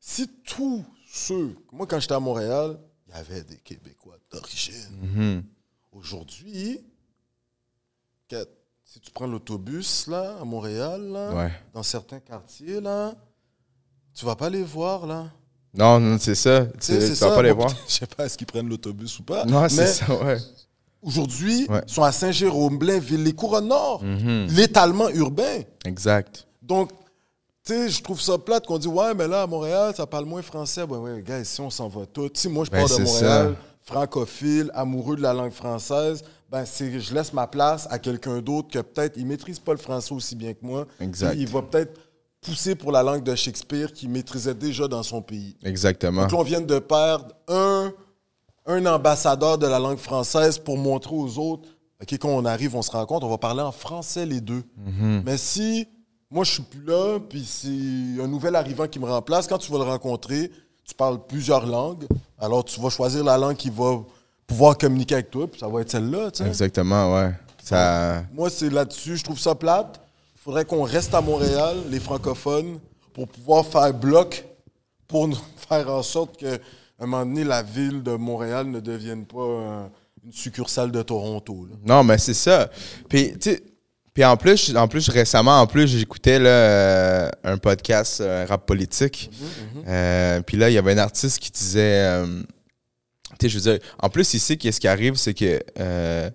Si 0.00 0.28
tous 0.46 0.84
ceux. 1.12 1.56
Moi, 1.72 1.86
quand 1.86 2.00
j'étais 2.00 2.14
à 2.14 2.20
Montréal, 2.20 2.78
il 3.12 3.16
y 3.16 3.20
avait 3.20 3.42
des 3.44 3.56
Québécois 3.56 4.16
d'origine. 4.30 4.96
Mhm. 5.00 5.44
Aujourd'hui, 5.92 6.80
si 8.84 9.00
tu 9.00 9.10
prends 9.10 9.26
l'autobus, 9.26 10.06
là, 10.06 10.36
à 10.40 10.44
Montréal, 10.44 11.02
là, 11.12 11.34
Ouais. 11.34 11.52
dans 11.74 11.82
certains 11.82 12.20
quartiers, 12.20 12.80
là, 12.80 13.14
tu 14.14 14.24
vas 14.24 14.36
pas 14.36 14.48
les 14.50 14.62
voir, 14.62 15.06
là. 15.06 15.30
Non, 15.74 15.98
non, 16.00 16.18
c'est 16.18 16.34
ça. 16.34 16.66
Tu, 16.66 16.72
c'est 16.80 17.08
vas 17.08 17.14
ça. 17.14 17.30
pas 17.34 17.42
les 17.42 17.50
Bon, 17.52 17.60
voir. 17.66 17.74
Je 17.88 17.92
sais 17.92 18.06
pas 18.06 18.26
est-ce 18.26 18.36
qu'ils 18.36 18.46
prennent 18.46 18.68
l'autobus 18.68 19.18
ou 19.18 19.22
pas. 19.22 19.44
Non, 19.46 19.66
c'est 19.68 19.86
ça, 19.86 20.14
ouais. 20.24 20.38
aujourd'hui, 21.00 21.66
Ouais. 21.68 21.82
ils 21.86 21.92
sont 21.92 22.02
à 22.02 22.12
Saint-Jérôme, 22.12 22.78
Blainville, 22.78 23.22
les 23.22 23.32
couronnes 23.34 23.68
nord. 23.68 24.02
Mhm. 24.02 24.48
L'étalement 24.50 25.08
urbain. 25.10 25.62
Exact. 25.84 26.46
Donc, 26.60 26.90
tu 27.64 27.72
sais, 27.72 27.88
je 27.88 28.02
trouve 28.02 28.20
ça 28.20 28.38
plate 28.38 28.66
qu'on 28.66 28.78
dit, 28.78 28.88
ouais, 28.88 29.14
mais 29.14 29.28
là, 29.28 29.42
à 29.42 29.46
Montréal, 29.46 29.94
ça 29.96 30.06
parle 30.06 30.24
moins 30.24 30.42
français. 30.42 30.86
Ben 30.86 30.98
ouais, 30.98 31.22
gars, 31.22 31.38
ici, 31.40 31.60
on 31.60 31.70
s'en 31.70 31.88
va 31.88 32.06
tous. 32.06 32.30
Si 32.34 32.48
moi, 32.48 32.64
je 32.64 32.70
Ben, 32.70 32.86
pars 32.86 32.98
de 32.98 33.04
Montréal, 33.04 33.56
francophile, 33.80 34.70
amoureux 34.74 35.16
de 35.16 35.22
la 35.22 35.32
langue 35.32 35.52
française, 35.52 36.22
ben, 36.50 36.64
c'est, 36.64 37.00
je 37.00 37.14
laisse 37.14 37.32
ma 37.32 37.46
place 37.46 37.86
à 37.90 37.98
quelqu'un 37.98 38.40
d'autre 38.40 38.68
que 38.68 38.78
peut-être, 38.80 39.16
il 39.16 39.26
maîtrise 39.26 39.58
pas 39.58 39.72
le 39.72 39.78
français 39.78 40.12
aussi 40.12 40.36
bien 40.36 40.52
que 40.54 40.64
moi. 40.64 40.86
Exact. 41.00 41.34
Il 41.36 41.46
va 41.48 41.62
peut-être 41.62 42.00
pousser 42.40 42.74
pour 42.74 42.90
la 42.90 43.02
langue 43.02 43.22
de 43.22 43.34
Shakespeare 43.34 43.92
qu'il 43.92 44.10
maîtrisait 44.10 44.54
déjà 44.54 44.88
dans 44.88 45.02
son 45.04 45.22
pays. 45.22 45.56
Exactement. 45.62 46.22
Donc, 46.26 46.40
on 46.40 46.42
vient 46.42 46.60
de 46.60 46.78
perdre 46.80 47.28
un, 47.48 47.92
un 48.66 48.86
ambassadeur 48.86 49.56
de 49.58 49.66
la 49.66 49.78
langue 49.78 49.98
française 49.98 50.58
pour 50.58 50.76
montrer 50.76 51.14
aux 51.14 51.38
autres, 51.38 51.68
OK, 52.02 52.12
quand 52.18 52.30
on 52.30 52.44
arrive, 52.44 52.74
on 52.74 52.82
se 52.82 52.90
rend 52.90 53.06
compte, 53.06 53.22
on 53.22 53.28
va 53.28 53.38
parler 53.38 53.62
en 53.62 53.70
français 53.70 54.26
les 54.26 54.40
deux. 54.40 54.64
Mhm. 54.76 55.22
Mais 55.24 55.36
si 55.36 55.86
moi, 56.32 56.44
je 56.44 56.52
suis 56.52 56.62
plus 56.62 56.82
là, 56.82 57.18
puis 57.20 57.44
c'est 57.44 58.22
un 58.22 58.26
nouvel 58.26 58.56
arrivant 58.56 58.88
qui 58.88 58.98
me 58.98 59.04
remplace, 59.04 59.46
quand 59.46 59.58
tu 59.58 59.70
vas 59.70 59.78
le 59.78 59.84
rencontrer, 59.84 60.50
tu 60.82 60.94
parles 60.94 61.18
plusieurs 61.26 61.66
langues, 61.66 62.06
alors 62.38 62.64
tu 62.64 62.80
vas 62.80 62.88
choisir 62.88 63.22
la 63.22 63.36
langue 63.36 63.56
qui 63.56 63.68
va 63.68 64.00
pouvoir 64.46 64.78
communiquer 64.78 65.16
avec 65.16 65.30
toi, 65.30 65.46
puis 65.46 65.60
ça 65.60 65.68
va 65.68 65.82
être 65.82 65.90
celle-là, 65.90 66.30
tu 66.30 66.42
sais. 66.42 66.48
Exactement, 66.48 67.14
ouais. 67.14 67.32
Ça... 67.62 68.24
Moi, 68.32 68.48
c'est 68.48 68.70
là-dessus, 68.70 69.18
je 69.18 69.24
trouve 69.24 69.38
ça 69.38 69.54
plate. 69.54 70.00
Il 70.34 70.40
faudrait 70.40 70.64
qu'on 70.64 70.82
reste 70.82 71.14
à 71.14 71.20
Montréal, 71.20 71.76
les 71.90 72.00
francophones, 72.00 72.80
pour 73.12 73.28
pouvoir 73.28 73.66
faire 73.66 73.92
bloc, 73.92 74.44
pour 75.06 75.28
nous 75.28 75.38
faire 75.68 75.88
en 75.90 76.02
sorte 76.02 76.38
que, 76.38 76.54
à 76.56 77.04
un 77.04 77.06
moment 77.06 77.26
donné, 77.26 77.44
la 77.44 77.62
ville 77.62 78.02
de 78.02 78.12
Montréal 78.12 78.66
ne 78.68 78.80
devienne 78.80 79.26
pas 79.26 79.38
euh, 79.38 79.86
une 80.24 80.32
succursale 80.32 80.90
de 80.90 81.02
Toronto. 81.02 81.66
là. 81.68 81.76
Non, 81.84 82.02
mais 82.02 82.16
c'est 82.16 82.34
ça. 82.34 82.70
Puis, 83.08 83.32
tu 83.34 83.50
sais, 83.50 83.62
puis 84.14 84.24
en 84.24 84.36
plus, 84.36 84.76
en 84.76 84.88
plus, 84.88 85.08
récemment, 85.08 85.60
en 85.60 85.66
plus, 85.66 85.86
j'écoutais 85.88 86.38
là, 86.38 86.50
euh, 86.50 87.30
un 87.44 87.56
podcast 87.58 88.20
euh, 88.20 88.44
rap 88.48 88.66
politique. 88.66 89.30
Euh, 89.88 90.40
puis 90.42 90.56
là, 90.56 90.68
il 90.70 90.74
y 90.74 90.78
avait 90.78 90.92
un 90.92 90.98
artiste 90.98 91.38
qui 91.38 91.50
disait, 91.50 91.80
euh, 92.04 92.42
tu 93.38 93.42
sais, 93.42 93.48
je 93.48 93.58
veux 93.58 93.72
dire, 93.72 93.78
en 94.00 94.08
plus, 94.10 94.34
ici, 94.34 94.58
qu'est-ce 94.58 94.80
qui 94.80 94.88
arrive, 94.88 95.16
c'est 95.16 95.34
que 95.34 95.60
euh, 95.80 96.30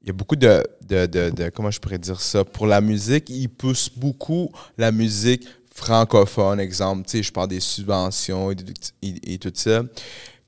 il 0.00 0.06
y 0.08 0.10
a 0.10 0.14
beaucoup 0.14 0.36
de, 0.36 0.62
de, 0.88 1.06
de, 1.06 1.30
de- 1.30 1.48
comment 1.50 1.70
je 1.70 1.78
pourrais 1.78 1.98
dire 1.98 2.20
ça, 2.20 2.44
pour 2.44 2.66
la 2.66 2.80
musique, 2.80 3.28
ils 3.30 3.48
poussent 3.48 3.90
beaucoup 3.94 4.50
la 4.78 4.90
musique 4.90 5.46
francophone, 5.74 6.58
exemple, 6.60 7.04
tu 7.06 7.18
sais, 7.18 7.22
je 7.22 7.32
parle 7.32 7.48
des 7.48 7.60
subventions 7.60 8.50
et, 8.50 8.56
et- 9.02 9.34
et 9.34 9.38
tout 9.38 9.52
ça. 9.54 9.82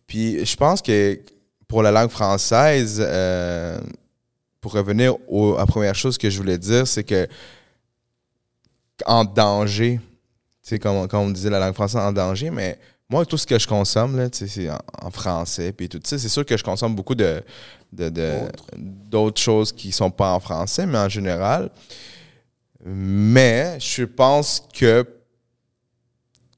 Puis 0.07 0.45
je 0.45 0.57
pense 0.57 0.83
que 0.83 1.21
pour 1.69 1.83
la 1.83 1.91
langue 1.93 2.11
française, 2.11 3.01
pour 4.65 4.73
revenir 4.73 5.15
au- 5.29 5.57
à 5.57 5.59
la 5.59 5.67
première 5.67 5.95
chose 5.95 6.17
que 6.17 6.31
je 6.31 6.39
voulais 6.39 6.57
dire, 6.57 6.87
c'est 6.87 7.05
que 7.05 7.29
en 9.05 9.23
danger, 9.23 10.01
tu 10.63 10.69
sais, 10.71 10.79
comme, 10.79 11.07
comme 11.07 11.21
on 11.21 11.31
disait 11.31 11.51
la 11.51 11.59
langue 11.61 11.75
française 11.75 12.01
en 12.01 12.11
danger, 12.13 12.49
mais 12.49 12.79
moi, 13.11 13.27
tout 13.27 13.37
ce 13.37 13.47
que 13.47 13.59
je 13.59 13.69
consomme, 13.69 14.17
là, 14.17 14.29
c'est 14.33 14.71
en, 14.71 14.79
en 15.03 15.11
français, 15.11 15.71
puis 15.75 15.87
tout 15.91 16.01
ça. 16.03 16.19
C'est 16.19 16.31
sûr 16.31 16.47
que 16.47 16.57
je 16.57 16.65
consomme 16.65 16.95
beaucoup 16.95 17.15
de, 17.15 17.43
D'autres. 17.93 19.39
choses 19.43 19.71
qui 19.71 19.93
sont 19.93 20.11
pas 20.11 20.33
en 20.33 20.41
français, 20.41 20.87
mais 20.87 20.97
en 20.97 21.11
général. 21.11 21.69
Mais 22.87 23.77
je 23.81 24.05
pense 24.05 24.67
que, 24.73 25.07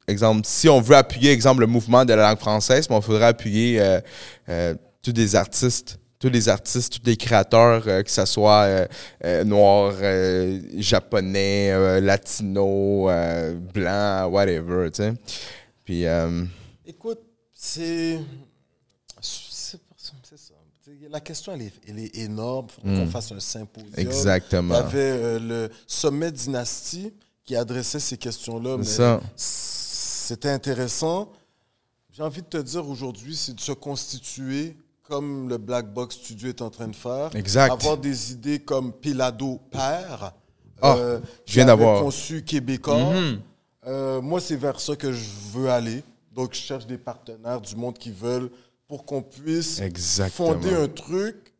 exemple, 0.07 0.43
si 0.45 0.69
on 0.69 0.81
veut 0.81 0.95
appuyer, 0.95 1.33
exemple, 1.33 1.63
le 1.63 1.67
mouvement 1.67 2.05
de 2.05 2.13
la 2.15 2.29
langue 2.29 2.39
française, 2.39 2.87
il 2.89 3.03
faudrait 3.03 3.27
appuyer 3.27 3.81
euh, 3.81 4.01
euh, 4.49 4.75
tous 5.03 5.13
les 5.13 5.35
artistes, 5.35 5.99
tous 6.27 6.33
les 6.33 6.49
artistes, 6.49 6.99
tous 6.99 7.07
les 7.09 7.17
créateurs, 7.17 7.85
euh, 7.87 8.03
que 8.03 8.11
ce 8.11 8.25
soit 8.25 8.63
euh, 8.63 8.87
euh, 9.25 9.45
noir, 9.45 9.95
euh, 10.03 10.61
japonais, 10.77 12.01
latino, 12.01 13.09
blanc, 13.73 14.27
whatever, 14.27 14.91
tu 14.91 15.03
sais. 15.03 15.15
Puis, 15.85 16.05
Écoute, 16.85 17.21
c'est. 17.55 18.19
Ça. 19.21 19.79
La 21.11 21.21
question, 21.21 21.53
elle 21.55 21.63
est, 21.63 21.73
elle 21.89 21.99
est 21.99 22.17
énorme. 22.17 22.67
Il 22.85 22.91
faut 22.91 23.05
qu'on 23.05 23.11
fasse 23.11 23.33
un 23.33 23.41
symposium. 23.41 23.93
Il 23.97 24.05
y 24.05 24.07
exactement. 24.07 24.75
avait 24.75 25.39
le 25.39 25.69
sommet 25.87 26.33
dynastie 26.33 27.13
qui 27.45 27.55
adressait 27.55 28.01
ces 28.01 28.17
questions-là. 28.17 28.79
C'était 29.37 30.51
intéressant. 30.51 31.31
J'ai 32.13 32.23
envie 32.23 32.43
de 32.43 32.47
te 32.47 32.57
dire 32.57 32.89
aujourd'hui, 32.89 33.37
c'est 33.37 33.55
de 33.55 33.61
se 33.61 33.73
constituer 33.73 34.77
comme 35.09 35.49
le 35.49 35.59
Black 35.59 35.93
Box 35.93 36.17
Studio 36.17 36.49
est 36.49 36.63
en 36.63 36.71
train 36.71 36.89
de 36.89 36.97
faire. 36.97 37.35
Exact. 37.35 37.73
Avoir 37.73 37.97
des 37.97 38.33
idées 38.33 38.59
comme 38.59 38.93
Pilado 38.93 39.61
Père. 39.71 40.33
Ah, 40.83 40.97
euh, 40.97 41.21
je 41.47 41.55
viens 41.55 41.65
d'avoir. 41.67 42.03
conçu 42.03 42.43
Québécois. 42.43 42.99
Mhm. 43.15 43.41
Euh, 43.87 44.21
moi, 44.21 44.41
c'est 44.41 44.57
vers 44.57 44.81
ça 44.81 44.97
que 44.97 45.13
je 45.13 45.29
veux 45.53 45.71
aller. 45.71 46.03
Donc, 46.33 46.55
je 46.55 46.61
cherche 46.61 46.87
des 46.87 46.99
partenaires 46.99 47.61
du 47.61 47.77
monde 47.77 47.97
qui 47.97 48.11
veulent 48.11 48.51
pour 48.89 49.05
qu'on 49.05 49.23
puisse 49.23 49.81
Exactement. 49.81 50.53
fonder 50.53 50.75
un 50.75 50.89
truc. 50.89 51.55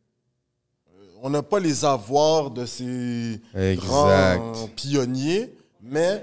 Euh, 0.93 1.05
On 1.23 1.29
n'a 1.29 1.41
pas 1.41 1.59
les 1.59 1.83
avoirs 1.85 2.51
de 2.51 2.65
ces 2.65 3.41
Exact. 3.55 3.85
grands 3.85 4.67
pionniers, 4.75 5.53
mais 5.81 6.21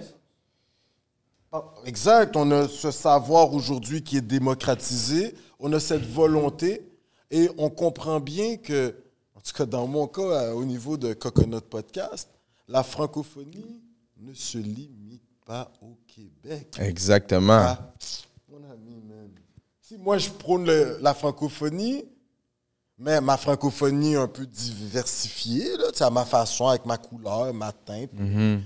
Ah, 1.52 1.62
exact, 1.86 2.36
on 2.36 2.50
a 2.50 2.68
ce 2.68 2.90
savoir 2.90 3.52
aujourd'hui 3.54 4.02
qui 4.02 4.16
est 4.16 4.20
démocratisé, 4.26 5.34
on 5.60 5.72
a 5.72 5.78
cette 5.80 6.04
volonté 6.04 6.82
et 7.36 7.50
on 7.58 7.68
comprend 7.70 8.20
bien 8.20 8.56
que, 8.56 8.94
en 9.34 9.40
tout 9.40 9.52
cas 9.52 9.66
dans 9.66 9.86
mon 9.86 10.06
cas, 10.06 10.22
euh, 10.22 10.52
au 10.52 10.64
niveau 10.64 10.96
de 10.96 11.12
Coconut 11.14 11.60
Podcast, 11.62 12.28
la 12.68 12.82
francophonie 12.82 13.82
ne 14.20 14.32
se 14.32 14.58
limite 14.58 15.22
pas 15.44 15.70
au 15.82 15.96
Québec. 16.06 16.68
Exactement. 16.78 17.52
Ah, 17.52 17.92
mon 18.48 18.58
ami. 18.72 19.02
Si 19.82 19.98
moi 19.98 20.16
je 20.18 20.30
prône 20.30 20.64
le- 20.64 20.98
la 21.02 21.12
francophonie, 21.12 22.04
mais 22.96 23.20
ma 23.20 23.36
francophonie 23.36 24.14
un 24.14 24.28
peu 24.28 24.46
diversifiée, 24.46 25.76
là, 25.76 25.86
à 26.00 26.10
ma 26.10 26.24
façon, 26.24 26.68
avec 26.68 26.86
ma 26.86 26.96
couleur, 26.96 27.52
ma 27.52 27.72
teinte, 27.72 28.10
mes, 28.14 28.60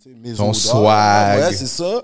sais, 0.00 0.10
mes 0.10 0.30
Mhm. 0.30 0.36
Ton 0.36 0.44
odeurs, 0.50 0.54
swag. 0.56 1.38
Ouais, 1.40 1.52
c'est 1.54 1.66
ça. 1.66 2.02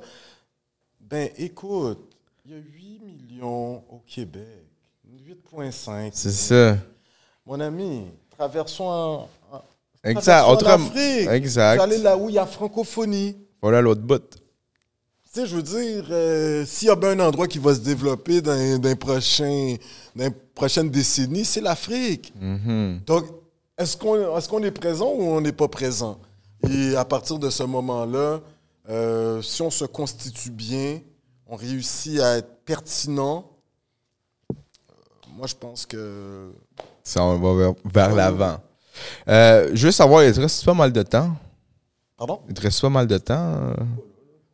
Ben 1.00 1.30
écoute, 1.38 2.12
il 2.44 2.52
y 2.52 2.54
a 2.54 2.58
8 2.58 3.00
millions 3.00 3.82
au 3.90 4.00
Québec. 4.06 4.65
8,5. 5.56 6.10
C'est 6.12 6.30
ça. 6.32 6.76
Mon 7.46 7.58
ami, 7.60 8.06
traversons 8.36 8.84
en, 8.84 9.28
en- 9.52 9.62
Exact. 10.04 10.42
traversons 10.42 10.66
en 10.66 10.68
Afrique. 10.86 11.28
Exact. 11.30 11.76
J'allais 11.80 11.98
là 11.98 12.16
où 12.16 12.28
il 12.28 12.34
y 12.34 12.38
a 12.38 12.46
francophonie. 12.46 13.36
Voilà 13.62 13.80
l'autre 13.80 14.02
bout. 14.02 14.18
Tu 14.28 15.40
sais, 15.42 15.46
je 15.46 15.56
veux 15.56 15.62
dire, 15.62 16.06
euh, 16.10 16.64
s'il 16.66 16.88
y 16.88 16.90
a 16.90 16.96
bien 16.96 17.10
un 17.10 17.20
endroit 17.20 17.46
qui 17.46 17.58
va 17.58 17.74
se 17.74 17.80
développer 17.80 18.40
dans, 18.40 18.78
dans, 18.78 18.88
les 18.88 18.94
prochains- 18.96 19.76
dans 20.14 20.24
les 20.24 20.30
prochaines 20.54 20.90
décennies, 20.90 21.44
c'est 21.44 21.60
l'Afrique. 21.60 22.32
Mhm. 22.40 23.00
Donc, 23.06 23.26
est-ce 23.78 23.96
qu'on 23.96 24.62
est, 24.62 24.70
présent 24.70 25.08
ou 25.12 25.22
on 25.22 25.40
n'est 25.40 25.52
pas 25.52 25.68
présent? 25.68 26.18
Et 26.68 26.96
à 26.96 27.04
partir 27.04 27.38
de 27.38 27.50
ce 27.50 27.62
moment-là, 27.64 28.40
euh, 28.88 29.42
si 29.42 29.60
on 29.62 29.70
se 29.70 29.84
constitue 29.84 30.50
bien, 30.50 31.00
on 31.46 31.56
réussit 31.56 32.18
à 32.20 32.38
être 32.38 32.48
pertinent, 32.64 33.44
moi, 35.36 35.46
je 35.46 35.54
pense 35.54 35.84
que... 35.86 36.50
Ça, 37.02 37.22
on 37.22 37.38
va 37.38 37.54
vers, 37.54 37.74
vers 37.84 38.14
l'avant. 38.14 38.58
Euh, 39.28 39.70
je 39.74 39.86
veux 39.86 39.92
savoir, 39.92 40.24
il 40.24 40.32
te 40.32 40.40
reste 40.40 40.64
pas 40.64 40.74
mal 40.74 40.90
de 40.90 41.02
temps? 41.02 41.36
Pardon? 42.16 42.40
Il 42.48 42.54
te 42.54 42.62
reste 42.62 42.80
pas 42.80 42.88
mal 42.88 43.06
de 43.06 43.18
temps? 43.18 43.74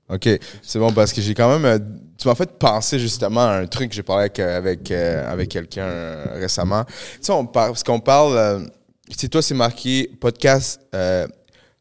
OK, 0.08 0.28
c'est 0.60 0.78
bon 0.78 0.92
parce 0.92 1.12
que 1.12 1.22
j'ai 1.22 1.32
quand 1.32 1.48
même... 1.48 1.64
euh, 1.64 1.78
tu 2.18 2.28
m'as 2.28 2.34
fait 2.34 2.50
penser 2.58 2.98
justement 2.98 3.40
à 3.40 3.58
un 3.58 3.66
truc 3.66 3.90
que 3.90 3.94
j'ai 3.94 4.02
parlé 4.02 4.24
avec, 4.24 4.38
euh, 4.40 4.58
avec, 4.58 4.90
euh, 4.90 5.32
avec 5.32 5.48
quelqu'un 5.48 6.24
récemment. 6.34 6.84
Tu 6.84 6.92
sais, 7.22 7.32
on 7.32 7.46
parle, 7.46 7.70
parce 7.70 7.82
qu'on 7.84 8.00
parle... 8.00 8.36
euh, 8.36 8.60
c'est 9.16 9.28
toi, 9.28 9.40
c'est 9.40 9.54
marqué 9.54 10.10
podcast 10.20 10.80
euh, 10.94 11.26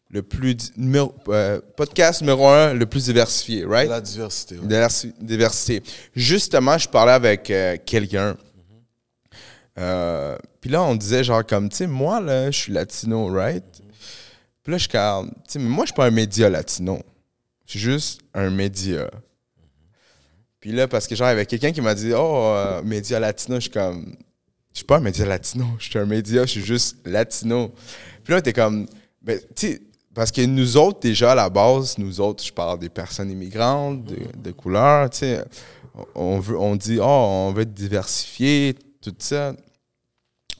le 0.09 0.21
plus... 0.21 0.55
Numéro, 0.77 1.13
euh, 1.27 1.59
podcast 1.75 2.21
numéro 2.21 2.47
un 2.47 2.73
le 2.73 2.85
plus 2.85 3.05
diversifié, 3.05 3.65
right? 3.65 3.89
La 3.89 3.99
diversité. 3.99 4.55
Diversi- 4.55 5.13
diversité. 5.19 5.83
Justement, 6.15 6.77
je 6.77 6.87
parlais 6.87 7.13
avec 7.13 7.49
euh, 7.49 7.75
quelqu'un. 7.85 8.37
Euh, 9.77 10.37
Puis 10.59 10.69
là, 10.69 10.83
on 10.83 10.95
disait 10.95 11.23
genre 11.23 11.45
comme, 11.45 11.69
tu 11.69 11.77
sais, 11.77 11.87
moi, 11.87 12.19
là, 12.19 12.51
je 12.51 12.57
suis 12.57 12.73
latino, 12.73 13.27
right? 13.27 13.63
Puis 14.63 14.71
là, 14.71 14.77
je 14.77 14.87
comme, 14.87 15.29
tu 15.29 15.35
sais, 15.47 15.59
moi, 15.59 15.85
je 15.85 15.91
suis 15.91 15.95
pas 15.95 16.05
un 16.05 16.11
média 16.11 16.49
latino. 16.49 16.99
Je 17.65 17.71
suis 17.71 17.79
juste 17.79 18.21
un 18.33 18.49
média. 18.49 19.09
Puis 20.59 20.71
là, 20.71 20.87
parce 20.87 21.07
que 21.07 21.15
genre, 21.15 21.27
il 21.27 21.31
y 21.31 21.33
avait 21.33 21.45
quelqu'un 21.45 21.71
qui 21.71 21.81
m'a 21.81 21.95
dit 21.95 22.13
Oh, 22.13 22.53
euh, 22.55 22.83
média 22.83 23.19
latino, 23.19 23.55
je 23.55 23.61
suis 23.61 23.71
comme. 23.71 24.15
Je 24.71 24.77
suis 24.77 24.85
pas 24.85 24.97
un 24.97 25.01
média 25.01 25.25
latino, 25.25 25.65
je 25.79 25.89
suis 25.89 25.99
un 25.99 26.05
média, 26.05 26.45
je 26.45 26.51
suis 26.51 26.63
juste 26.63 26.97
latino. 27.05 27.71
Puis 28.23 28.33
là, 28.33 28.41
t'es 28.41 28.53
comme. 28.53 28.87
Ben, 29.21 29.39
tu 29.55 29.67
sais, 29.67 29.81
parce 30.13 30.31
que 30.31 30.41
nous 30.45 30.77
autres, 30.77 30.99
déjà, 30.99 31.31
à 31.31 31.35
la 31.35 31.49
base, 31.49 31.97
nous 31.97 32.19
autres, 32.21 32.43
je 32.43 32.51
parle 32.51 32.79
des 32.79 32.89
personnes 32.89 33.31
immigrantes, 33.31 34.03
de, 34.03 34.17
de 34.37 34.51
couleur, 34.51 35.09
tu 35.09 35.19
sais, 35.19 35.43
on, 36.15 36.39
veut, 36.39 36.57
on 36.57 36.75
dit, 36.75 36.99
oh, 36.99 37.05
on 37.05 37.53
veut 37.53 37.63
être 37.63 37.73
diversifié, 37.73 38.75
tout 39.01 39.15
ça. 39.19 39.53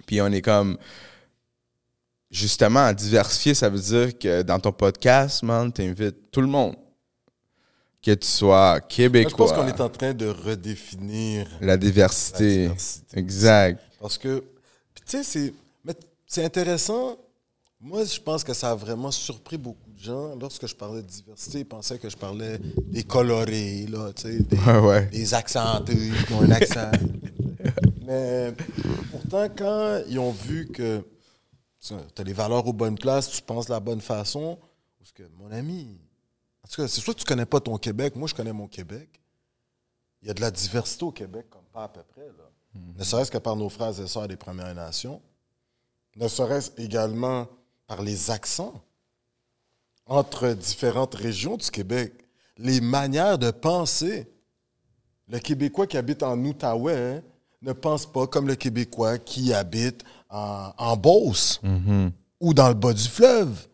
Puis 0.05 0.21
on 0.21 0.27
est 0.27 0.41
comme, 0.41 0.77
justement, 2.29 2.91
diversifier, 2.93 3.53
ça 3.53 3.69
veut 3.69 3.79
dire 3.79 4.17
que 4.17 4.41
dans 4.41 4.59
ton 4.59 4.71
podcast, 4.71 5.43
man, 5.43 5.71
t'invites 5.71 6.31
tout 6.31 6.41
le 6.41 6.47
monde. 6.47 6.75
Que 8.01 8.15
tu 8.15 8.27
sois 8.27 8.79
québécois. 8.81 9.31
Je 9.31 9.35
pense 9.35 9.53
qu'on 9.53 9.67
est 9.67 9.79
en 9.79 9.89
train 9.89 10.13
de 10.13 10.25
redéfinir 10.27 11.47
la 11.61 11.77
diversité. 11.77 12.63
La 12.63 12.69
diversité. 12.69 13.19
Exact. 13.19 13.79
Parce 13.99 14.17
que, 14.17 14.43
tu 14.95 15.03
sais, 15.05 15.23
c'est, 15.23 15.53
c'est 16.25 16.43
intéressant 16.43 17.15
moi, 17.83 18.03
je 18.03 18.19
pense 18.19 18.43
que 18.43 18.53
ça 18.53 18.71
a 18.71 18.75
vraiment 18.75 19.09
surpris 19.09 19.57
beaucoup 19.57 19.89
de 19.89 19.99
gens. 19.99 20.35
Lorsque 20.39 20.67
je 20.67 20.75
parlais 20.75 21.01
de 21.01 21.07
diversité, 21.07 21.59
ils 21.59 21.65
pensaient 21.65 21.97
que 21.97 22.09
je 22.09 22.15
parlais 22.15 22.59
des 22.85 23.01
colorés, 23.01 23.87
là, 23.89 24.11
tu 24.13 24.21
sais, 24.21 24.39
des, 24.39 24.57
ouais, 24.57 25.07
des 25.07 25.33
accentés 25.33 26.11
qui 26.27 26.33
ont 26.33 26.43
un 26.43 26.51
accent. 26.51 26.91
Mais 28.12 28.53
pourtant, 29.09 29.47
quand 29.55 30.03
ils 30.07 30.20
ont 30.20 30.32
vu 30.32 30.68
que 30.68 31.05
tu 31.80 31.93
as 31.93 32.24
les 32.24 32.34
valeurs 32.34 32.68
aux 32.68 32.74
bonnes 32.74 32.97
places, 32.97 33.30
tu 33.30 33.41
penses 33.41 33.68
de 33.68 33.72
la 33.72 33.80
bonne 33.80 34.01
façon, 34.01 34.59
parce 34.99 35.14
que, 35.14 35.24
mon 35.38 35.49
ami, 35.49 35.97
en 36.64 36.68
tout 36.68 36.82
cas, 36.82 36.88
c'est 36.89 36.99
soit 36.99 37.14
que 37.14 37.20
tu 37.20 37.26
connais 37.26 37.45
pas 37.45 37.62
ton 37.62 37.78
Québec, 37.78 38.18
moi, 38.18 38.28
je 38.28 38.36
connais 38.36 38.51
mon 38.51 38.68
Québec. 38.68 39.22
Il 40.22 40.28
y 40.28 40.32
a 40.32 40.34
de 40.34 40.41
la 40.41 40.51
diversité 40.51 41.05
au 41.05 41.12
Québec, 41.12 41.47
comme 41.49 41.64
pas 41.72 41.86
à 41.86 41.88
peu 41.88 42.03
près, 42.03 42.28
là. 42.28 42.51
Mm-hmm. 42.76 42.99
Ne 42.99 43.03
serait-ce 43.03 43.32
que 43.32 43.38
par 43.38 43.55
nos 43.55 43.70
frères 43.70 43.97
et 43.97 44.07
sœurs 44.07 44.28
des 44.28 44.38
Premières 44.38 44.76
Nations. 44.76 45.22
Ne 46.18 46.28
serait-ce 46.28 46.72
également 46.78 47.47
par 47.88 48.01
les 48.01 48.30
accents 48.30 48.84
entre 50.05 50.49
différentes 50.49 51.16
régions 51.16 51.55
du 51.55 51.72
Québec, 51.72 52.14
les 52.57 52.82
manières 52.82 53.38
de 53.38 53.51
penser. 53.51 54.30
Le 55.30 55.39
Québécois 55.39 55.88
qui 55.88 55.95
habite 55.97 56.24
en 56.24 56.38
Outaouais 56.43 57.16
hein, 57.18 57.24
ne 57.62 57.74
pense 57.74 58.05
pas 58.05 58.28
comme 58.28 58.47
le 58.47 58.55
Québécois 58.55 59.18
qui 59.18 59.53
habite 59.53 60.03
en, 60.30 60.95
Beauce 60.97 61.59
mm-hmm. 61.64 62.12
ou 62.39 62.53
dans 62.53 62.70
le 62.70 62.74
bas 62.74 62.93
du 62.93 63.07
fleuve. 63.07 63.68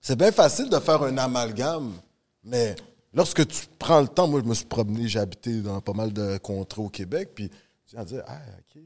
C'est 0.00 0.16
bien 0.16 0.32
facile 0.32 0.70
de 0.70 0.78
faire 0.78 1.02
un 1.02 1.18
amalgame, 1.18 1.92
mais 2.44 2.76
lorsque 3.12 3.46
tu 3.46 3.66
prends 3.78 4.00
le 4.00 4.08
temps, 4.08 4.28
moi 4.28 4.40
je 4.42 4.48
me 4.48 4.54
suis 4.54 4.64
promené, 4.64 5.08
j'ai 5.08 5.18
habité 5.18 5.60
dans 5.60 5.80
pas 5.80 5.92
mal 5.92 6.12
de 6.12 6.38
contrées 6.38 6.82
au 6.82 6.88
Québec, 6.88 7.30
puis 7.34 7.50
tu 7.88 7.96
vas 7.96 8.04
dire, 8.04 8.22
ah, 8.26 8.38
OK, 8.58 8.82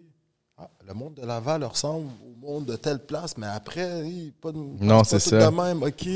ah, 0.58 0.70
le 0.86 0.94
monde 0.94 1.14
de 1.14 1.26
Laval 1.26 1.64
ressemble 1.64 2.08
au 2.24 2.46
monde 2.46 2.64
de 2.66 2.76
telle 2.76 3.00
place, 3.00 3.36
mais 3.36 3.46
après, 3.46 4.04
pas, 4.40 4.52
non, 4.52 5.04
c'est 5.04 5.18
ça. 5.18 5.50
de 5.50 5.56
même. 5.56 5.82
OK. 5.82 6.06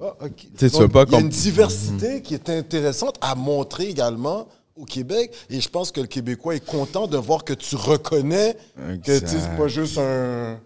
Ah, 0.00 0.14
il 0.60 1.12
y 1.12 1.14
a 1.14 1.20
une 1.20 1.28
diversité 1.28 2.22
qui 2.22 2.34
est 2.34 2.48
intéressante 2.48 3.16
à 3.20 3.34
montrer 3.34 3.88
également 3.88 4.46
au 4.78 4.84
Québec. 4.84 5.34
Et 5.50 5.60
je 5.60 5.68
pense 5.68 5.92
que 5.92 6.00
le 6.00 6.06
Québécois 6.06 6.54
est 6.56 6.64
content 6.64 7.06
de 7.06 7.16
voir 7.16 7.44
que 7.44 7.52
tu 7.52 7.76
reconnais 7.76 8.56
que 9.04 9.18
c'est 9.26 9.56
pas 9.56 9.68
juste 9.68 9.98
un, 9.98 10.58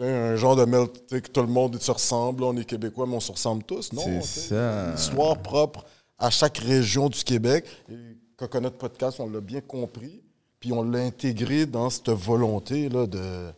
un 0.00 0.36
genre 0.36 0.56
de 0.56 0.64
melt, 0.64 1.06
que 1.08 1.18
tout 1.18 1.40
le 1.42 1.48
monde 1.48 1.80
se 1.80 1.90
ressemble. 1.90 2.44
On 2.44 2.56
est 2.56 2.64
Québécois, 2.64 3.06
mais 3.06 3.16
on 3.16 3.20
se 3.20 3.32
ressemble 3.32 3.62
tous. 3.64 3.92
Non, 3.92 4.02
c'est 4.22 4.48
ça. 4.48 4.88
Une 4.90 4.94
histoire 4.94 5.38
propre 5.38 5.84
à 6.18 6.30
chaque 6.30 6.58
région 6.58 7.08
du 7.08 7.22
Québec. 7.22 7.64
Et 7.90 7.94
Coconut 8.36 8.70
Podcast, 8.70 9.20
on 9.20 9.28
l'a 9.28 9.40
bien 9.40 9.60
compris. 9.60 10.22
Puis 10.60 10.72
on 10.72 10.82
l'a 10.82 11.00
intégré 11.00 11.66
dans 11.66 11.90
cette 11.90 12.10
volonté-là 12.10 13.06
de. 13.06 13.50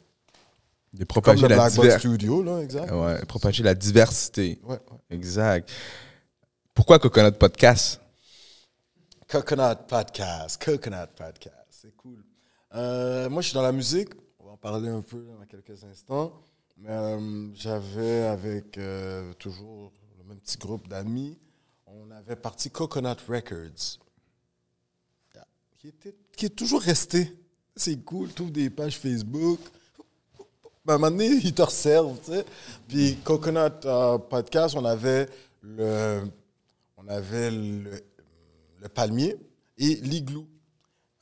De 0.93 1.05
propager 1.05 1.43
la 1.47 1.69
diversité. 1.69 1.99
Studio, 1.99 2.43
là, 2.43 2.61
exact. 2.61 2.91
Ouais, 2.91 3.19
propager 3.27 3.63
la 3.63 3.75
diversité. 3.75 4.59
Ouais, 4.65 4.79
Exact. 5.11 5.71
Pourquoi 6.75 6.99
Coconut 6.99 7.33
Podcast? 7.33 8.01
Coconut 9.29 9.89
Podcast. 9.89 10.63
Coconut 10.63 11.09
Podcast. 11.17 11.67
C'est 11.71 11.97
cool. 11.97 12.23
Euh, 12.75 13.29
moi, 13.29 13.43
je 13.43 13.49
suis 13.49 13.55
dans 13.55 13.63
la 13.63 13.73
musique. 13.73 14.11
On 14.39 14.47
va 14.47 14.53
en 14.53 14.57
parler 14.57 14.89
un 14.89 15.03
peu 15.03 15.19
dans 15.19 15.45
quelques 15.47 15.83
instants. 15.83 16.33
Mais 16.77 16.91
euh, 16.91 17.53
j'avais 17.55 18.27
avec 18.27 18.79
euh, 18.79 19.33
toujours 19.33 19.93
le 20.17 20.25
même 20.25 20.39
petit 20.39 20.59
groupe 20.59 20.87
d'amis, 20.87 21.37
on 21.87 22.11
avait 22.11 22.37
parti 22.37 22.71
Coconut 22.71 23.17
Records 23.29 23.99
qui, 26.37 26.47
est 26.47 26.57
toujours 26.57 26.83
resté. 26.83 27.33
C'est 27.75 27.97
cool, 28.05 28.33
trouve 28.33 28.51
des 28.51 28.71
pages 28.71 28.99
Facebook. 28.99 29.61
Ben, 30.85 30.95
à 30.95 30.97
un 30.97 30.99
moment 30.99 31.11
donné, 31.11 31.27
ils 31.43 31.55
te 31.55 31.63
resservent, 31.63 32.19
tu 32.25 32.33
sais. 32.33 32.45
Puis 32.89 33.17
Coconut 33.25 33.81
Podcast, 34.29 34.77
on 34.77 34.85
avait 34.85 35.29
le, 35.63 36.23
on 36.97 37.09
avait 37.09 37.51
le, 37.51 38.03
palmier 38.89 39.37
et 39.79 39.97
l'igloo. 39.97 40.47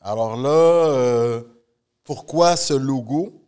Alors 0.00 0.36
là, 0.36 0.48
euh, 0.48 1.42
pourquoi 2.04 2.56
ce 2.56 2.74
logo? 2.74 3.42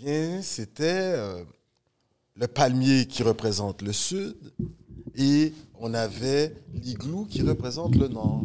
Bien, 0.00 0.40
c'était 0.42 0.84
euh, 1.14 1.44
le 2.34 2.46
palmier 2.46 3.06
qui 3.06 3.22
représente 3.22 3.82
le 3.82 3.92
sud 3.92 4.36
et 5.14 5.52
on 5.78 5.94
avait 5.94 6.54
l'igloo 6.74 7.24
qui 7.26 7.42
représente 7.42 7.94
le 7.96 8.08
nord 8.08 8.42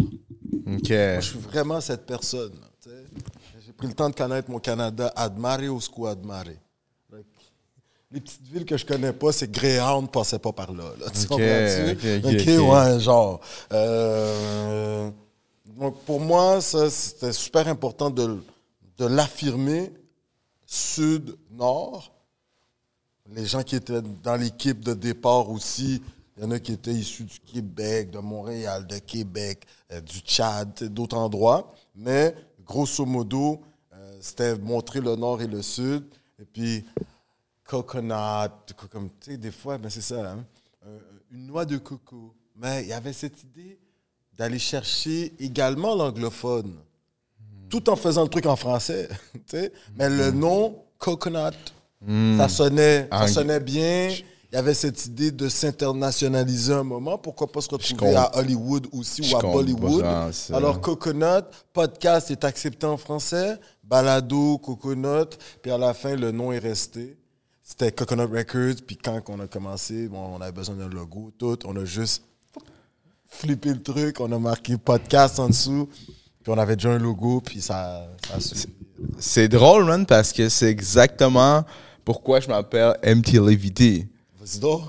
je 0.79 1.19
suis 1.21 1.39
vraiment 1.39 1.81
cette 1.81 2.05
personne. 2.05 2.53
J'ai 3.65 3.73
pris 3.73 3.87
le 3.87 3.93
temps 3.93 4.09
de 4.09 4.15
connaître 4.15 4.49
mon 4.49 4.59
Canada. 4.59 5.11
Admare 5.15 5.69
ou 5.69 5.79
squad 5.79 6.19
admare. 6.19 6.55
Les 8.11 8.19
petites 8.19 8.47
villes 8.47 8.65
que 8.65 8.75
je 8.75 8.85
connais 8.85 9.13
pas, 9.13 9.31
c'est 9.31 9.49
Greyhound 9.49 10.11
passait 10.11 10.39
pas 10.39 10.51
par 10.51 10.73
là. 10.73 10.83
tu 11.13 11.27
OK, 12.23 12.69
ouais, 12.69 12.99
genre. 12.99 13.39
Euh, 13.71 15.09
donc 15.79 15.97
pour 16.01 16.19
moi, 16.19 16.59
c'était 16.61 17.31
super 17.31 17.67
important 17.67 18.09
de, 18.09 18.43
de 18.97 19.05
l'affirmer. 19.05 19.91
Sud, 20.65 21.35
Nord. 21.51 22.13
Les 23.33 23.45
gens 23.45 23.61
qui 23.61 23.75
étaient 23.75 24.01
dans 24.23 24.35
l'équipe 24.35 24.79
de 24.79 24.93
départ 24.93 25.49
aussi, 25.49 26.01
il 26.37 26.43
y 26.43 26.45
en 26.45 26.51
a 26.51 26.59
qui 26.59 26.71
étaient 26.73 26.93
issus 26.93 27.23
du 27.23 27.39
Québec, 27.39 28.09
de 28.09 28.19
Montréal, 28.19 28.87
de 28.87 28.97
Québec, 28.97 29.65
euh, 29.91 29.99
du 29.99 30.19
Tchad, 30.19 30.83
d'autres 30.85 31.17
endroits. 31.17 31.73
Mais 31.93 32.33
grosso 32.65 33.05
modo, 33.05 33.61
euh, 33.93 34.17
c'était 34.21 34.57
montrer 34.57 35.01
le 35.01 35.15
nord 35.15 35.41
et 35.41 35.47
le 35.47 35.61
sud. 35.61 36.05
Et 36.41 36.45
puis, 36.45 36.85
coconut, 37.71 38.73
comme 38.91 39.09
tu 39.21 39.31
sais, 39.31 39.37
des 39.37 39.51
fois, 39.51 39.77
ben 39.77 39.89
c'est 39.89 40.01
ça, 40.01 40.31
hein, 40.31 40.43
euh, 40.85 40.99
une 41.31 41.47
noix 41.47 41.63
de 41.63 41.77
coco. 41.77 42.33
Mais 42.57 42.81
il 42.83 42.89
y 42.89 42.93
avait 42.93 43.13
cette 43.13 43.41
idée 43.43 43.79
d'aller 44.37 44.59
chercher 44.59 45.33
également 45.39 45.95
l'anglophone, 45.95 46.73
tout 47.69 47.89
en 47.89 47.95
faisant 47.95 48.23
le 48.23 48.29
truc 48.29 48.45
en 48.45 48.57
français. 48.57 49.07
Mais 49.95 50.09
le 50.09 50.31
nom, 50.31 50.83
coconut, 50.97 51.55
hmm. 52.01 52.37
ça, 52.39 52.49
sonnait, 52.49 53.07
ça 53.09 53.27
sonnait 53.27 53.61
bien 53.61 54.09
il 54.51 54.55
y 54.55 54.57
avait 54.57 54.73
cette 54.73 55.05
idée 55.05 55.31
de 55.31 55.47
s'internationaliser 55.47 56.73
un 56.73 56.83
moment. 56.83 57.17
Pourquoi 57.17 57.49
pas 57.49 57.61
se 57.61 57.69
retrouver 57.69 58.15
à 58.17 58.37
Hollywood 58.37 58.85
aussi 58.91 59.21
ou 59.31 59.37
à 59.37 59.41
Bollywood? 59.41 60.03
Alors, 60.51 60.81
Coconut, 60.81 61.45
podcast 61.71 62.31
est 62.31 62.43
accepté 62.43 62.85
en 62.85 62.97
français. 62.97 63.57
Balado, 63.81 64.57
Coconut. 64.57 65.37
Puis 65.61 65.71
à 65.71 65.77
la 65.77 65.93
fin, 65.93 66.17
le 66.17 66.31
nom 66.31 66.51
est 66.51 66.59
resté. 66.59 67.15
C'était 67.71 67.93
Coconut 67.93 68.25
Records. 68.25 68.83
Puis 68.85 68.97
quand 68.97 69.21
on 69.29 69.39
a 69.39 69.47
commencé, 69.47 70.09
bon, 70.09 70.35
on 70.35 70.41
avait 70.41 70.51
besoin 70.51 70.75
d'un 70.75 70.89
logo, 70.89 71.31
tout. 71.37 71.57
On 71.65 71.73
a 71.77 71.85
juste 71.85 72.21
flippé 73.29 73.69
le 73.69 73.81
truc. 73.81 74.19
On 74.19 74.29
a 74.29 74.37
marqué 74.37 74.75
podcast 74.75 75.39
en 75.39 75.47
dessous. 75.47 75.87
Puis 76.43 76.51
on 76.51 76.57
avait 76.57 76.75
déjà 76.75 76.89
un 76.89 76.99
logo. 76.99 77.39
Puis 77.39 77.61
ça, 77.61 78.09
ça 78.27 78.67
C'est 79.17 79.47
drôle, 79.47 79.85
man, 79.85 80.05
parce 80.05 80.33
que 80.33 80.49
c'est 80.49 80.69
exactement 80.69 81.63
pourquoi 82.03 82.41
je 82.41 82.49
m'appelle 82.49 82.93
MTLVD. 83.05 84.05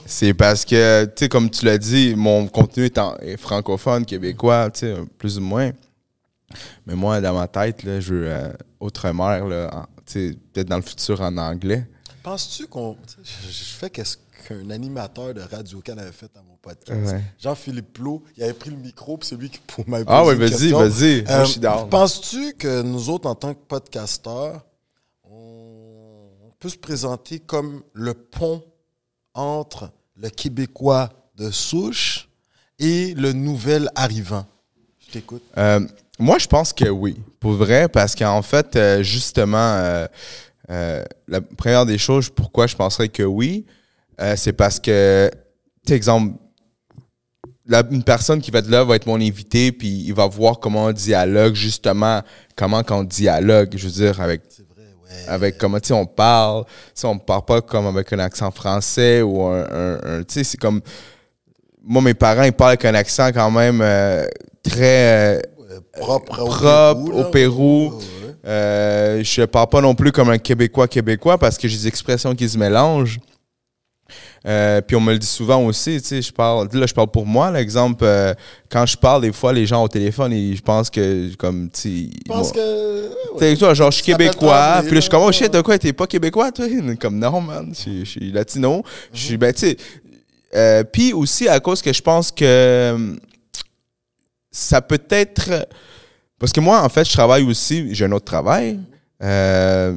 C'est 0.05 0.35
parce 0.35 0.65
que, 0.65 1.05
tu 1.05 1.13
sais, 1.17 1.29
comme 1.29 1.51
tu 1.51 1.65
l'as 1.65 1.79
dit, 1.79 2.15
mon 2.17 2.49
contenu 2.49 2.91
est, 3.21 3.37
francophone, 3.37 4.05
québécois, 4.05 4.73
tu 4.73 4.81
sais, 4.81 4.97
plus 5.19 5.39
ou 5.39 5.43
moins. 5.43 5.71
Mais 6.85 6.97
moi, 6.97 7.21
dans 7.21 7.35
ma 7.35 7.47
tête, 7.47 7.85
là, 7.85 8.01
je 8.01 8.13
veux 8.13 8.27
euh, 8.27 8.53
outre-mer, 8.81 9.47
peut-être 10.05 10.69
dans 10.69 10.77
le 10.77 10.83
futur 10.83 11.21
en 11.21 11.37
anglais. 11.37 11.87
Penses-tu 12.23 12.67
qu'on. 12.69 12.97
Je 13.25 13.65
fais 13.65 13.91
qu'est-ce 13.91 14.17
qu'un 14.47 14.71
animateur 14.71 15.35
de 15.35 15.41
Radio-Can 15.41 15.99
avait 15.99 16.13
fait 16.13 16.31
dans 16.33 16.45
mon 16.45 16.57
podcast? 16.57 17.17
Jean-Philippe 17.41 17.95
Plot, 17.95 18.23
il 18.37 18.45
avait 18.45 18.53
pris 18.53 18.71
le 18.71 18.77
micro, 18.77 19.17
puis 19.17 19.29
c'est 19.29 19.37
lui 19.37 19.51
qui 19.51 19.59
pour 19.67 19.89
m'aider. 19.89 20.05
Ah 20.07 20.25
oui, 20.25 20.37
vas-y, 20.37 20.71
vas-y. 20.71 21.25
Euh, 21.29 21.85
penses-tu 21.91 22.55
que 22.55 22.83
nous 22.83 23.11
autres, 23.11 23.29
en 23.29 23.35
tant 23.35 23.55
que 23.55 23.61
podcasteurs, 23.67 24.65
on 25.25 26.53
peut 26.61 26.69
se 26.69 26.79
présenter 26.79 27.41
comme 27.41 27.83
le 27.93 28.15
pont 28.15 28.63
entre 29.35 29.91
le 30.17 30.29
Québécois 30.31 31.11
de 31.37 31.51
souche 31.51 32.29
et 32.79 33.15
le 33.15 33.33
nouvel 33.33 33.91
arrivant? 33.97 34.47
Je 35.01 35.13
t'écoute. 35.13 35.43
Euh, 35.59 35.81
moi, 36.21 36.39
je 36.39 36.47
pense 36.47 36.73
que 36.73 36.89
oui, 36.89 37.21
pour 37.41 37.55
vrai, 37.55 37.89
parce 37.89 38.15
qu'en 38.15 38.43
fait, 38.43 38.77
euh, 38.77 39.03
justement, 39.03 40.07
euh, 40.71 41.05
la 41.29 41.41
première 41.41 41.87
des 41.87 41.99
choses, 41.99 42.29
pourquoi 42.31 42.67
je 42.67 42.77
penserais 42.77 43.09
que 43.09 43.23
oui, 43.23 43.67
euh, 44.21 44.35
c'est 44.37 44.53
parce 44.53 44.79
que, 44.81 45.31
tu 45.87 45.93
exemple, 45.93 46.35
la- 47.67 47.83
une 47.91 48.03
personne 48.03 48.41
qui 48.41 48.51
va 48.51 48.59
être 48.61 48.69
là 48.69 48.85
va 48.85 48.97
être 48.97 49.07
mon 49.07 49.21
invité, 49.21 49.73
puis 49.73 49.89
il 49.89 50.13
va 50.15 50.27
voir 50.27 50.59
comment 50.59 50.87
on 50.87 50.93
dialogue, 50.93 51.55
justement, 51.55 52.21
comment 52.57 52.83
qu'on 52.83 53.05
dialogue, 53.05 53.75
je 53.77 53.87
veux 53.87 53.93
dire, 53.93 54.21
avec 54.21 54.43
C'est 54.49 54.67
vrai, 54.67 54.83
ouais. 55.05 55.29
avec 55.29 55.59
comment 55.59 55.79
on 55.91 56.07
parle 56.07 56.65
sais 56.95 57.07
on 57.07 57.19
parle 57.19 57.45
pas 57.45 57.61
comme 57.61 57.87
avec 57.87 58.13
un 58.13 58.19
accent 58.19 58.51
français 58.51 59.23
ou 59.23 59.43
un, 59.43 59.63
un- 59.71 60.01
un- 60.03 60.23
tu 60.25 60.35
sais 60.35 60.45
c'est 60.45 60.57
comme 60.57 60.81
moi 61.83 62.03
mes 62.03 62.15
parents 62.15 62.43
ils 62.45 62.53
parlent 62.53 62.71
avec 62.71 62.85
un 62.85 62.95
accent 62.95 63.29
quand 63.33 63.51
même 63.51 63.81
euh, 63.81 64.27
très 64.63 65.37
euh, 65.37 65.41
propre, 66.01 66.41
au 66.43 66.49
Pérou, 66.49 67.11
là. 67.11 67.17
au 67.17 67.31
Pérou 67.31 67.89
Ouais, 67.91 67.97
ouais. 67.97 68.22
Euh, 68.45 69.23
je 69.23 69.43
parle 69.43 69.69
pas 69.69 69.81
non 69.81 69.95
plus 69.95 70.11
comme 70.13 70.31
un 70.31 70.39
québécois 70.39 70.89
québécois 70.89 71.39
parce 71.39 71.57
que 71.59 71.69
j'ai 71.69 71.77
des 71.79 71.89
expressions 71.89 72.35
qui 72.35 72.49
se 72.49 72.59
mélangent 72.59 73.19
Euh, 74.45 74.81
puis 74.83 74.97
on 74.97 75.01
me 75.01 75.13
le 75.13 75.19
dit 75.19 75.27
souvent 75.27 75.63
aussi, 75.65 76.03
tu 76.03 76.09
sais, 76.09 76.21
je 76.21 76.33
parle, 76.33 76.69
là, 76.73 76.85
je 76.87 76.93
parle 76.93 77.07
pour 77.11 77.25
moi, 77.25 77.51
l'exemple, 77.53 78.03
euh, 78.05 78.35
quand 78.69 78.85
je 78.85 78.97
parle, 78.97 79.23
des 79.23 79.33
fois, 79.33 79.53
les 79.53 79.65
gens 79.67 79.83
au 79.85 79.89
téléphone, 79.89 80.33
ils, 80.33 80.57
je 80.57 80.61
pense 80.63 80.91
que, 80.91 81.33
comme, 81.37 81.71
tu 81.71 82.11
pense 82.27 82.51
que. 82.53 83.09
ouais, 83.39 83.57
toi, 83.57 83.73
genre, 83.73 83.91
je 83.93 84.03
suis 84.03 84.05
québécois. 84.05 84.81
Puis 84.83 84.91
là, 84.91 84.97
je 84.97 85.01
suis 85.03 85.11
comme, 85.11 85.23
oh 85.23 85.31
shit, 85.33 85.51
de 85.51 85.61
quoi, 85.63 85.79
t'es 85.79 85.93
pas 85.93 86.09
québécois, 86.09 86.51
toi? 86.51 86.67
Comme, 87.01 87.19
non, 87.21 87.41
man, 87.41 87.73
je 87.73 88.05
suis- 88.05 88.33
latino. 88.33 88.83
Je 89.15 89.21
suis, 89.27 89.37
ben, 89.39 89.53
tu 89.55 89.61
sais. 89.61 89.77
euh, 90.57 90.83
puis 90.85 91.13
aussi, 91.13 91.49
à 91.49 91.61
cause 91.61 91.81
que 91.81 91.93
je 91.93 92.03
pense 92.03 92.33
que 92.33 93.17
ça 94.51 94.83
peut 94.83 95.01
être. 95.11 95.67
Parce 96.43 96.53
que 96.53 96.61
moi, 96.61 96.83
en 96.83 96.89
fait, 96.89 97.05
je 97.09 97.13
travaille 97.13 97.45
aussi, 97.45 97.95
j'ai 97.95 98.05
un 98.05 98.13
autre 98.13 98.25
travail. 98.25 98.81
Euh, 99.23 99.97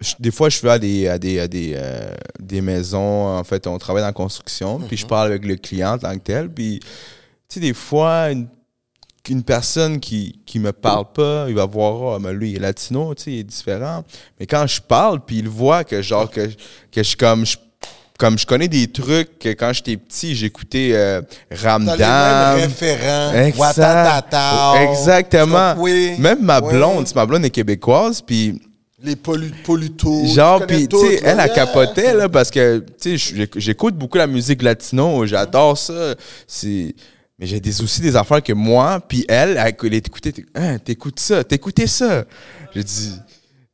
je- 0.00 0.14
des 0.18 0.32
fois, 0.32 0.48
je 0.48 0.60
vais 0.60 0.70
à 0.70 0.78
des, 0.78 1.06
à 1.08 1.18
des, 1.18 1.38
à 1.38 1.46
des, 1.46 1.72
euh, 1.76 2.10
des 2.40 2.60
maisons. 2.60 3.28
En 3.38 3.44
fait, 3.44 3.64
on 3.68 3.78
travaille 3.78 4.02
dans 4.02 4.08
la 4.08 4.12
construction. 4.12 4.80
Puis 4.80 4.96
je 4.96 5.06
parle 5.06 5.28
avec 5.28 5.44
le 5.46 5.54
client 5.56 5.92
en 5.94 5.98
tant 5.98 6.12
que 6.14 6.18
tel. 6.24 6.50
Puis, 6.52 6.80
tu 6.80 6.86
sais, 7.48 7.60
des 7.60 7.74
fois, 7.74 8.32
une, 8.32 8.48
une 9.28 9.42
personne 9.44 10.00
qui, 10.00 10.40
qui 10.46 10.58
me 10.58 10.72
parle 10.72 11.04
pas, 11.14 11.46
il 11.48 11.54
va 11.54 11.66
voir, 11.66 12.14
ah, 12.14 12.18
mais 12.18 12.32
lui, 12.32 12.50
il 12.50 12.56
est 12.56 12.60
latino, 12.60 13.14
tu 13.14 13.22
sais, 13.24 13.32
il 13.32 13.38
est 13.40 13.44
différent. 13.44 14.02
Mais 14.40 14.46
quand 14.46 14.66
je 14.66 14.80
parle, 14.80 15.20
puis 15.24 15.38
il 15.38 15.48
voit 15.48 15.84
que, 15.84 16.02
genre, 16.02 16.28
que, 16.30 16.46
que 16.46 16.54
je 16.96 17.02
suis 17.02 17.16
comme. 17.16 17.46
Je, 17.46 17.56
comme 18.18 18.36
je 18.38 18.44
connais 18.44 18.68
des 18.68 18.88
trucs 18.88 19.38
que 19.38 19.48
quand 19.50 19.72
j'étais 19.72 19.96
petit, 19.96 20.34
j'écoutais 20.34 20.90
euh, 20.92 21.22
Ramdam. 21.50 21.96
Exact. 23.46 23.54
Exactement. 24.90 25.74
Oui. 25.78 26.16
Même 26.18 26.42
ma 26.42 26.60
blonde, 26.60 27.06
ma 27.14 27.24
blonde 27.24 27.44
est 27.44 27.50
québécoise, 27.50 28.20
puis 28.20 28.60
Les 29.00 29.14
polutos. 29.14 30.26
genre, 30.34 30.66
puis 30.66 30.88
tu 30.88 30.96
sais, 30.98 31.20
elle 31.24 31.38
a 31.38 31.48
capoté 31.48 32.12
là 32.12 32.28
parce 32.28 32.50
que 32.50 32.84
tu 33.00 33.16
sais, 33.16 33.34
j'éc- 33.36 33.52
j'écoute 33.58 33.94
beaucoup 33.94 34.18
la 34.18 34.26
musique 34.26 34.62
latino, 34.62 35.24
j'adore 35.24 35.78
ça. 35.78 36.14
C'est 36.48 36.94
mais 37.38 37.46
j'ai 37.46 37.60
des 37.60 37.80
aussi 37.80 38.00
des 38.00 38.16
affaires 38.16 38.42
que 38.42 38.52
moi, 38.52 38.98
puis 39.06 39.24
elle, 39.28 39.56
elle, 39.64 39.76
elle 39.84 39.94
écoutait, 39.94 40.34
hein, 40.56 40.78
t'écoutes 40.78 41.20
ça, 41.20 41.44
t'écoutais 41.44 41.86
ça. 41.86 42.24
J'ai 42.74 42.82
dit, 42.82 43.12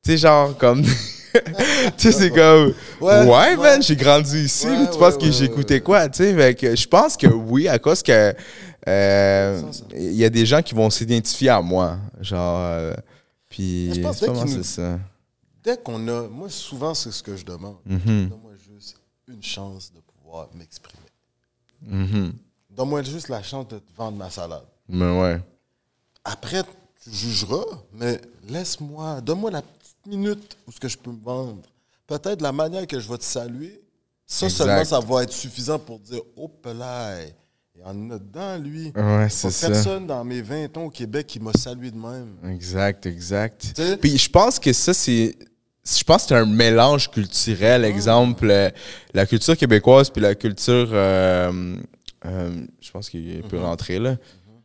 tu 0.04 0.10
sais, 0.10 0.18
genre 0.18 0.54
comme, 0.58 0.84
tu 1.96 2.12
sais, 2.12 2.12
c'est 2.12 2.30
comme, 2.30 2.74
ouais, 3.00 3.26
Ouais, 3.26 3.56
man, 3.56 3.82
j'ai 3.82 3.96
grandi 3.96 4.44
ici, 4.44 4.66
Ouais, 4.66 4.78
mais 4.78 4.90
tu 4.90 4.98
penses 4.98 5.16
que 5.16 5.30
j'écoutais 5.30 5.80
quoi, 5.80 6.08
tu 6.08 6.18
sais, 6.18 6.76
je 6.76 6.86
pense 6.86 7.16
que 7.16 7.26
oui, 7.26 7.68
à 7.68 7.78
cause 7.78 8.02
que 8.02 8.34
euh, 8.86 9.62
il 9.94 10.14
y 10.14 10.24
a 10.24 10.30
des 10.30 10.44
gens 10.44 10.62
qui 10.62 10.74
vont 10.74 10.90
s'identifier 10.90 11.48
à 11.48 11.60
moi, 11.60 11.98
genre, 12.20 12.58
euh, 12.60 12.94
puis 13.48 13.94
je 13.94 14.00
pense 14.00 14.18
c'est 14.18 14.64
ça. 14.64 14.98
Dès 15.64 15.78
qu'on 15.78 16.06
a. 16.08 16.28
Moi, 16.28 16.50
souvent, 16.50 16.92
c'est 16.92 17.10
ce 17.10 17.22
que 17.22 17.36
je 17.36 17.44
demande. 17.44 17.76
Mhm. 17.86 18.28
Donne-moi 18.28 18.52
juste 18.70 18.96
une 19.26 19.42
chance 19.42 19.90
de 19.94 20.00
pouvoir 20.00 20.48
m'exprimer. 20.54 21.00
Mhm. 21.80 22.34
Donne-moi 22.68 23.02
juste 23.02 23.28
la 23.28 23.42
chance 23.42 23.66
de 23.68 23.78
te 23.78 23.96
vendre 23.96 24.18
ma 24.18 24.28
salade. 24.28 24.64
Mais 24.86 25.18
ouais. 25.18 25.40
Après, 26.22 26.62
tu 27.02 27.10
jugeras, 27.10 27.64
mais 27.94 28.20
laisse-moi, 28.46 29.22
donne-moi 29.22 29.50
la 29.50 29.62
minute 30.06 30.56
où 30.66 30.72
ce 30.72 30.80
que 30.80 30.88
je 30.88 30.98
peux 30.98 31.10
me 31.10 31.22
vendre. 31.22 31.62
Peut-être 32.06 32.42
la 32.42 32.52
manière 32.52 32.86
que 32.86 32.98
je 33.00 33.08
vais 33.08 33.18
te 33.18 33.24
saluer, 33.24 33.80
ça 34.26 34.46
Exact. 34.46 34.64
seulement, 34.64 34.84
ça 34.84 35.00
va 35.00 35.22
être 35.22 35.32
suffisant 35.32 35.78
pour 35.78 35.98
dire 36.00 36.20
Oh, 36.36 36.48
pelaille, 36.48 37.34
il 37.74 37.80
y 37.80 37.84
en 37.84 38.10
a 38.10 38.18
dedans, 38.18 38.58
lui. 38.58 38.92
Ouais, 38.94 39.28
c'est 39.30 39.50
ça. 39.50 39.68
personne 39.68 40.06
dans 40.06 40.24
mes 40.24 40.40
20 40.42 40.76
ans 40.76 40.84
au 40.84 40.90
Québec 40.90 41.26
qui 41.26 41.40
m'a 41.40 41.52
salué 41.52 41.90
de 41.90 41.96
même. 41.98 42.34
Exact, 42.50 43.06
exact. 43.06 43.80
Puis 44.00 44.16
je 44.18 44.30
pense 44.30 44.58
que 44.58 44.72
ça, 44.72 44.92
c'est. 44.94 45.36
Je 45.86 46.02
pense 46.04 46.22
que 46.22 46.28
c'est 46.28 46.34
un 46.34 46.46
mélange 46.46 47.10
culturel. 47.10 47.84
Exemple, 47.84 48.48
euh, 48.50 48.70
la 49.12 49.26
culture 49.26 49.56
québécoise 49.56 50.08
puis 50.08 50.22
la 50.22 50.34
culture. 50.34 50.88
euh, 50.92 51.76
euh, 52.24 52.66
je 52.80 52.90
pense 52.90 53.10
qu'il 53.10 53.42
peut 53.42 53.58
rentrer 53.60 53.98
là. 53.98 54.16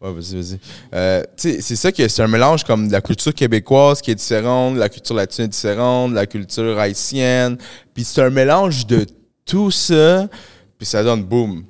Ouais, 0.01 0.13
vas-y, 0.13 0.35
vas-y. 0.35 0.59
Euh, 0.93 1.23
c'est 1.35 1.75
ça 1.75 1.91
que 1.91 2.07
c'est 2.07 2.21
un 2.21 2.27
mélange 2.27 2.63
comme 2.63 2.89
la 2.89 3.01
culture 3.01 3.33
québécoise 3.33 4.01
qui 4.01 4.11
est 4.11 4.15
différente, 4.15 4.77
la 4.77 4.87
culture 4.87 5.15
latine 5.15 5.45
est 5.45 5.49
différente, 5.49 6.13
la 6.13 6.25
culture 6.25 6.79
haïtienne. 6.79 7.57
Puis 7.93 8.05
c'est 8.05 8.21
un 8.21 8.29
mélange 8.29 8.87
de 8.87 9.05
tout 9.45 9.71
ça, 9.71 10.29
puis 10.77 10.85
ça 10.85 11.03
donne 11.03 11.23
boum. 11.23 11.65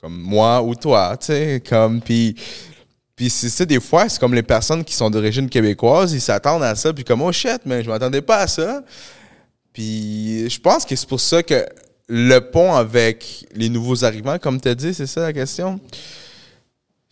Comme 0.00 0.18
moi 0.18 0.62
ou 0.62 0.74
toi, 0.74 1.16
tu 1.18 1.26
sais. 1.26 1.62
Comme, 1.68 2.00
puis. 2.00 2.36
Puis 3.14 3.30
c'est 3.30 3.48
ça, 3.48 3.64
des 3.64 3.80
fois, 3.80 4.10
c'est 4.10 4.20
comme 4.20 4.34
les 4.34 4.42
personnes 4.42 4.84
qui 4.84 4.94
sont 4.94 5.08
d'origine 5.08 5.48
québécoise, 5.48 6.12
ils 6.12 6.20
s'attendent 6.20 6.62
à 6.62 6.74
ça, 6.74 6.92
puis 6.92 7.02
comme, 7.02 7.22
oh 7.22 7.32
shit, 7.32 7.62
mais 7.64 7.82
je 7.82 7.88
m'attendais 7.88 8.20
pas 8.20 8.40
à 8.40 8.46
ça. 8.46 8.82
Puis 9.72 10.48
je 10.50 10.60
pense 10.60 10.84
que 10.84 10.94
c'est 10.94 11.08
pour 11.08 11.20
ça 11.20 11.42
que 11.42 11.66
le 12.08 12.38
pont 12.40 12.74
avec 12.74 13.46
les 13.54 13.70
nouveaux 13.70 14.04
arrivants, 14.04 14.38
comme 14.38 14.60
tu 14.60 14.68
as 14.68 14.74
dit, 14.74 14.92
c'est 14.92 15.06
ça 15.06 15.22
la 15.22 15.32
question? 15.32 15.80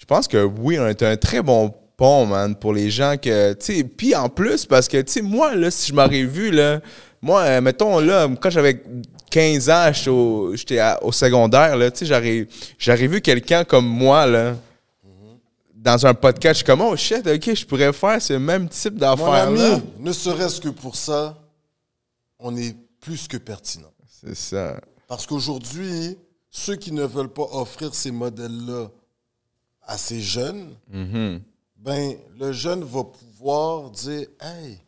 Je 0.05 0.07
pense 0.07 0.29
que 0.29 0.45
oui, 0.45 0.79
on 0.79 0.87
est 0.87 1.03
un 1.03 1.17
très 1.17 1.41
bon 1.41 1.73
pont, 1.97 2.27
man, 2.27 2.55
pour 2.55 2.75
les 2.75 2.91
gens 2.91 3.17
que, 3.17 3.55
tu 3.55 3.77
sais, 3.77 3.85
puis 3.85 4.15
en 4.15 4.29
plus, 4.29 4.67
parce 4.67 4.87
que, 4.87 5.01
tu 5.01 5.11
sais, 5.11 5.23
moi, 5.23 5.55
là, 5.55 5.71
si 5.71 5.89
je 5.89 5.95
m'aurais 5.95 6.25
vu, 6.25 6.51
là, 6.51 6.83
moi, 7.23 7.41
euh, 7.41 7.63
mettons, 7.63 8.01
là, 8.01 8.29
quand 8.39 8.51
j'avais 8.51 8.83
15 9.31 9.71
ans, 9.71 9.91
j'étais 10.55 10.79
au, 11.01 11.11
secondaire, 11.11 11.79
là, 11.79 11.91
tu 11.91 12.05
sais, 12.05 12.47
j'aurais, 12.79 13.07
vu 13.07 13.23
quelqu'un 13.23 13.65
comme 13.65 13.87
moi, 13.87 14.27
là, 14.27 14.57
dans 15.75 16.05
un 16.05 16.13
podcast, 16.13 16.57
je 16.57 16.59
suis 16.59 16.67
comme, 16.67 16.83
oh 16.83 16.95
shit, 16.97 17.27
ok, 17.27 17.55
je 17.55 17.65
pourrais 17.65 17.95
faire 17.95 18.21
ce 18.21 18.35
même 18.35 18.69
type 18.69 18.93
Mon 18.93 18.99
d'affaires 19.01 19.49
ami, 19.49 19.59
là. 19.59 19.81
ne 20.01 20.13
serait-ce 20.13 20.61
que 20.61 20.69
pour 20.69 20.97
ça, 20.97 21.35
on 22.39 22.55
est 22.59 22.77
plus 23.01 23.27
que 23.27 23.39
pertinent. 23.39 23.89
C'est 24.23 24.37
ça. 24.37 24.79
Parce 25.09 25.25
qu'aujourd'hui, 25.27 26.19
ceux 26.51 26.77
qui 26.77 26.93
ne 26.93 27.05
veulent 27.05 27.33
pas 27.33 27.49
offrir 27.53 27.95
ces 27.95 28.11
modèles-là 28.11 28.89
à 29.87 29.99
ces 29.99 30.21
jeunes, 30.21 30.71
Mhm. 30.91 31.41
ben, 31.77 32.15
le 32.39 32.53
jeune 32.53 32.85
va 32.85 33.05
pouvoir 33.05 33.91
dire 33.91 34.27
Hey, 34.41 34.79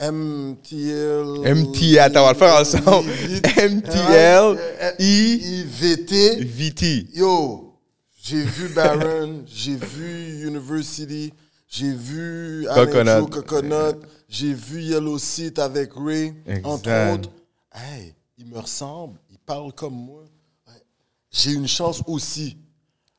MTL. 0.00 1.42
MTL, 1.44 1.98
attends, 1.98 2.22
on 2.22 2.26
va 2.26 2.32
le 2.32 2.38
faire 2.38 2.60
ensemble. 2.60 3.10
MTL, 3.56 4.58
I, 4.98 5.62
IVT. 5.62 6.44
VT. 6.44 7.06
Yo, 7.14 7.74
j'ai 8.22 8.42
vu 8.44 8.68
Baron, 8.68 9.42
j'ai 9.46 9.74
vu 9.76 10.46
University, 10.46 11.32
j'ai 11.68 11.92
vu 11.92 12.66
Coconut. 12.72 13.28
Coconut, 13.30 13.96
j'ai 14.28 14.54
vu 14.54 14.82
Yellow 14.82 15.18
Seat 15.18 15.58
avec 15.58 15.90
Ray, 15.96 16.34
entre 16.64 17.12
autres. 17.14 17.30
Hey, 17.74 18.14
il 18.38 18.46
me 18.46 18.58
ressemble, 18.58 19.18
il 19.30 19.38
parle 19.38 19.72
comme 19.72 19.94
moi. 19.94 20.22
J'ai 21.30 21.52
une 21.52 21.68
chance 21.68 22.02
aussi. 22.06 22.56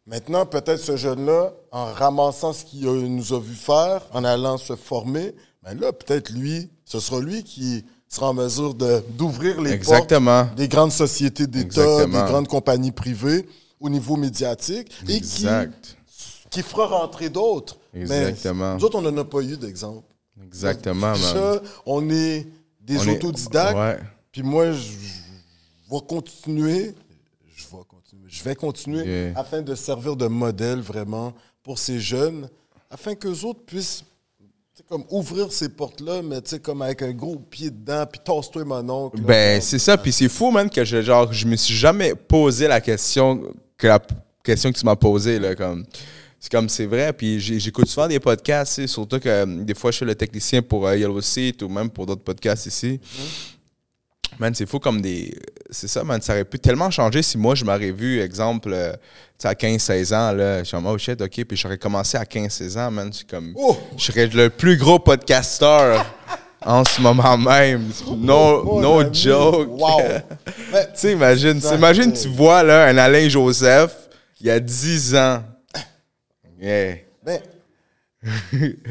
Maintenant, 0.09 0.43
peut-être 0.47 0.79
ce 0.81 0.97
jeune-là, 0.97 1.53
en 1.71 1.85
ramassant 1.93 2.51
ce 2.51 2.65
qu'il 2.65 2.89
nous 2.89 3.31
a 3.33 3.39
vu 3.39 3.53
faire, 3.53 4.01
en 4.11 4.23
allant 4.23 4.57
se 4.57 4.75
former, 4.75 5.35
ben 5.61 5.79
là, 5.79 5.93
peut-être 5.93 6.31
lui, 6.31 6.67
ce 6.83 6.99
sera 6.99 7.19
lui 7.19 7.43
qui 7.43 7.85
sera 8.07 8.29
en 8.29 8.33
mesure 8.33 8.73
d'ouvrir 8.73 9.61
les 9.61 9.71
Exactement. 9.71 10.45
portes 10.45 10.57
des 10.57 10.67
grandes 10.67 10.91
sociétés 10.91 11.45
d'État, 11.45 12.05
des 12.07 12.11
grandes 12.11 12.47
compagnies 12.47 12.91
privées 12.91 13.47
au 13.79 13.87
niveau 13.87 14.15
médiatique 14.15 14.91
et 15.07 15.21
qui, 15.21 16.63
fera 16.63 16.87
rentrer 16.87 17.29
d'autres. 17.29 17.77
Exactement. 17.93 18.71
Mais 18.73 18.79
nous 18.79 18.85
autres, 18.85 18.97
on 18.97 19.03
n'en 19.03 19.15
a 19.15 19.23
pas 19.23 19.41
eu 19.41 19.57
d'exemple. 19.57 20.07
Exactement, 20.43 21.11
man. 21.11 21.17
Déjà, 21.17 21.61
on 21.85 22.09
est 22.09 22.47
des 22.81 22.97
On 22.97 23.03
est- 23.03 23.23
autodidactes. 23.23 23.77
Ouais. 23.77 23.99
Puis 24.31 24.41
moi, 24.41 24.71
je, 24.71 24.79
je 24.79 25.91
vais 25.91 26.01
continuer. 26.07 26.95
Je 28.29 28.43
vais 28.43 28.55
continuer. 28.55 29.05
Yeah. 29.05 29.39
afin 29.39 29.61
de 29.61 29.75
servir 29.75 30.15
de 30.15 30.27
modèle 30.27 30.79
vraiment 30.79 31.33
pour 31.63 31.79
ces 31.79 31.99
jeunes, 31.99 32.47
afin 32.89 33.15
qu'eux 33.15 33.43
autres 33.43 33.61
puissent 33.65 34.03
comme 34.87 35.03
ouvrir 35.09 35.51
ces 35.51 35.69
portes-là, 35.69 36.21
mais 36.21 36.41
tu 36.41 36.51
sais, 36.51 36.59
comme 36.59 36.81
avec 36.81 37.01
un 37.01 37.11
gros 37.11 37.37
pied 37.37 37.69
dedans, 37.69 38.05
puis 38.09 38.21
tasse-toi 38.23 38.63
mon 38.63 38.87
oncle. 38.89 39.17
là. 39.17 39.23
Ben, 39.23 39.61
c'est 39.61 39.79
ça. 39.79 39.97
Puis 39.97 40.11
c'est 40.11 40.29
fou, 40.29 40.51
man, 40.51 40.69
que 40.69 40.85
je, 40.85 41.01
genre, 41.01 41.31
je 41.33 41.45
me 41.45 41.55
suis 41.55 41.75
jamais 41.75 42.15
posé 42.15 42.67
la 42.67 42.79
question 42.79 43.41
que 43.77 43.87
la 43.87 43.99
question 44.43 44.71
que 44.71 44.77
tu 44.77 44.85
m'as 44.85 44.95
posée, 44.95 45.39
là, 45.39 45.55
comme. 45.55 45.85
C'est 46.41 46.49
comme, 46.49 46.69
c'est 46.69 46.85
vrai. 46.85 47.11
Puis 47.11 47.41
j'écoute 47.41 47.87
souvent 47.87 48.07
des 48.07 48.19
podcasts, 48.19 48.87
surtout 48.87 49.19
que 49.19 49.61
des 49.61 49.73
fois, 49.73 49.91
je 49.91 49.97
suis 49.97 50.05
le 50.05 50.15
technicien 50.15 50.61
pour 50.61 50.87
euh, 50.87 50.95
Yellow 50.95 51.19
Seat 51.19 51.61
ou 51.61 51.67
même 51.67 51.89
pour 51.89 52.05
d'autres 52.05 52.23
podcasts 52.23 52.65
ici. 52.65 52.97
Man, 54.39 54.55
c'est 54.55 54.65
fou 54.65 54.79
comme 54.79 55.01
des. 55.01 55.37
C'est 55.69 55.87
ça, 55.89 56.03
man. 56.03 56.21
Ça 56.21 56.33
aurait 56.33 56.45
pu 56.45 56.57
tellement 56.59 56.89
changer 56.89 57.21
si 57.21 57.37
moi, 57.37 57.55
je 57.55 57.65
m'aurais 57.65 57.91
vu, 57.91 58.21
exemple, 58.21 58.71
euh, 58.73 58.93
tu 58.93 58.99
sais, 59.39 59.47
à 59.49 59.53
15-16 59.53 60.13
ans, 60.15 60.31
là. 60.31 60.59
Je 60.59 60.63
suis 60.63 60.75
comme, 60.77 60.85
oh 60.87 60.97
shit, 60.97 61.21
ok. 61.21 61.43
Puis 61.45 61.57
j'aurais 61.57 61.77
commencé 61.77 62.17
à 62.17 62.23
15-16 62.23 62.79
ans, 62.79 62.89
man. 62.91 63.11
C'est 63.11 63.29
comme. 63.29 63.51
Oh! 63.55 63.77
Je 63.97 64.03
serais 64.05 64.27
le 64.27 64.49
plus 64.49 64.77
gros 64.77 64.97
podcasteur 64.99 66.05
en 66.65 66.85
ce 66.85 67.01
moment 67.01 67.37
même. 67.37 67.89
No, 68.17 68.63
Mon 68.63 68.79
no 68.81 68.99
ami. 68.99 69.13
joke. 69.13 69.67
Wow! 69.71 69.99
Tu 70.71 70.75
sais, 70.93 71.11
imagine, 71.13 71.59
imagine, 71.75 72.13
tu 72.13 72.27
vois 72.29 72.63
là 72.63 72.85
un 72.87 72.97
Alain 72.97 73.27
Joseph 73.27 73.95
il 74.39 74.47
y 74.47 74.49
a 74.51 74.59
10 74.59 75.15
ans. 75.15 75.43
Yeah. 76.61 76.95
mais 77.25 77.41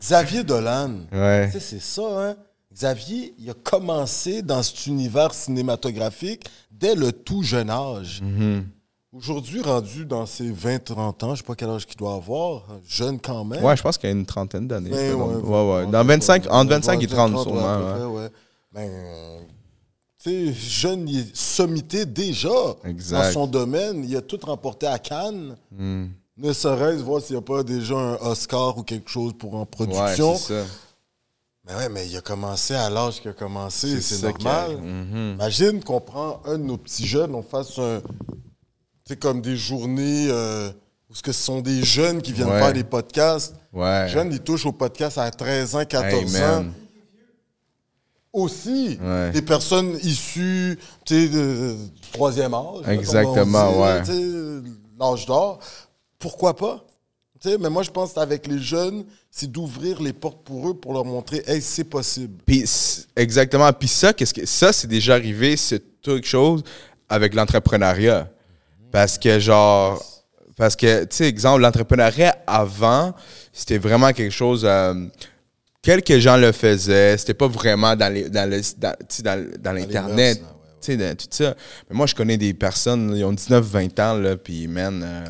Xavier 0.00 0.44
Dolan, 0.44 1.00
Ouais. 1.12 1.46
tu 1.46 1.52
sais, 1.52 1.60
c'est 1.60 1.80
ça, 1.82 2.02
hein? 2.02 2.36
Xavier, 2.72 3.34
il 3.38 3.50
a 3.50 3.54
commencé 3.54 4.42
dans 4.42 4.62
cet 4.62 4.86
univers 4.86 5.34
cinématographique 5.34 6.44
dès 6.70 6.94
le 6.94 7.12
tout 7.12 7.42
jeune 7.42 7.68
âge. 7.70 8.22
Mm-hmm. 8.22 8.62
Aujourd'hui, 9.12 9.60
rendu 9.60 10.04
dans 10.04 10.24
ses 10.24 10.52
20-30 10.52 11.24
ans, 11.24 11.34
je 11.34 11.40
sais 11.40 11.46
pas 11.46 11.56
quel 11.56 11.68
âge 11.70 11.84
qu'il 11.84 11.96
doit 11.96 12.14
avoir, 12.14 12.62
jeune 12.86 13.18
quand 13.18 13.44
même. 13.44 13.64
Ouais, 13.64 13.76
je 13.76 13.82
pense 13.82 13.98
qu'il 13.98 14.08
y 14.08 14.12
a 14.12 14.14
une 14.14 14.24
trentaine 14.24 14.68
d'années. 14.68 14.90
Ben, 14.90 15.14
Ouais, 15.14 15.34
ouais, 15.34 15.74
ouais, 15.84 15.86
Dans 15.86 16.04
25, 16.04 16.46
entre 16.48 16.70
25 16.70 17.02
et 17.02 17.06
30, 17.08 17.32
ouais, 17.32 17.38
à 17.38 17.42
sûrement. 17.42 17.92
près, 17.92 18.04
ouais. 18.04 18.28
Ben, 18.72 18.88
euh, 18.88 19.38
tu 20.22 20.30
sais, 20.30 20.52
jeune, 20.52 21.08
il 21.08 21.18
est 21.20 21.36
sommité 21.36 22.06
déjà 22.06 22.48
Exact. 22.84 23.18
dans 23.26 23.32
son 23.32 23.46
domaine. 23.48 24.04
Il 24.08 24.16
a 24.16 24.20
tout 24.20 24.38
remporté 24.44 24.86
à 24.86 25.00
Cannes. 25.00 25.56
Hmm. 25.76 26.06
Ne 26.36 26.52
serait-ce 26.52 27.02
voir 27.02 27.20
s'il 27.20 27.34
n'y 27.34 27.40
a 27.40 27.42
pas 27.42 27.64
déjà 27.64 27.96
un 27.96 28.14
Oscar 28.14 28.78
ou 28.78 28.84
quelque 28.84 29.10
chose 29.10 29.32
pour 29.36 29.56
en 29.56 29.66
production. 29.66 30.36
Mais 31.70 31.76
ouais, 31.76 31.88
mais 31.88 32.06
il 32.08 32.16
a 32.16 32.20
commencé 32.20 32.74
à 32.74 32.90
l'âge 32.90 33.20
qu'il 33.20 33.30
a 33.30 33.34
commencé, 33.34 34.00
c'est 34.00 34.22
normal. 34.22 34.76
Mhm. 34.78 35.32
Imagine 35.34 35.82
qu'on 35.84 36.00
prend 36.00 36.40
un 36.44 36.58
de 36.58 36.64
nos 36.64 36.76
petits 36.76 37.06
jeunes, 37.06 37.34
on 37.34 37.42
fasse 37.42 37.78
un. 37.78 38.00
Tu 38.00 39.14
sais, 39.14 39.16
comme 39.16 39.40
des 39.40 39.56
journées 39.56 40.26
euh, 40.30 40.70
où 41.08 41.14
ce 41.14 41.22
que 41.22 41.32
ce 41.32 41.42
sont 41.42 41.60
des 41.60 41.82
jeunes 41.84 42.22
qui 42.22 42.32
viennent 42.32 42.48
Ouais. 42.50 42.58
faire 42.60 42.72
des 42.72 42.84
podcasts. 42.84 43.54
Ouais. 43.72 44.06
Jeunes, 44.08 44.32
ils 44.32 44.40
touchent 44.40 44.66
au 44.66 44.72
podcast 44.72 45.18
à 45.18 45.30
13 45.30 45.74
ans, 45.76 45.84
14 45.84 46.34
Hey, 46.36 46.42
ans. 46.44 46.64
Aussi, 48.32 48.96
Ouais. 49.02 49.30
des 49.32 49.42
personnes 49.42 49.96
issues 50.04 50.78
tu 51.04 51.14
sais, 51.14 51.28
de, 51.28 51.36
de 51.38 51.76
troisième 52.12 52.54
âge. 52.54 52.86
Exactement, 52.88 54.00
dit, 54.02 54.10
ouais. 54.10 54.62
L'âge 54.98 55.26
d'or. 55.26 55.58
Pourquoi 56.18 56.54
pas? 56.54 56.84
Tu 57.40 57.48
sais, 57.48 57.58
mais 57.58 57.70
moi, 57.70 57.82
je 57.82 57.90
pense 57.90 58.12
qu'avec 58.12 58.46
les 58.46 58.58
jeunes, 58.58 59.04
c'est 59.30 59.50
d'ouvrir 59.50 60.02
les 60.02 60.12
portes 60.12 60.44
pour 60.44 60.68
eux 60.68 60.74
pour 60.74 60.92
leur 60.92 61.04
montrer, 61.04 61.42
hey, 61.46 61.62
c'est 61.62 61.84
possible. 61.84 62.42
Puis 62.44 62.64
exactement. 63.16 63.72
Puis 63.72 63.88
ça, 63.88 64.12
qu'est-ce 64.12 64.34
que 64.34 64.44
ça, 64.44 64.72
c'est 64.72 64.88
déjà 64.88 65.14
arrivé, 65.14 65.56
c'est 65.56 65.82
quelque 66.02 66.26
chose 66.26 66.62
avec 67.08 67.34
l'entrepreneuriat. 67.34 68.28
Parce 68.92 69.16
que 69.16 69.38
genre, 69.38 70.02
parce 70.56 70.76
que 70.76 71.04
tu 71.04 71.16
sais, 71.16 71.28
exemple, 71.28 71.62
l'entrepreneuriat 71.62 72.36
avant, 72.46 73.14
c'était 73.52 73.78
vraiment 73.78 74.12
quelque 74.12 74.32
chose. 74.32 74.64
euh, 74.64 74.94
quelques 75.82 76.18
gens 76.18 76.36
le 76.36 76.52
faisaient. 76.52 77.16
C'était 77.16 77.34
pas 77.34 77.48
vraiment 77.48 77.96
dans 77.96 78.12
les, 78.12 78.28
dans 78.28 78.48
le, 78.48 78.60
dans, 79.58 79.72
l'internet. 79.72 80.38
ouais, 80.38 80.44
ouais. 80.44 80.48
Tu 80.80 80.86
sais, 80.92 80.96
dans 80.96 81.16
tout 81.16 81.26
ça. 81.30 81.54
Mais 81.88 81.96
moi, 81.96 82.06
je 82.06 82.14
connais 82.14 82.36
des 82.36 82.54
personnes, 82.54 83.14
ils 83.16 83.24
ont 83.24 83.32
19, 83.32 83.64
20 83.64 84.00
ans, 84.00 84.14
là, 84.14 84.36
puis, 84.36 84.66
man, 84.66 85.02
euh, 85.04 85.26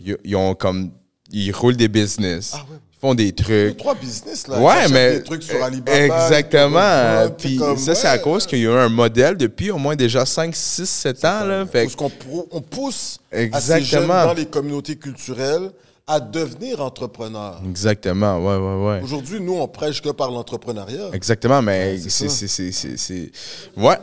ils, 0.00 0.16
ils 0.24 0.36
ont 0.36 0.54
comme. 0.54 0.92
Ils 1.32 1.52
roulent 1.52 1.76
des 1.76 1.88
business. 1.88 2.52
Ah 2.54 2.58
ouais. 2.70 2.76
Ils 2.92 3.00
font 3.00 3.14
des 3.14 3.32
trucs. 3.32 3.76
Trois 3.76 3.94
business, 3.94 4.46
là. 4.48 4.58
Ouais, 4.60 4.88
mais. 4.90 5.18
Des 5.18 5.22
trucs 5.22 5.42
sur 5.42 5.62
Alibaba. 5.62 5.98
Exactement. 5.98 7.30
Puis 7.36 7.56
comme, 7.56 7.76
ça, 7.76 7.94
c'est 7.94 8.06
à 8.08 8.18
cause 8.18 8.46
qu'il 8.46 8.58
y 8.60 8.66
a 8.66 8.70
eu 8.70 8.72
un 8.78 8.88
modèle 8.88 9.36
depuis 9.36 9.70
au 9.70 9.76
moins 9.78 9.94
déjà 9.96 10.24
5, 10.24 10.54
6, 10.54 10.86
7 10.88 11.24
ans. 11.24 11.44
Là. 11.44 11.66
Fait 11.66 11.82
Parce 11.84 11.96
qu'on 11.96 12.10
on 12.50 12.60
pousse 12.60 13.18
à 13.32 13.36
ces 13.36 13.42
Exactement. 13.44 13.82
jeunes 14.00 14.08
dans 14.26 14.34
les 14.34 14.46
communautés 14.46 14.96
culturelles 14.96 15.70
à 16.06 16.20
devenir 16.20 16.80
entrepreneurs. 16.82 17.60
Exactement, 17.66 18.36
ouais, 18.38 18.56
ouais, 18.56 18.86
ouais. 18.96 19.00
Aujourd'hui, 19.02 19.40
nous, 19.40 19.54
on 19.54 19.66
prêche 19.66 20.02
que 20.02 20.10
par 20.10 20.30
l'entrepreneuriat. 20.30 21.08
Exactement, 21.14 21.62
mais 21.62 21.92
Ouais, 21.92 21.98
c'est 22.02 22.10
c'est. 22.10 22.28
ça. 22.28 22.34
c'est- 22.34 22.48
c'est- 22.48 22.72
c'est- 22.72 22.96
c'est- 22.98 23.30
Ouais. 23.76 23.96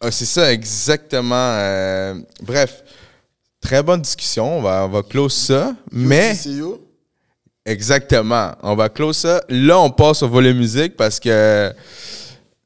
Ah, 0.00 0.10
C'est 0.10 0.24
ça, 0.24 0.52
exactement. 0.52 1.34
euh, 1.36 2.14
Bref, 2.42 2.82
très 3.62 3.82
bonne 3.82 4.02
discussion. 4.02 4.58
On 4.58 4.60
va, 4.62 4.84
on 4.84 4.88
va 4.90 5.02
close 5.02 5.32
ça. 5.32 5.74
Mais. 5.90 6.34
Exactement. 7.64 8.52
On 8.62 8.74
va 8.74 8.88
close 8.88 9.16
ça. 9.16 9.42
Là, 9.48 9.78
on 9.78 9.90
passe 9.90 10.22
au 10.22 10.28
volet 10.28 10.52
musique 10.52 10.96
parce 10.96 11.18
que. 11.20 11.72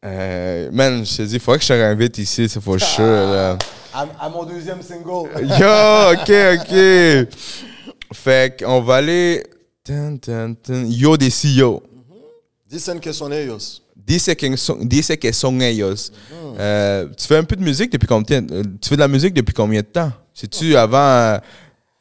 euh, 0.05 0.70
man, 0.72 1.05
je 1.05 1.16
te 1.18 1.22
dis, 1.22 1.34
il 1.34 1.40
faudrait 1.40 1.59
que 1.59 1.64
je 1.64 1.68
te 1.68 1.72
réinvite 1.74 2.18
ici, 2.18 2.49
c'est 2.49 2.61
for 2.62 2.80
sure. 2.80 3.05
Là. 3.05 3.59
à, 3.92 4.07
à 4.20 4.28
mon 4.28 4.44
deuxième 4.44 4.82
single. 4.82 5.28
Yo, 5.42 6.12
ok, 6.12 6.32
ok. 6.61 7.28
Fait 8.14 8.59
qu'on 8.62 8.80
va 8.82 8.97
aller. 8.97 9.42
Dun, 9.84 10.16
dun, 10.26 10.55
dun. 10.66 10.86
Yo 10.88 11.16
de 11.16 11.28
CEO. 11.28 11.82
Dicen 12.68 12.99
que 12.99 13.12
son 13.12 13.30
ellos. 13.30 13.82
Dice 13.97 14.34
que 14.34 15.32
son, 15.32 15.61
ellos. 15.61 16.11
Euh, 16.59 17.07
tu 17.16 17.26
fais 17.26 17.36
un 17.36 17.44
peu 17.44 17.57
de 17.57 17.62
musique 17.62 17.92
depuis 17.92 18.07
combien 18.07 18.40
de 18.42 18.62
temps? 18.62 18.70
Tu 18.80 18.88
fais 18.88 18.97
de 18.97 19.01
la 19.01 19.09
musique 19.09 19.34
depuis 19.34 19.53
combien 19.53 19.80
de 19.80 19.86
temps? 19.86 20.12
C'est-tu 20.39 20.76
avant. 20.76 20.99
euh, 20.99 21.39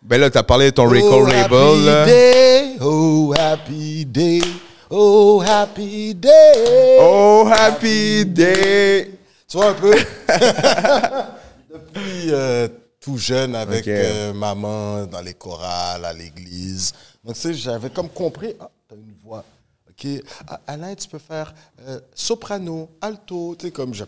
ben 0.01 0.19
là, 0.19 0.29
t'as 0.29 0.43
parlé 0.43 0.65
de 0.65 0.71
ton 0.71 0.89
record 0.89 1.21
oh, 1.21 1.25
label. 1.25 1.57
happy 1.57 1.85
Là. 1.85 2.05
day, 2.05 2.75
oh 2.81 3.33
happy 3.37 4.05
day, 4.05 4.41
oh 4.89 5.41
happy 5.41 6.13
day. 6.13 6.97
Oh, 6.99 7.47
happy 7.49 8.25
day! 8.25 9.11
Tu 9.47 9.55
vois 9.55 9.69
un 9.69 9.73
peu? 9.73 9.93
Depuis 11.73 12.25
euh, 12.31 12.67
tout 12.99 13.17
jeune 13.17 13.55
avec 13.55 13.87
euh, 13.87 14.33
maman 14.33 15.05
dans 15.05 15.21
les 15.21 15.33
chorales, 15.35 16.03
à 16.03 16.11
l'église. 16.11 16.91
Donc, 17.23 17.35
tu 17.35 17.41
sais, 17.41 17.53
j'avais 17.53 17.89
comme 17.89 18.09
compris, 18.09 18.53
ah, 18.59 18.69
t'as 18.89 18.95
une 18.95 19.13
voix. 19.23 19.45
OK. 19.89 20.07
Ah, 20.49 20.59
Alain, 20.67 20.93
tu 20.93 21.07
peux 21.07 21.19
faire 21.19 21.53
euh, 21.87 22.01
soprano, 22.13 22.89
alto, 22.99 23.55
tu 23.57 23.67
sais, 23.67 23.71
comme 23.71 23.93
j'ai. 23.93 24.03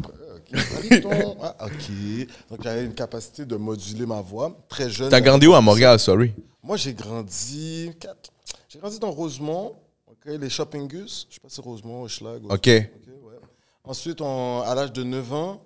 OK. 0.54 1.04
Ah, 1.42 1.66
OK. 1.66 2.28
Donc, 2.50 2.64
j'avais 2.64 2.86
une 2.86 2.94
capacité 2.94 3.46
de 3.46 3.56
moduler 3.56 4.06
ma 4.06 4.22
voix. 4.22 4.56
Très 4.70 4.90
jeune. 4.90 5.10
T'as 5.10 5.22
grandi 5.22 5.48
où 5.48 5.54
à 5.54 5.62
Montréal, 5.62 6.00
sorry? 6.00 6.34
Moi, 6.64 6.78
j'ai 6.78 6.94
grandi. 6.94 7.92
quatre- 8.00 8.32
J'ai 8.70 8.80
grandi 8.80 9.00
dans 9.00 9.12
Rosemont, 9.12 9.76
ok, 10.08 10.26
les 10.40 10.50
Shopping 10.50 10.88
Gus. 10.88 11.28
Je 11.30 11.36
sais 11.36 11.40
pas 11.42 11.50
si 11.50 11.62
Rosemont, 11.62 12.04
Hochelag. 12.04 12.44
OK. 12.46 12.66
ouais. 12.68 12.88
Ensuite, 13.84 14.20
on- 14.22 14.62
à 14.62 14.76
l'âge 14.76 14.92
de 14.92 15.04
9 15.04 15.32
ans, 15.34 15.62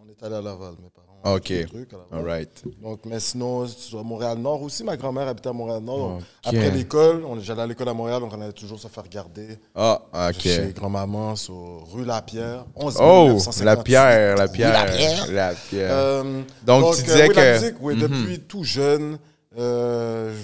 on 0.00 0.08
est 0.08 0.22
allé 0.22 0.36
à 0.36 0.40
Laval, 0.42 0.74
mes 0.82 0.90
parents. 0.90 1.13
OK. 1.24 1.66
trucs. 1.66 1.90
All 2.12 2.24
right. 2.24 2.62
Donc, 2.82 3.00
mais 3.06 3.18
sinon, 3.20 3.64
à 3.64 4.02
Montréal-Nord 4.02 4.62
aussi. 4.62 4.84
Ma 4.84 4.96
grand-mère 4.96 5.28
habitait 5.28 5.48
à 5.48 5.52
Montréal-Nord. 5.52 6.18
Après 6.44 6.70
l'école, 6.70 7.24
on- 7.24 7.40
j'allais 7.40 7.62
à 7.62 7.66
l'école 7.66 7.88
à 7.88 7.94
Montréal, 7.94 8.20
donc 8.20 8.32
on 8.36 8.40
allait 8.40 8.52
toujours 8.52 8.78
se 8.78 8.88
faire 8.88 9.08
garder. 9.08 9.58
Ah, 9.74 10.02
OK. 10.30 10.40
Chez 10.40 10.72
grand-maman, 10.74 11.36
sur 11.36 11.86
rue 11.92 12.04
Lapierre. 12.04 12.66
11 12.76 12.96
Oh, 13.00 13.28
958. 13.28 13.64
la 13.64 13.76
pierre, 13.82 14.36
la 14.36 14.48
pierre. 14.48 14.72
Lapierre. 14.72 15.32
La 15.32 15.54
pierre. 15.54 15.90
Euh, 15.92 16.42
Donc, 16.64 16.96
tu 16.96 17.02
disais 17.04 17.28
oui, 17.28 17.34
la 17.34 17.42
que- 17.42 17.60
musique, 17.60 17.76
oui, 17.80 17.94
Mhm. 17.94 18.00
depuis 18.02 18.40
tout 18.40 18.64
jeune, 18.64 19.18
euh, 19.58 20.34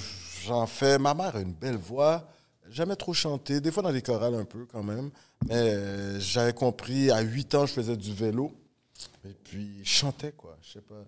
j'en 0.46 0.66
fais. 0.66 0.98
Ma 0.98 1.14
mère 1.14 1.36
a 1.36 1.40
une 1.40 1.52
belle 1.52 1.76
voix. 1.76 2.24
Jamais 2.70 2.94
trop 2.94 3.12
chanté, 3.12 3.60
des 3.60 3.72
fois 3.72 3.82
dans 3.82 3.90
les 3.90 4.00
chorales 4.00 4.34
un 4.36 4.44
peu 4.44 4.64
quand 4.72 4.82
même. 4.84 5.10
Mais 5.48 5.54
euh, 5.56 6.20
j'avais 6.20 6.52
compris, 6.52 7.10
à 7.10 7.20
8 7.20 7.54
ans, 7.56 7.66
je 7.66 7.72
faisais 7.72 7.96
du 7.96 8.14
vélo. 8.14 8.52
Et 9.24 9.34
puis, 9.44 9.76
il 9.80 9.86
chantait, 9.86 10.32
quoi. 10.32 10.56
Je 10.62 10.72
sais 10.72 10.80
pas. 10.80 11.04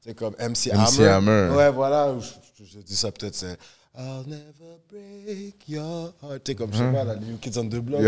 C'est 0.00 0.14
comme 0.14 0.34
MC, 0.38 0.72
MC 0.72 1.00
Hammer. 1.00 1.50
Ouais, 1.54 1.70
voilà. 1.70 2.16
Je, 2.62 2.78
dis 2.80 2.96
ça 2.96 3.12
peut-être, 3.12 3.34
c'est. 3.34 3.58
I'll 3.96 4.24
never 4.26 4.78
break 4.88 5.68
your 5.68 6.14
heart. 6.22 6.44
T'es 6.44 6.54
comme, 6.54 6.72
je 6.72 6.78
sais 6.78 6.92
pas, 6.92 7.04
la 7.04 7.16
New 7.16 7.38
Kids 7.38 7.58
on 7.58 7.68
the 7.68 7.76
Block. 7.76 8.00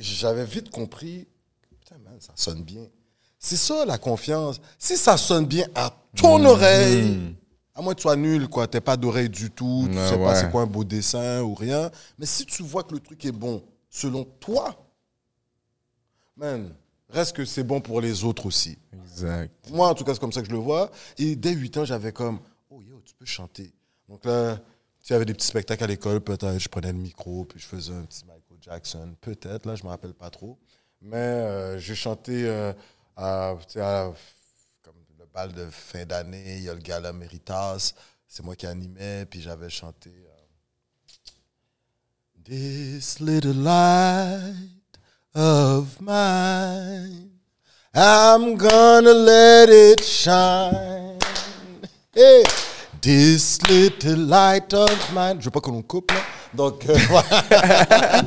J'avais 0.00 0.44
vite 0.44 0.70
compris, 0.70 1.26
putain, 1.70 1.96
man, 2.04 2.16
ça 2.20 2.32
sonne 2.36 2.62
bien. 2.62 2.86
C'est 3.38 3.56
ça, 3.56 3.84
la 3.86 3.96
confiance. 3.96 4.60
Si 4.78 4.96
ça 4.96 5.16
sonne 5.16 5.46
bien 5.46 5.66
à 5.74 5.94
ton 6.14 6.44
oreille, 6.44 7.36
à 7.76 7.82
moins 7.82 7.92
que 7.94 7.98
tu 7.98 8.02
sois 8.02 8.16
nul, 8.16 8.48
quoi, 8.48 8.66
t'es 8.66 8.80
pas 8.80 8.96
d'oreille 8.96 9.28
du 9.28 9.50
tout, 9.50 9.86
tu 9.90 9.96
Ouais, 9.96 10.08
sais 10.08 10.18
pas 10.18 10.34
c'est 10.34 10.50
quoi 10.50 10.62
un 10.62 10.66
beau 10.66 10.82
dessin 10.82 11.42
ou 11.42 11.54
rien. 11.54 11.90
Mais 12.18 12.26
si 12.26 12.46
tu 12.46 12.62
vois 12.62 12.82
que 12.82 12.94
le 12.94 13.00
truc 13.00 13.24
est 13.24 13.32
bon, 13.32 13.62
selon 13.90 14.24
toi, 14.24 14.74
man, 16.36 16.74
reste 17.10 17.36
que 17.36 17.44
c'est 17.44 17.62
bon 17.64 17.80
pour 17.80 18.00
les 18.00 18.24
autres 18.24 18.46
aussi. 18.46 18.78
Exact. 18.92 19.54
Moi, 19.70 19.88
en 19.88 19.94
tout 19.94 20.04
cas, 20.04 20.14
c'est 20.14 20.20
comme 20.20 20.32
ça 20.32 20.40
que 20.42 20.48
je 20.48 20.52
le 20.52 20.58
vois. 20.58 20.90
Et 21.18 21.36
dès 21.36 21.52
8 21.52 21.76
ans, 21.76 21.84
j'avais 21.84 22.12
comme, 22.12 22.40
oh 22.70 22.80
yo, 22.82 23.00
tu 23.04 23.14
peux 23.14 23.26
chanter. 23.26 23.72
Donc 24.08 24.24
là, 24.24 24.58
il 25.08 25.12
y 25.12 25.14
avait 25.14 25.24
des 25.24 25.34
petits 25.34 25.46
spectacles 25.46 25.84
à 25.84 25.86
l'école, 25.86 26.20
peut-être, 26.20 26.58
je 26.58 26.68
prenais 26.68 26.92
le 26.92 26.98
micro, 26.98 27.44
puis 27.44 27.60
je 27.60 27.66
faisais 27.66 27.92
un 27.92 28.02
petit 28.02 28.24
Michael 28.24 28.58
Jackson, 28.60 29.14
peut-être, 29.20 29.66
là, 29.66 29.76
je 29.76 29.84
me 29.84 29.88
rappelle 29.88 30.14
pas 30.14 30.30
trop. 30.30 30.58
Mais 31.00 31.16
euh, 31.16 31.78
j'ai 31.78 31.94
chanté 31.94 32.44
euh, 32.48 32.72
tu 33.68 33.80
à- 33.80 34.12
comme 35.36 35.48
le 35.48 35.52
bal 35.52 35.52
de 35.52 35.70
fin 35.70 36.04
d'année, 36.04 36.56
il 36.58 36.64
y 36.64 36.68
a 36.68 36.74
le 36.74 36.80
gala 36.80 37.12
Méritas. 37.12 37.94
C'est 38.28 38.44
moi 38.44 38.56
qui 38.56 38.66
animais, 38.66 39.26
puis 39.26 39.40
j'avais 39.40 39.70
chanté 39.70 40.10
euh, 40.10 40.32
This 42.44 43.20
little 43.20 43.62
light 43.62 44.98
of 45.34 46.00
mine, 46.00 47.30
I'm 47.94 48.56
gonna 48.56 49.12
let 49.12 49.68
it 49.68 50.02
shine. 50.02 51.18
Hey, 52.14 52.44
this 53.00 53.60
little 53.68 54.26
light 54.26 54.72
of 54.74 55.12
mine. 55.12 55.40
Je 55.40 55.46
veux 55.46 55.50
pas 55.50 55.60
qu'on 55.60 55.82
coupe, 55.82 56.12
là. 56.12 56.20
Donc, 56.56 56.86
euh, 56.88 56.96
voilà. 57.08 58.24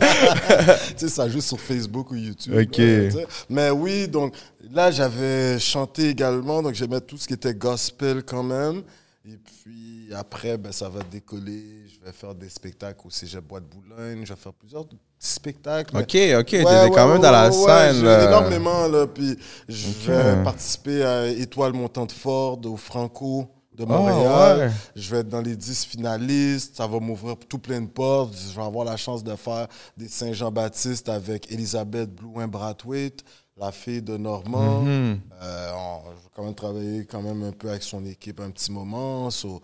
tu 0.89 0.97
sais, 0.97 1.09
ça 1.09 1.27
joue 1.27 1.41
sur 1.41 1.59
Facebook 1.59 2.11
ou 2.11 2.15
YouTube. 2.15 2.53
Ok. 2.55 2.71
tu 2.71 3.11
sais. 3.11 3.27
Mais 3.49 3.69
oui, 3.71 4.07
donc 4.07 4.33
là, 4.71 4.91
j'avais 4.91 5.59
chanté 5.59 6.09
également. 6.09 6.61
Donc, 6.61 6.73
j'aimais 6.75 7.01
tout 7.01 7.17
ce 7.17 7.27
qui 7.27 7.33
était 7.33 7.53
gospel 7.53 8.23
quand 8.23 8.43
même. 8.43 8.83
Et 9.27 9.37
puis 9.37 10.09
après, 10.15 10.57
ben, 10.57 10.71
ça 10.71 10.89
va 10.89 11.01
décoller. 11.11 11.63
Je 11.87 12.05
vais 12.05 12.11
faire 12.13 12.33
des 12.33 12.49
spectacles 12.49 12.99
au 13.05 13.09
Cégep 13.09 13.43
Bois 13.43 13.59
de 13.59 13.65
Boulogne. 13.65 14.21
Je 14.25 14.33
vais 14.33 14.39
faire 14.39 14.53
plusieurs 14.53 14.85
petits 14.85 14.97
spectacles. 15.19 15.95
Ok, 15.97 16.01
ok, 16.03 16.45
t'étais 16.45 16.63
Ouais, 16.63 16.89
quand 16.93 17.05
ouais, 17.05 17.13
même 17.13 17.21
dans 17.21 17.31
la 17.31 17.51
scène. 17.51 18.03
là. 18.03 18.23
énormément, 18.27 18.87
là. 18.87 19.05
Puis 19.07 19.37
je 19.67 19.87
Ok. 19.89 19.95
vais 20.07 20.43
participer 20.43 21.03
à 21.03 21.27
Étoile 21.27 21.73
montante 21.73 22.11
Ford, 22.11 22.59
au 22.65 22.77
Franco 22.77 23.47
de 23.79 23.85
Ah, 23.89 23.97
Montréal. 23.97 24.57
ouais. 24.59 24.73
Je 24.95 25.09
vais 25.11 25.17
être 25.21 25.29
dans 25.29 25.41
les 25.41 25.55
10 25.55 25.85
finalistes. 25.85 26.75
Ça 26.77 26.87
va 26.87 26.99
m'ouvrir 26.99 27.35
tout 27.47 27.59
plein 27.59 27.81
de 27.81 27.87
portes. 27.87 28.35
Je 28.35 28.55
vais 28.55 28.65
avoir 28.65 28.85
la 28.85 28.97
chance 28.97 29.23
de 29.23 29.35
faire 29.35 29.67
des 29.97 30.07
Saint-Jean-Baptiste 30.07 31.09
avec 31.09 31.51
Elisabeth 31.51 32.13
Blouin-Brathwaite, 32.13 33.23
la 33.57 33.71
fille 33.71 34.01
de 34.01 34.17
Normand. 34.17 34.81
Mhm. 34.81 35.19
Euh, 35.41 35.71
on- 35.75 36.09
je 36.11 36.15
vais 36.23 36.29
quand 36.35 36.43
même 36.43 36.55
travailler 36.55 37.05
quand 37.05 37.21
même 37.21 37.43
un 37.43 37.51
peu 37.51 37.69
avec 37.69 37.83
son 37.83 38.05
équipe 38.05 38.39
un 38.39 38.49
petit 38.51 38.71
moment. 38.71 39.29
So, 39.29 39.61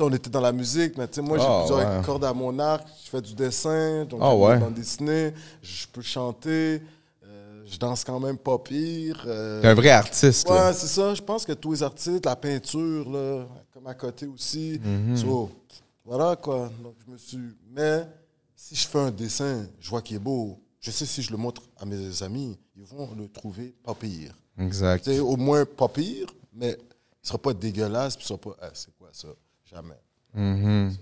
on 0.00 0.12
était 0.12 0.30
dans 0.30 0.40
la 0.40 0.52
musique, 0.52 0.96
mais 0.98 1.06
moi, 1.22 1.38
j'ai 1.38 1.44
Ah, 1.48 1.60
plusieurs 1.66 1.78
ouais. 1.98 2.04
cordes 2.04 2.24
à 2.24 2.32
mon 2.34 2.58
arc. 2.58 2.86
Je 3.04 3.10
fais 3.10 3.22
du 3.22 3.34
dessin, 3.34 4.04
donc 4.04 4.20
Ah, 4.22 4.30
j'aime 4.30 4.40
ouais. 4.40 4.48
la 4.54 4.56
bande 4.60 4.74
dessinée. 4.74 5.32
Je 5.62 5.86
peux 5.92 6.02
chanter. 6.02 6.82
Je 7.74 7.78
danse 7.78 8.04
quand 8.04 8.20
même 8.20 8.38
pas 8.38 8.58
pire. 8.58 9.22
euh, 9.26 9.60
T'es 9.60 9.68
un 9.68 9.74
vrai 9.74 9.90
artiste. 9.90 10.48
Ouais, 10.48 10.72
c'est 10.72 10.86
ça. 10.86 11.14
Je 11.14 11.22
pense 11.22 11.44
que 11.44 11.52
tous 11.52 11.72
les 11.72 11.82
artistes, 11.82 12.24
la 12.24 12.36
peinture, 12.36 13.10
là, 13.10 13.46
comme 13.72 13.86
à 13.86 13.94
côté 13.94 14.26
aussi. 14.26 14.80
Mhm. 14.82 15.16
So, 15.16 15.50
voilà 16.04 16.36
quoi. 16.36 16.70
Donc, 16.82 16.94
je 17.06 17.12
me 17.12 17.16
suis. 17.18 17.38
Mais 17.70 18.06
si 18.54 18.74
je 18.76 18.86
fais 18.86 18.98
un 19.00 19.10
dessin, 19.10 19.66
je 19.80 19.90
vois 19.90 20.02
qu'il 20.02 20.16
est 20.16 20.20
beau. 20.20 20.58
Je 20.80 20.90
sais 20.90 21.06
si 21.06 21.22
je 21.22 21.30
le 21.30 21.36
montre 21.38 21.62
à 21.78 21.84
mes 21.86 22.22
amis, 22.22 22.58
ils 22.76 22.84
vont 22.84 23.08
le 23.16 23.28
trouver 23.28 23.74
pas 23.82 23.94
pire. 23.94 24.34
Exact. 24.58 25.04
Sais, 25.04 25.18
au 25.18 25.36
moins 25.36 25.64
pas 25.64 25.88
pire, 25.88 26.26
mais 26.52 26.78
il 27.22 27.26
sera 27.26 27.38
pas 27.38 27.52
dégueulasse, 27.54 28.16
puis 28.16 28.24
il 28.24 28.28
sera 28.28 28.38
pas. 28.38 28.56
Ah, 28.60 28.70
c'est 28.74 28.94
quoi 28.96 29.08
ça? 29.12 29.28
Jamais. 29.64 29.98
Mhm. 30.34 30.94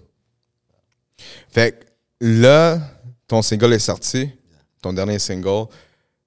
Fait 1.48 1.72
que 1.72 1.84
là, 2.20 2.78
ton 3.26 3.42
single 3.42 3.72
est 3.74 3.78
sorti, 3.78 4.30
ton 4.80 4.92
dernier 4.92 5.18
single, 5.18 5.66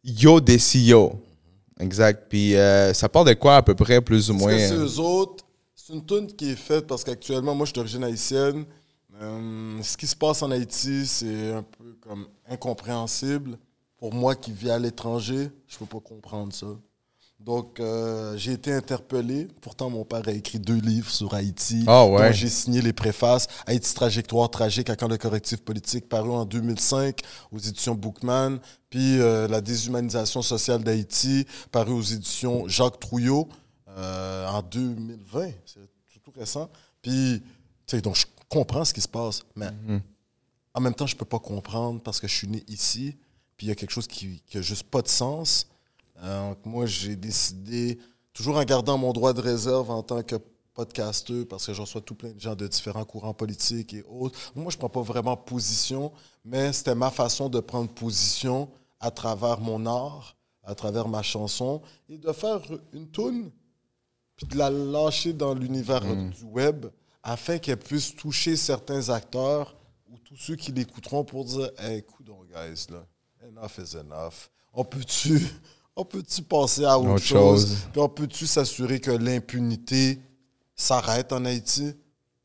Yo 0.06 0.40
Decio. 0.40 1.20
Exact. 1.80 2.28
Puis 2.30 2.56
euh, 2.56 2.94
ça 2.94 3.10
parle 3.10 3.28
de 3.28 3.34
quoi 3.34 3.58
à 3.58 3.62
peu 3.62 3.76
près, 3.76 4.00
plus 4.02 4.30
ou 4.30 4.36
moins? 4.36 4.52
que 4.52 4.60
c'est 4.60 4.76
eux 4.76 5.00
autres. 5.00 5.44
C'est 5.74 5.94
une 5.94 6.06
tune 6.06 6.28
qui 6.28 6.52
est 6.52 6.56
faite 6.56 6.88
parce 6.88 7.04
qu'actuellement, 7.04 7.54
moi, 7.54 7.66
je 7.66 7.70
suis 7.72 7.76
d'origine 7.76 8.04
haïtienne. 8.04 8.66
Euh, 9.22 9.82
ce 9.82 9.98
qui 9.98 10.08
se 10.08 10.16
passe 10.16 10.42
en 10.42 10.52
Haïti, 10.52 11.06
c'est 11.06 11.54
un 11.54 11.64
peu 11.64 11.96
comme 12.02 12.28
incompréhensible. 12.50 13.58
Pour 13.98 14.14
moi 14.14 14.36
qui 14.36 14.52
vis 14.52 14.72
à 14.72 14.80
l'étranger, 14.80 15.50
je 15.68 15.78
peux 15.78 15.86
pas 15.86 16.00
comprendre 16.00 16.54
ça. 16.54 16.68
Donc, 17.40 17.80
euh, 17.80 18.36
j'ai 18.38 18.54
été 18.54 18.74
interpellé. 18.74 19.48
Pourtant, 19.62 19.92
mon 19.92 20.04
père 20.04 20.28
a 20.28 20.32
écrit 20.32 20.58
deux 20.58 20.80
livres 20.80 21.12
sur 21.12 21.36
Haïti. 21.36 21.84
Ah 21.86 22.06
ouais. 22.08 22.34
j'ai 22.34 22.50
signé 22.50 22.82
les 22.82 22.94
préfaces. 22.94 23.48
Haïti, 23.68 23.94
trajectoire 23.94 24.50
tragique 24.50 24.90
à 24.90 24.96
quand 24.96 25.08
le 25.08 25.18
correctif 25.18 25.62
politique, 25.62 26.10
paru 26.10 26.32
en 26.32 26.46
2005 26.46 27.20
aux 27.52 27.60
éditions 27.60 27.94
Bookman. 27.94 28.58
Puis 28.90 29.20
euh, 29.20 29.48
La 29.48 29.62
déshumanisation 29.62 30.42
sociale 30.42 30.84
d'Haïti, 30.84 31.46
paru 31.72 31.92
aux 31.92 32.02
éditions 32.02 32.68
Jacques 32.68 33.00
Trouillot 33.00 33.48
euh, 33.90 34.48
en 34.48 34.64
2020. 34.64 35.50
C'est 35.66 36.22
tout, 36.24 36.32
récent. 36.36 36.68
Puis, 37.04 37.44
tu 37.86 37.96
sais, 37.96 38.02
donc 38.02 38.16
je 38.16 38.26
comprends 38.50 38.86
ce 38.86 38.94
qui 38.94 39.02
se 39.02 39.08
passe. 39.08 39.44
Mais 39.56 39.70
en 40.74 40.82
même 40.82 40.96
temps, 40.96 41.06
je 41.06 41.16
peux 41.16 41.26
pas 41.26 41.40
comprendre 41.40 42.02
parce 42.02 42.20
que 42.20 42.28
je 42.28 42.34
suis 42.34 42.48
né 42.48 42.64
ici. 42.68 43.16
Puis 43.56 43.68
il 43.68 43.70
y 43.70 43.72
a 43.72 43.76
quelque 43.76 43.92
chose 43.92 44.08
qui 44.08 44.42
n'a 44.56 44.62
juste 44.62 44.84
pas 44.84 45.04
de 45.04 45.08
sens. 45.08 45.68
Euh, 46.24 46.50
donc 46.50 46.66
moi, 46.66 46.86
j'ai 46.86 47.16
décidé, 47.16 48.00
toujours 48.34 48.58
en 48.58 48.64
gardant 48.64 48.98
mon 48.98 49.14
droit 49.14 49.34
de 49.34 49.42
réserve 49.42 49.90
en 49.92 50.04
tant 50.04 50.24
que 50.24 50.36
podcasteur, 50.74 51.46
parce 51.48 51.66
que 51.66 51.74
je 51.74 51.82
reçois 51.82 52.02
tout 52.02 52.16
plein 52.16 52.32
de 52.32 52.40
gens 52.40 52.56
de 52.56 52.68
différents 52.68 53.06
courants 53.06 53.34
politiques 53.34 53.94
et 53.94 54.04
autres. 54.04 54.38
Moi, 54.56 54.70
je 54.70 54.76
ne 54.76 54.80
prends 54.80 54.90
pas 54.90 55.02
vraiment 55.02 55.38
position, 55.38 56.12
mais 56.44 56.74
c'était 56.74 56.96
ma 56.96 57.10
façon 57.10 57.50
de 57.50 57.60
prendre 57.62 57.90
position 57.90 58.70
à 59.00 59.10
travers 59.10 59.60
mon 59.62 59.86
art, 59.86 60.36
à 60.64 60.76
travers 60.76 61.08
ma 61.08 61.22
chanson, 61.22 61.82
et 62.10 62.18
de 62.18 62.32
faire 62.34 62.62
une 62.92 63.08
toune, 63.08 63.52
puis 64.36 64.48
de 64.48 64.58
la 64.58 64.70
lâcher 64.70 65.32
dans 65.32 65.54
l'univers 65.54 66.02
du 66.02 66.44
web, 66.44 66.88
afin 67.24 67.58
qu'elle 67.58 67.78
puisse 67.80 68.14
toucher 68.14 68.56
certains 68.58 69.10
acteurs 69.10 69.76
ou 70.12 70.18
tous 70.20 70.36
ceux 70.36 70.56
qui 70.56 70.72
l'écouteront 70.72 71.24
pour 71.24 71.46
dire 71.46 71.72
Hey, 71.78 72.00
écoute, 72.00 72.30
guys, 72.50 72.88
là, 72.92 73.06
enough 73.48 73.78
is 73.78 73.96
enough. 73.96 74.50
On 74.74 74.84
peut-tu 74.84 75.42
on 75.96 76.06
peut-tu 76.06 76.42
passer 76.42 76.84
à 76.86 76.98
autre, 77.00 77.10
Autre 77.12 77.24
chose? 77.24 77.68
chose. 77.68 77.78
Puis 77.92 78.02
on 78.02 78.10
peut-tu 78.10 78.46
s'assurer 78.48 79.00
que 79.00 79.12
l'impunité 79.12 80.20
s'arrête 80.76 81.32
en 81.32 81.46
Haïti? 81.46 81.94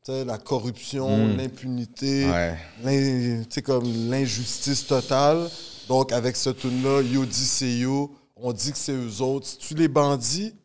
Tu 0.03 0.11
sais, 0.11 0.25
la 0.25 0.37
corruption, 0.37 1.27
Mm. 1.27 1.37
l'impunité, 1.37 2.29
Ouais. 2.29 2.57
l'in- 2.83 3.43
tu 3.43 3.51
sais, 3.51 3.61
comme 3.61 3.85
l'injustice 4.09 4.87
totale. 4.87 5.49
Donc, 5.87 6.11
avec 6.11 6.35
ce 6.37 6.49
tune-là, 6.49 7.01
Yo 7.01 7.25
dit 7.25 7.85
on 8.35 8.51
dit 8.53 8.71
que 8.71 8.77
c'est 8.77 8.93
eux 8.93 9.21
autres. 9.21 9.45
C'est-tu 9.47 9.75
les 9.75 9.87
bandits, 9.87 10.55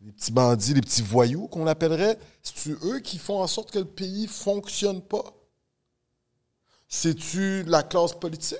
les 0.00 0.10
petits 0.10 0.32
bandits, 0.32 0.74
les 0.74 0.80
petits 0.80 1.02
voyous 1.02 1.46
qu'on 1.46 1.66
appellerait? 1.68 2.18
C'est-tu 2.42 2.76
eux 2.84 2.98
qui 2.98 3.18
font 3.18 3.40
en 3.40 3.46
sorte 3.46 3.70
que 3.70 3.78
le 3.78 3.84
pays 3.84 4.26
fonctionne 4.26 5.00
pas? 5.00 5.24
C'est-tu 6.88 7.62
la 7.64 7.82
classe 7.82 8.12
politique? 8.14 8.58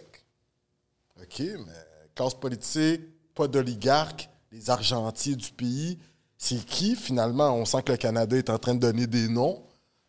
OK, 1.20 1.40
mais 1.40 1.72
classe 2.14 2.34
politique, 2.34 3.00
pas 3.34 3.48
d'oligarques, 3.48 4.28
les 4.50 4.70
argentiers 4.70 5.36
du 5.36 5.50
pays. 5.50 5.98
C'est 6.36 6.64
qui, 6.64 6.96
finalement? 6.96 7.54
On 7.54 7.64
sent 7.64 7.82
que 7.82 7.92
le 7.92 7.98
Canada 7.98 8.36
est 8.36 8.50
en 8.50 8.58
train 8.58 8.74
de 8.74 8.80
donner 8.80 9.06
des 9.06 9.28
noms. 9.28 9.62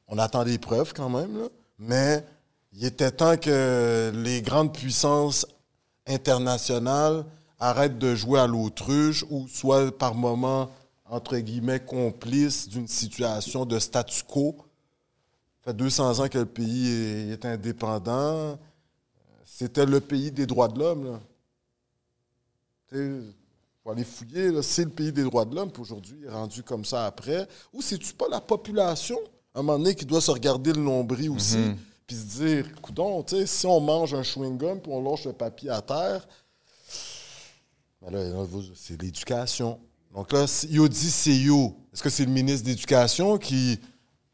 On 0.07 0.17
attend 0.17 0.43
des 0.43 0.57
preuves 0.57 0.93
quand 0.93 1.09
même, 1.09 1.49
mais 1.77 2.25
il 2.73 2.85
était 2.85 3.11
temps 3.11 3.37
que 3.37 4.11
les 4.15 4.41
grandes 4.41 4.73
puissances 4.73 5.45
internationales 6.07 7.23
arrêtent 7.59 7.99
de 7.99 8.15
jouer 8.15 8.39
à 8.39 8.47
l'autruche 8.47 9.23
ou 9.29 9.47
soient 9.47 9.95
par 9.97 10.15
moments, 10.15 10.69
entre 11.05 11.37
guillemets, 11.37 11.79
complices 11.79 12.67
d'une 12.67 12.87
situation 12.87 13.65
de 13.65 13.79
statu 13.79 14.23
quo. 14.23 14.55
Ça 15.63 15.71
fait 15.71 15.77
200 15.77 16.19
ans 16.19 16.27
que 16.27 16.39
le 16.39 16.45
pays 16.45 17.31
est 17.31 17.45
indépendant. 17.45 18.57
C'était 19.45 19.85
le 19.85 20.01
pays 20.01 20.31
des 20.31 20.45
droits 20.45 20.67
de 20.67 20.79
l'homme. 20.79 21.19
Faut 23.83 23.91
aller 23.91 24.03
fouiller, 24.03 24.61
c'est 24.61 24.85
le 24.85 24.89
pays 24.91 25.11
des 25.11 25.23
droits 25.23 25.45
de 25.45 25.55
l'homme, 25.55 25.71
puis 25.71 25.81
aujourd'hui, 25.81 26.15
il 26.21 26.25
est 26.25 26.29
rendu 26.29 26.63
comme 26.63 26.85
ça 26.85 27.05
après. 27.05 27.47
Ou 27.73 27.81
c'est-tu 27.81 28.13
pas 28.13 28.27
la 28.29 28.39
population, 28.41 29.17
à 29.53 29.59
un 29.59 29.63
moment 29.63 29.77
donné, 29.77 29.95
qui 29.95 30.05
doit 30.05 30.21
se 30.21 30.31
regarder 30.31 30.73
le 30.73 30.81
nombril 30.81 31.31
aussi, 31.31 31.57
puis 32.07 32.15
se 32.15 32.43
dire, 32.43 32.65
coudon, 32.81 33.23
tu 33.23 33.35
sais, 33.35 33.45
si 33.45 33.65
on 33.65 33.79
mange 33.79 34.13
un 34.13 34.21
chewing-gum, 34.23 34.79
puis 34.79 34.91
on 34.91 35.01
lâche 35.01 35.25
le 35.25 35.33
papier 35.33 35.69
à 35.69 35.81
terre, 35.81 36.27
ben 38.01 38.11
là, 38.11 38.45
c'est 38.75 39.01
l'éducation. 39.01 39.79
Donc 40.13 40.31
là, 40.31 40.45
yo 40.69 40.87
dit 40.87 41.09
c'est 41.09 41.35
yo. 41.35 41.75
Est-ce 41.93 42.03
que 42.03 42.09
c'est 42.09 42.25
le 42.25 42.31
ministre 42.31 42.65
de 42.65 42.69
l'Éducation 42.69 43.37
qui 43.37 43.79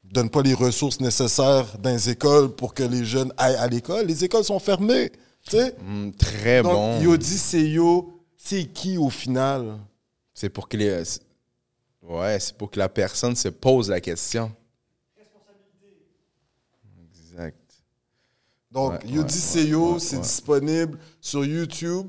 donne 0.04 0.30
pas 0.30 0.42
les 0.42 0.54
ressources 0.54 1.00
nécessaires 1.00 1.78
dans 1.78 1.92
les 1.92 2.10
écoles 2.10 2.50
pour 2.56 2.74
que 2.74 2.84
les 2.84 3.06
jeunes 3.06 3.32
aillent 3.38 3.56
à 3.56 3.68
l'école? 3.68 4.08
Les 4.08 4.24
écoles 4.26 4.44
sont 4.44 4.60
fermées, 4.60 5.12
tu 5.44 5.52
sais. 5.52 5.76
Mm, 5.82 6.12
très 6.14 6.64
Donc, 6.64 6.74
bon. 6.74 7.02
yo 7.02 7.16
dit 7.16 7.38
c'est 7.38 7.70
yo. 7.70 8.19
C'est 8.42 8.66
qui 8.68 8.98
au 8.98 9.10
final? 9.10 9.78
C'est 10.34 10.50
pour 10.50 10.70
que 10.70 10.78
les. 10.78 11.04
Ouais, 12.02 12.40
c'est 12.40 12.56
pour 12.58 12.72
que 12.72 12.80
la 12.80 12.88
personne 12.88 13.36
se 13.36 13.50
pose 13.50 13.90
la 13.90 14.00
question. 14.00 14.50
Exact. 17.04 17.58
Donc, 18.72 18.92
Ouais, 18.94 19.00
yo 19.10 19.22
ouais, 19.22 19.28
dit 19.28 19.36
ouais, 19.36 20.00
c'est 20.00 20.16
ouais, 20.16 20.22
disponible 20.22 21.00
sur 21.20 21.44
YouTube, 21.44 22.08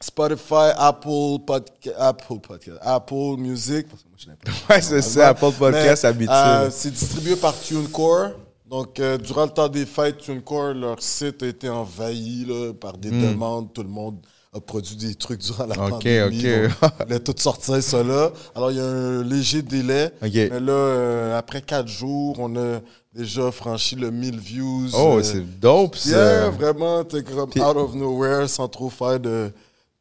Spotify, 0.00 0.72
Apple 0.76 1.38
Podcast, 1.46 1.96
Apple 1.98 2.40
Podcast, 2.40 2.78
Apple 2.82 3.36
Music. 3.38 3.88
Parce 3.88 4.02
que 4.02 4.08
moi, 4.08 4.18
je 4.18 4.28
n'ai 4.30 4.36
pas. 4.36 4.74
Ouais, 4.74 4.82
c'est 4.82 5.02
ça, 5.02 5.28
Apple 5.28 5.52
Podcast 5.58 6.02
Mais, 6.04 6.08
habituel. 6.10 6.36
euh, 6.36 6.70
c'est 6.70 6.90
distribué 6.90 7.36
par 7.36 7.58
TuneCore. 7.58 8.32
Donc, 8.66 9.00
euh, 9.00 9.16
durant 9.16 9.44
le 9.46 9.50
temps 9.50 9.68
des 9.68 9.86
fêtes, 9.86 10.18
TuneCore, 10.18 10.74
leur 10.74 11.02
site 11.02 11.42
a 11.42 11.46
été 11.46 11.70
envahi 11.70 12.44
là, 12.44 12.74
par 12.74 12.98
des 12.98 13.10
Hmm. 13.10 13.22
demandes. 13.32 13.72
Tout 13.72 13.82
le 13.82 13.88
monde 13.88 14.18
a 14.54 14.60
produit 14.60 14.96
des 14.96 15.14
trucs 15.14 15.40
durant 15.40 15.66
la 15.66 15.74
Ok, 15.74 15.90
pandémie. 15.90 16.44
ok. 16.46 16.80
donc 16.80 16.92
Il 17.08 17.12
a 17.14 17.18
tout 17.20 17.34
sorti 17.36 17.82
ça 17.82 18.02
là. 18.02 18.30
Alors, 18.54 18.70
il 18.70 18.78
y 18.78 18.80
a 18.80 18.84
un 18.86 19.22
léger 19.22 19.62
délai. 19.62 20.06
Ok. 20.22 20.30
Mais 20.32 20.48
là, 20.60 20.72
euh, 20.72 21.38
après 21.38 21.60
quatre 21.62 21.88
jours, 21.88 22.36
on 22.38 22.56
a 22.56 22.80
déjà 23.14 23.50
franchi 23.52 23.94
le 23.94 24.10
1000 24.10 24.38
views. 24.38 24.88
Oh, 24.94 25.18
Euh, 25.18 25.22
c'est 25.22 25.60
dope, 25.60 25.96
ça. 25.96 26.10
Yeah, 26.10 26.50
vraiment, 26.50 27.04
t'es 27.04 27.22
comme 27.22 27.50
out 27.50 27.76
of 27.76 27.94
nowhere, 27.94 28.48
sans 28.48 28.68
trop 28.68 28.88
faire 28.90 29.20
de... 29.20 29.50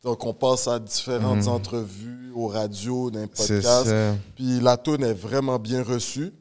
Donc, 0.04 0.26
on 0.26 0.34
passe 0.34 0.68
à 0.68 0.80
différentes 0.80 1.44
Mhm. 1.44 1.48
entrevues, 1.50 2.32
aux 2.34 2.48
radios, 2.48 3.12
podcasts. 3.12 3.62
ça. 3.90 4.16
Puis 4.36 4.60
la 4.62 4.78
tune 4.78 5.04
est 5.04 5.14
vraiment 5.14 5.60
bien 5.60 5.84
reçue. 5.84 6.32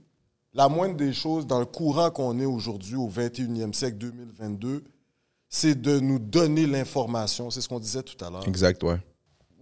La 0.55 0.69
moindre 0.69 0.95
des 0.97 1.13
choses, 1.13 1.47
dans 1.47 1.59
le 1.59 1.65
courant 1.67 2.11
qu'on 2.11 2.39
est 2.39 2.45
aujourd'hui, 2.47 2.95
au 2.97 3.09
21e 3.09 3.73
siècle 3.75 3.97
2022, 3.99 4.85
c'est 5.57 5.81
de 5.81 5.99
nous 6.01 6.19
donner 6.19 6.67
l'information. 6.67 7.51
C'est 7.51 7.63
ce 7.63 7.69
qu'on 7.69 7.81
disait 7.81 8.03
tout 8.03 8.23
à 8.23 8.29
l'heure. 8.29 8.47
Exact, 8.47 8.83
ouais. 8.83 8.99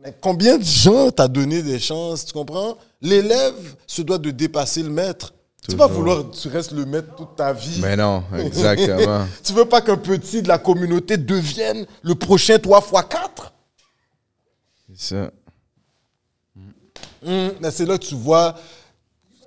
Mais 0.03 0.13
combien 0.21 0.59
de 0.59 0.65
gens 0.65 1.13
t'as 1.13 1.29
donné 1.29 1.63
des 1.63 1.79
chances, 1.79 2.27
tu 2.27 2.33
comprends? 2.33 2.77
L'élève 3.01 3.77
se 3.87 4.03
doit 4.03 4.19
de 4.19 4.33
dépasser 4.33 4.83
le 4.83 4.91
maître. 4.91 5.33
Tu 5.69 5.77
vas 5.77 5.87
vouloir 5.87 6.29
que 6.29 6.37
tu 6.37 6.49
restes 6.49 6.73
le 6.73 6.85
maître 6.85 7.15
toute 7.15 7.37
ta 7.37 7.53
vie. 7.53 7.79
Mais 7.81 7.97
non, 7.97 8.25
exactement. 8.37 9.25
tu 9.45 9.53
veux 9.53 9.65
pas 9.67 9.81
qu'un 9.81 9.97
petit 9.97 10.43
de 10.43 10.49
la 10.49 10.59
communauté 10.59 11.17
devienne 11.17 11.87
le 12.03 12.15
prochain 12.17 12.59
3 12.59 12.81
x 12.81 12.91
4? 13.09 13.53
c'est 14.97 15.15
ça. 15.15 15.31
Hum, 17.25 17.53
c'est 17.71 17.87
là 17.87 17.97
que 17.97 18.05
tu 18.05 18.17
vois 18.17 18.55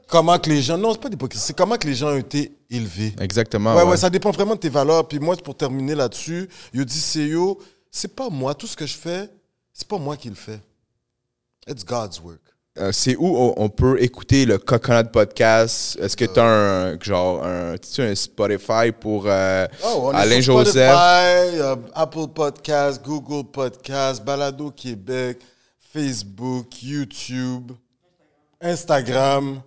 comment 0.07 0.39
que 0.39 0.49
les 0.49 0.61
gens... 0.61 0.77
Non, 0.77 0.93
c'est 0.93 1.01
pas 1.01 1.09
d'hypocrisie. 1.09 1.43
C'est 1.43 1.55
comment 1.55 1.77
que 1.77 1.85
les 1.87 1.93
gens 1.93 2.07
ont 2.07 2.17
été 2.17 2.56
élevés. 2.69 3.13
Exactement. 3.19 3.75
ouais, 3.75 3.83
ouais. 3.83 3.89
ouais, 3.89 3.97
ça 3.97 4.09
dépend 4.09 4.31
vraiment 4.31 4.55
de 4.55 4.59
tes 4.59 4.69
valeurs. 4.69 5.07
Puis 5.07 5.19
moi, 5.19 5.35
pour 5.37 5.55
terminer 5.55 5.95
là-dessus, 5.95 6.49
yo 6.73 6.83
dit 6.83 7.01
CEO, 7.01 7.59
c'est 7.91 8.15
pas 8.15 8.29
moi. 8.29 8.53
Tout 8.53 8.67
ce 8.67 8.75
que 8.75 8.85
je 8.85 8.95
fais, 8.95 9.29
c'est 9.73 9.87
pas 9.87 9.97
moi 9.97 10.17
qui 10.17 10.29
le 10.29 10.35
fais. 10.35 10.59
It's 11.67 11.83
God's 11.83 12.19
work. 12.19 12.41
Euh, 12.79 12.91
c'est 12.91 13.15
où 13.17 13.53
on, 13.57 13.69
peut 13.69 14.01
écouter 14.01 14.45
le 14.45 14.59
Coconut 14.59 15.09
Podcast? 15.11 15.97
Est-ce 15.99 16.15
que 16.15 16.25
tu 16.25 16.39
as 16.39 16.45
un, 16.45 16.99
genre, 16.99 17.43
un, 17.43 17.73
un 17.73 18.15
Spotify 18.15 18.91
pour 18.91 19.23
euh, 19.25 19.67
Oh, 19.83 20.01
on 20.03 20.11
est 20.11 20.15
Alain 20.15 20.41
sur 20.41 20.59
Joseph? 20.59 20.91
Spotify, 20.91 21.59
euh, 21.59 21.75
Apple 21.95 22.27
Podcast, 22.35 23.01
Google 23.03 23.49
Podcast, 23.49 24.23
Balado 24.23 24.69
Québec, 24.69 25.39
Facebook, 25.91 26.67
YouTube, 26.83 27.71
Instagram, 28.61 29.61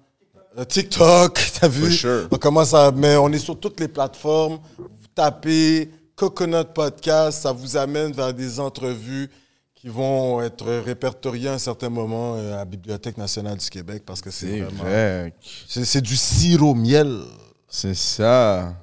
TikTok, 0.69 1.41
t'as 1.61 1.69
vu? 1.69 1.93
Sure. 1.93 2.29
On 2.31 2.37
commence 2.37 2.75
à, 2.75 2.91
mais 2.91 3.17
on 3.17 3.29
est 3.29 3.39
sur 3.39 3.59
toutes 3.59 3.81
les 3.81 3.89
plateformes. 3.89 4.59
Vous 4.77 5.09
tapez 5.15 5.91
Coconut 6.17 6.67
Podcast, 6.75 7.43
ça 7.43 7.53
vous 7.53 7.77
amène 7.77 8.13
vers 8.13 8.35
des 8.35 8.61
entrevues 8.61 9.31
qui 9.75 9.89
vont 9.89 10.43
être 10.43 10.67
répertoriées 10.85 11.49
à 11.49 11.55
un 11.55 11.59
certain 11.59 11.89
moment 11.89 12.37
euh, 12.37 12.55
à 12.55 12.57
la 12.59 12.65
Bibliothèque 12.67 13.17
nationale 13.17 13.57
du 13.57 13.71
Québec 13.71 14.03
parce 14.05 14.21
que 14.21 14.31
c'est 14.31 14.61
vraiment... 14.61 14.83
vrai. 14.85 15.33
C'est 15.67 15.85
c'est 15.87 16.03
du 16.03 16.17
sirop 16.17 16.75
miel. 16.75 17.21
C'est 17.67 17.95
ça. 17.95 18.75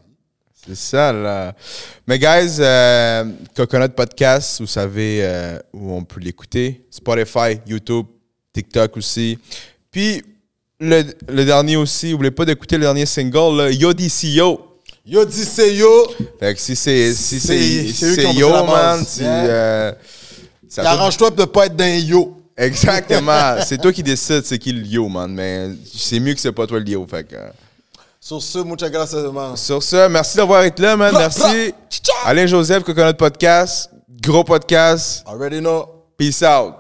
C'est 0.68 0.76
ça, 0.76 1.14
là. 1.14 1.54
Mais, 2.08 2.20
guys, 2.20 2.58
euh, 2.60 3.24
Coconut 3.56 3.90
Podcast, 3.90 4.60
vous 4.60 4.68
savez 4.68 5.20
euh, 5.22 5.60
où 5.72 5.94
on 5.94 6.04
peut 6.04 6.20
l'écouter. 6.20 6.86
Spotify, 6.90 7.60
YouTube, 7.66 8.08
TikTok 8.52 8.98
aussi. 8.98 9.40
Puis, 9.90 10.22
le, 10.80 11.04
le 11.28 11.46
dernier 11.46 11.76
aussi, 11.78 12.12
n'oubliez 12.12 12.32
pas 12.32 12.46
d'écouter 12.46 12.78
le 12.78 12.84
dernier 12.84 13.06
single, 13.06 13.58
là, 13.58 13.72
Yo 13.72 13.94
DCO. 13.94 14.64
Yo 15.06 15.26
yo. 15.26 16.08
Fait 16.40 16.54
que 16.54 16.60
si 16.60 16.76
c'est 16.76 17.14
si 17.14 17.40
C'est- 17.40 17.94
c'est 17.94 18.34
yo 18.34 18.50
man, 18.66 19.04
si, 19.06 19.22
euh, 19.24 19.92
Arrange-toi 20.78 21.32
de 21.32 21.46
pas 21.46 21.68
être 21.68 21.76
d'un 21.76 21.96
yo. 21.96 22.34
Exactement, 22.58 23.56
c'est 23.66 23.78
toi 23.78 23.94
qui 23.94 24.04
décides 24.04 24.44
c'est 24.46 24.58
qui 24.60 24.74
le 24.74 24.86
yo 24.86 25.08
man, 25.08 25.32
mais 25.32 25.70
c'est 25.96 26.20
mieux 26.20 26.34
que 26.34 26.40
c'est 26.42 26.52
pas 26.52 26.68
toi 26.68 26.80
le 26.80 26.88
yo 26.90 27.08
fait 27.10 27.24
que 27.24 27.36
euh, 27.36 27.50
Sur 28.20 28.42
ce, 28.42 28.60
muchas 28.60 28.90
gracias, 28.90 29.22
man. 29.32 29.56
Sur 29.56 29.82
ce, 29.82 30.08
merci 30.10 30.36
d'avoir 30.38 30.64
été 30.64 30.82
là 30.82 30.98
man, 30.98 31.14
merci. 31.18 31.74
Alain 32.26 32.46
Joseph 32.48 32.84
Coconut 32.84 33.14
Podcast, 33.16 33.90
gros 34.22 34.44
podcast. 34.44 35.24
Already 35.26 35.60
know. 35.60 35.88
Peace 36.18 36.44
out. 36.44 36.74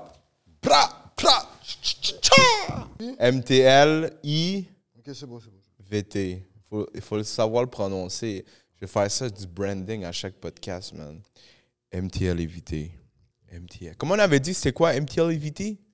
Tch, 2.38 2.98
tch, 2.98 3.08
tcha. 3.18 3.32
MTL 3.32 4.20
I 4.24 4.66
Ok, 4.98 5.16
c'est 5.16 5.26
bon, 5.26 5.40
c'est 5.40 5.50
bon. 5.50 5.58
VT. 5.90 6.44
Faut, 6.70 6.88
il 6.94 7.02
faut 7.02 7.24
savoir 7.24 7.64
le 7.64 7.70
prononcer. 7.70 8.46
Je 8.76 8.82
vais 8.82 8.92
faire 8.92 9.10
ça 9.10 9.30
du 9.30 9.48
branding 9.48 10.04
à 10.04 10.12
chaque 10.12 10.36
podcast, 10.36 10.94
man. 10.94 11.22
MTL 11.92 12.40
EVT. 12.40 12.92
MTL. 13.52 13.96
Comment 13.98 14.16
on 14.16 14.20
avait 14.20 14.40
dit, 14.40 14.54
c'était 14.54 14.74
quoi 14.74 14.94
MTL 14.94 15.32
EVT? 15.32 15.78